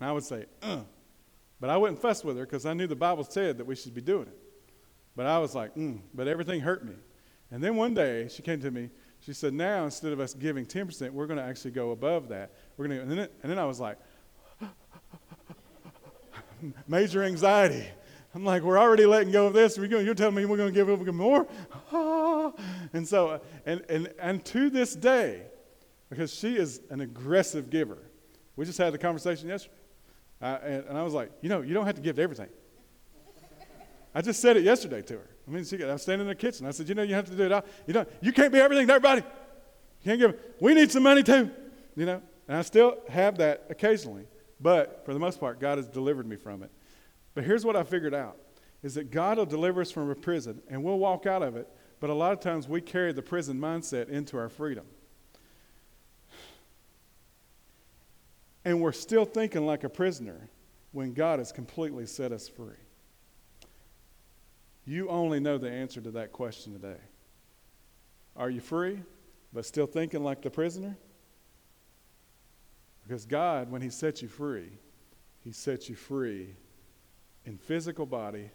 And 0.01 0.09
I 0.09 0.13
would 0.13 0.25
say, 0.25 0.47
uh. 0.63 0.81
But 1.61 1.71
I 1.71 1.77
wouldn't 1.77 2.01
fuss 2.01 2.23
with 2.23 2.37
her 2.37 2.45
because 2.45 2.67
I 2.67 2.73
knew 2.73 2.87
the 2.87 2.95
Bible 2.95 3.25
said 3.25 3.59
that 3.59 3.65
we 3.65 3.75
should 3.75 3.95
be 3.95 4.01
doing 4.01 4.29
it. 4.29 4.39
But 5.17 5.27
I 5.27 5.39
was 5.39 5.55
like, 5.55 5.75
mm. 5.75 6.01
But 6.15 6.29
everything 6.29 6.61
hurt 6.61 6.85
me. 6.85 6.95
And 7.51 7.63
then 7.63 7.77
one 7.77 7.95
day 7.95 8.29
she 8.29 8.43
came 8.43 8.61
to 8.61 8.71
me. 8.71 8.91
She 9.21 9.33
said, 9.33 9.53
Now 9.53 9.85
instead 9.85 10.13
of 10.13 10.21
us 10.21 10.35
giving 10.35 10.65
10%, 10.65 11.11
we're 11.11 11.27
going 11.27 11.39
to 11.39 11.45
actually 11.45 11.73
go 11.73 11.91
above 11.91 12.29
that. 12.29 12.53
We're 12.77 12.87
going 12.87 12.99
to, 12.99 13.03
and 13.03 13.11
then, 13.11 13.29
and 13.43 13.51
then 13.51 13.59
I 13.59 13.65
was 13.65 13.81
like, 13.81 13.99
major 16.89 17.25
anxiety. 17.25 17.87
I'm 18.35 18.45
like, 18.45 18.63
we're 18.63 18.79
already 18.79 19.07
letting 19.07 19.33
go 19.33 19.47
of 19.47 19.55
this. 19.55 19.79
We're 19.79 19.89
going, 19.89 20.05
you're 20.05 20.15
telling 20.15 20.35
me 20.35 20.45
we're 20.45 20.59
going 20.59 20.73
to 20.73 20.75
give 20.75 20.89
over 20.89 21.13
more? 21.13 21.47
and 22.93 23.09
so, 23.09 23.41
and, 23.65 23.83
and, 23.89 24.13
and 24.21 24.45
to 24.47 24.71
this 24.71 24.95
day, 24.95 25.43
because 26.11 26.33
she 26.33 26.57
is 26.57 26.81
an 26.91 27.01
aggressive 27.01 27.71
giver, 27.71 27.99
we 28.55 28.65
just 28.65 28.79
had 28.79 28.93
the 28.93 28.99
conversation 28.99 29.49
yesterday. 29.49 29.75
And, 30.41 30.85
and 30.85 30.99
I 30.99 31.03
was 31.03 31.15
like, 31.15 31.31
you 31.41 31.49
know, 31.49 31.63
you 31.63 31.75
don't 31.75 31.87
have 31.87 31.97
to 31.97 32.03
give 32.03 32.19
everything. 32.19 32.49
I 34.15 34.23
just 34.23 34.41
said 34.41 34.57
it 34.57 34.65
yesterday 34.65 35.03
to 35.03 35.15
her. 35.15 35.31
I 35.47 35.51
mean, 35.51 35.65
she, 35.65 35.83
I 35.83 35.93
was 35.93 36.03
standing 36.03 36.27
in 36.27 36.29
the 36.29 36.35
kitchen. 36.35 36.67
I 36.67 36.71
said, 36.71 36.89
you 36.89 36.95
know, 36.95 37.03
you 37.03 37.15
have 37.15 37.27
to 37.27 37.37
do 37.37 37.45
it 37.45 37.53
all. 37.53 37.65
You 37.87 37.95
don't, 37.95 38.09
you 38.21 38.33
can't 38.33 38.53
be 38.53 38.59
everything 38.59 38.87
to 38.87 38.93
everybody. 38.95 39.23
You 39.23 40.05
can't 40.05 40.21
give. 40.21 40.41
We 40.61 40.75
need 40.75 40.91
some 40.91 41.03
money 41.03 41.23
too. 41.23 41.51
You 41.97 42.07
know, 42.07 42.23
and 42.47 42.57
I 42.57 42.63
still 42.63 42.99
have 43.09 43.39
that 43.39 43.67
occasionally, 43.71 44.27
but 44.61 45.03
for 45.05 45.13
the 45.13 45.21
most 45.21 45.41
part, 45.41 45.61
God 45.61 45.79
has 45.79 45.87
delivered 45.89 46.27
me 46.27 46.37
from 46.37 46.63
it. 46.63 46.71
But 47.35 47.45
here's 47.45 47.65
what 47.65 47.77
I 47.77 47.83
figured 47.83 48.15
out: 48.15 48.37
is 48.83 48.95
that 48.95 49.11
God 49.11 49.39
will 49.39 49.47
deliver 49.47 49.81
us 49.81 49.91
from 49.91 50.11
a 50.11 50.15
prison, 50.15 50.63
and 50.69 50.83
we'll 50.85 50.99
walk 50.99 51.27
out 51.27 51.43
of 51.43 51.57
it. 51.57 51.69
But 52.01 52.11
a 52.11 52.15
lot 52.15 52.33
of 52.33 52.41
times 52.41 52.69
we 52.69 52.81
carry 52.81 53.13
the 53.13 53.23
prison 53.23 53.59
mindset 53.59 54.09
into 54.09 54.39
our 54.39 54.49
freedom. 54.49 54.87
And 58.69 58.83
we're 58.83 58.93
still 58.93 59.25
thinking 59.25 59.65
like 59.65 59.85
a 59.85 59.89
prisoner 59.89 60.51
when 60.93 61.15
God 61.15 61.39
has 61.39 61.53
completely 61.53 62.05
set 62.05 62.33
us 62.33 62.51
free. 62.51 62.77
You 64.85 65.09
only 65.09 65.41
know 65.41 65.57
the 65.57 65.71
answer 65.71 66.03
to 66.03 66.11
that 66.11 66.33
question 66.33 66.75
today. 66.75 67.01
Are 68.37 68.51
you 68.51 68.61
free, 68.61 69.01
but 69.55 69.65
still 69.65 69.87
thinking 69.87 70.23
like 70.23 70.43
the 70.43 70.51
prisoner? 70.51 70.99
Because 73.07 73.25
God, 73.25 73.71
when 73.71 73.81
He 73.81 73.89
sets 73.89 74.21
you 74.21 74.29
free, 74.29 74.69
He 75.41 75.53
sets 75.53 75.89
you 75.89 75.95
free 75.95 76.55
in 77.47 77.57
physical 77.57 78.05
body 78.05 78.51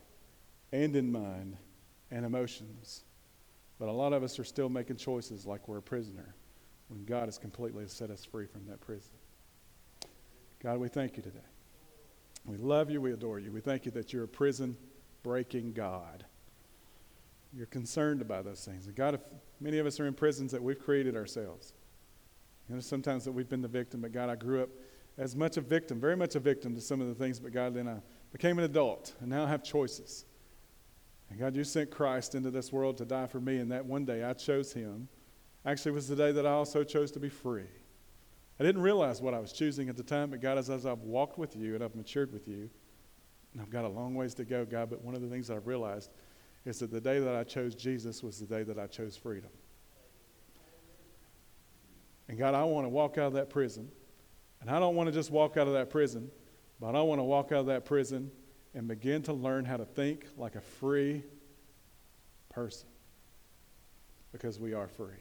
and 0.72 0.96
in 0.96 1.12
mind 1.12 1.58
and 2.12 2.24
emotions. 2.24 3.04
But 3.80 3.90
a 3.90 3.92
lot 3.92 4.14
of 4.14 4.22
us 4.22 4.38
are 4.38 4.44
still 4.44 4.70
making 4.70 4.98
choices 4.98 5.48
like 5.48 5.68
we're 5.68 5.80
a 5.80 5.82
prisoner 5.82 6.36
when 6.90 7.04
God 7.04 7.26
has 7.26 7.40
completely 7.40 7.88
set 7.88 8.12
us 8.12 8.24
free 8.24 8.46
from 8.46 8.68
that 8.68 8.80
prison. 8.80 9.16
God, 10.64 10.80
we 10.80 10.88
thank 10.88 11.18
you 11.18 11.24
today. 11.24 11.40
We 12.46 12.58
love 12.58 12.90
you. 12.90 13.02
We 13.02 13.12
adore 13.12 13.40
you. 13.40 13.52
We 13.52 13.60
thank 13.60 13.86
you 13.86 13.92
that 13.92 14.14
you're 14.14 14.24
a 14.24 14.28
prison 14.28 14.78
breaking 15.22 15.74
God. 15.74 16.26
You're 17.54 17.68
concerned 17.68 18.22
about 18.22 18.46
those 18.46 18.64
things. 18.64 18.88
And 18.88 18.96
God, 18.96 19.14
if 19.14 19.22
many 19.60 19.78
of 19.78 19.86
us 19.86 20.00
are 20.00 20.08
in 20.08 20.14
prisons 20.14 20.52
that 20.52 20.64
we've 20.64 20.80
created 20.80 21.16
ourselves, 21.16 21.74
you 22.68 22.76
know, 22.76 22.82
sometimes 22.82 23.26
that 23.26 23.32
we've 23.32 23.50
been 23.50 23.62
the 23.62 23.68
victim, 23.68 24.02
but 24.02 24.12
God, 24.12 24.30
I 24.30 24.36
grew 24.36 24.64
up 24.64 24.70
as 25.18 25.36
much 25.36 25.58
a 25.58 25.62
victim, 25.62 26.00
very 26.00 26.16
much 26.16 26.36
a 26.36 26.40
victim 26.40 26.74
to 26.76 26.82
some 26.82 27.02
of 27.02 27.08
the 27.08 27.14
things, 27.14 27.40
but 27.40 27.52
God, 27.52 27.76
then 27.76 27.88
I 27.88 27.98
became 28.32 28.58
an 28.58 28.64
adult, 28.64 29.14
and 29.20 29.30
now 29.30 29.44
I 29.46 29.50
have 29.50 29.64
choices. 29.64 30.26
And 31.30 31.40
God, 31.40 31.56
you 31.56 31.64
sent 31.64 31.92
Christ 31.92 32.36
into 32.36 32.50
this 32.50 32.72
world 32.72 32.98
to 32.98 33.06
die 33.06 33.28
for 33.28 33.40
me, 33.40 33.58
and 33.58 33.72
that 33.72 33.86
one 33.86 34.06
day 34.06 34.24
I 34.24 34.34
chose 34.34 34.74
him. 34.74 35.08
Actually, 35.66 35.92
it 35.92 35.96
was 35.96 36.08
the 36.08 36.16
day 36.16 36.32
that 36.32 36.46
I 36.46 36.52
also 36.52 36.84
chose 36.84 37.12
to 37.12 37.20
be 37.20 37.30
free. 37.30 37.68
I 38.64 38.66
didn't 38.66 38.84
realize 38.84 39.22
what 39.22 39.34
I 39.34 39.40
was 39.40 39.52
choosing 39.52 39.90
at 39.90 39.98
the 39.98 40.04
time, 40.04 40.30
but 40.30 40.40
God, 40.40 40.58
as, 40.58 40.70
as 40.70 40.86
I've 40.86 41.02
walked 41.02 41.38
with 41.38 41.54
you 41.54 41.76
and 41.76 41.84
I've 41.84 41.96
matured 41.96 42.32
with 42.32 42.48
you, 42.48 42.70
and 43.52 43.62
I've 43.62 43.70
got 43.70 43.84
a 43.84 43.90
long 43.90 44.16
ways 44.16 44.34
to 44.36 44.46
go, 44.46 44.64
God, 44.64 44.90
but 44.90 45.04
one 45.04 45.16
of 45.16 45.22
the 45.22 45.28
things 45.28 45.50
I've 45.50 45.68
realized 45.68 46.12
is 46.64 46.80
that 46.80 46.90
the 46.90 47.02
day 47.02 47.20
that 47.20 47.36
I 47.36 47.44
chose 47.44 47.76
Jesus 47.76 48.24
was 48.24 48.40
the 48.40 48.46
day 48.46 48.64
that 48.64 48.80
I 48.80 48.88
chose 48.88 49.18
freedom. 49.18 49.50
And 52.30 52.38
God, 52.38 52.54
I 52.54 52.64
want 52.64 52.86
to 52.86 52.90
walk 52.90 53.18
out 53.18 53.28
of 53.28 53.34
that 53.34 53.50
prison. 53.50 53.92
And 54.62 54.70
I 54.70 54.80
don't 54.80 54.96
want 54.96 55.08
to 55.08 55.14
just 55.14 55.30
walk 55.30 55.58
out 55.58 55.68
of 55.68 55.74
that 55.74 55.90
prison, 55.90 56.32
but 56.80 56.96
I 56.96 57.02
want 57.02 57.20
to 57.20 57.24
walk 57.24 57.52
out 57.52 57.60
of 57.60 57.66
that 57.66 57.84
prison 57.84 58.32
and 58.74 58.88
begin 58.88 59.24
to 59.24 59.34
learn 59.34 59.66
how 59.66 59.76
to 59.76 59.84
think 59.84 60.26
like 60.38 60.56
a 60.56 60.62
free 60.62 61.22
person 62.48 62.88
because 64.32 64.58
we 64.58 64.74
are 64.74 64.88
free. 64.88 65.20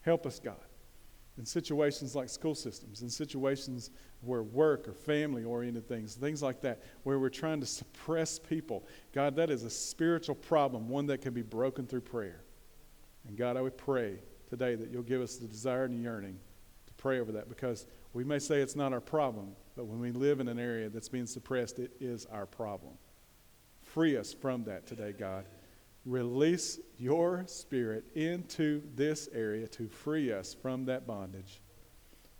Help 0.00 0.24
us, 0.24 0.40
God 0.40 0.56
in 1.38 1.46
situations 1.46 2.16
like 2.16 2.28
school 2.28 2.54
systems, 2.54 3.02
in 3.02 3.08
situations 3.08 3.90
where 4.22 4.42
work 4.42 4.88
or 4.88 4.92
family 4.92 5.44
oriented 5.44 5.88
things, 5.88 6.16
things 6.16 6.42
like 6.42 6.60
that, 6.60 6.82
where 7.04 7.20
we're 7.20 7.28
trying 7.28 7.60
to 7.60 7.66
suppress 7.66 8.40
people. 8.40 8.84
God, 9.12 9.36
that 9.36 9.48
is 9.48 9.62
a 9.62 9.70
spiritual 9.70 10.34
problem, 10.34 10.88
one 10.88 11.06
that 11.06 11.22
can 11.22 11.32
be 11.32 11.42
broken 11.42 11.86
through 11.86 12.00
prayer. 12.00 12.42
And 13.28 13.36
God, 13.38 13.56
I 13.56 13.62
would 13.62 13.78
pray 13.78 14.18
today 14.50 14.74
that 14.74 14.90
you'll 14.90 15.02
give 15.02 15.22
us 15.22 15.36
the 15.36 15.46
desire 15.46 15.84
and 15.84 16.02
yearning 16.02 16.38
to 16.86 16.92
pray 16.94 17.20
over 17.20 17.30
that 17.32 17.48
because 17.48 17.86
we 18.12 18.24
may 18.24 18.40
say 18.40 18.60
it's 18.60 18.76
not 18.76 18.92
our 18.92 19.00
problem, 19.00 19.52
but 19.76 19.86
when 19.86 20.00
we 20.00 20.10
live 20.10 20.40
in 20.40 20.48
an 20.48 20.58
area 20.58 20.88
that's 20.88 21.08
being 21.08 21.26
suppressed, 21.26 21.78
it 21.78 21.92
is 22.00 22.26
our 22.26 22.46
problem. 22.46 22.94
Free 23.82 24.16
us 24.16 24.32
from 24.32 24.64
that 24.64 24.86
today, 24.88 25.14
God 25.16 25.44
release 26.08 26.80
your 26.96 27.44
spirit 27.46 28.04
into 28.14 28.82
this 28.94 29.28
area 29.32 29.66
to 29.68 29.88
free 29.88 30.32
us 30.32 30.54
from 30.54 30.86
that 30.86 31.06
bondage 31.06 31.60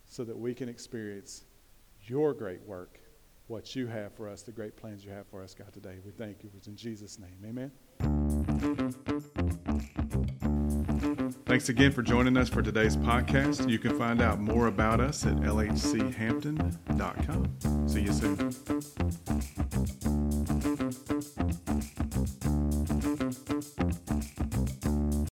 so 0.07 0.25
that 0.25 0.37
we 0.37 0.55
can 0.55 0.69
experience 0.69 1.45
your 2.07 2.33
great 2.33 2.63
work, 2.67 2.99
what 3.47 3.77
you 3.77 3.87
have 3.87 4.13
for 4.15 4.29
us, 4.29 4.43
the 4.43 4.53
great 4.53 4.77
plans 4.77 5.05
you 5.05 5.11
have 5.11 5.27
for 5.27 5.43
us, 5.43 5.55
God, 5.55 5.71
today. 5.73 5.97
We 6.05 6.13
thank 6.13 6.43
you. 6.43 6.51
It's 6.57 6.67
in 6.67 6.77
Jesus' 6.77 7.19
name. 7.19 7.37
Amen. 7.45 7.71
Thanks 11.45 11.69
again 11.69 11.93
for 11.93 12.01
joining 12.03 12.39
us 12.39 12.49
for 12.49 12.63
today's 12.63 12.97
podcast. 12.97 13.69
You 13.69 13.79
can 13.79 13.99
find 13.99 14.23
out 14.23 14.41
more 14.41 14.69
about 14.69 15.01
us 15.01 15.27
at 15.27 15.37
lhchampton.com. 15.37 17.89
See 17.89 18.03
you 18.03 18.13
soon. 18.13 18.55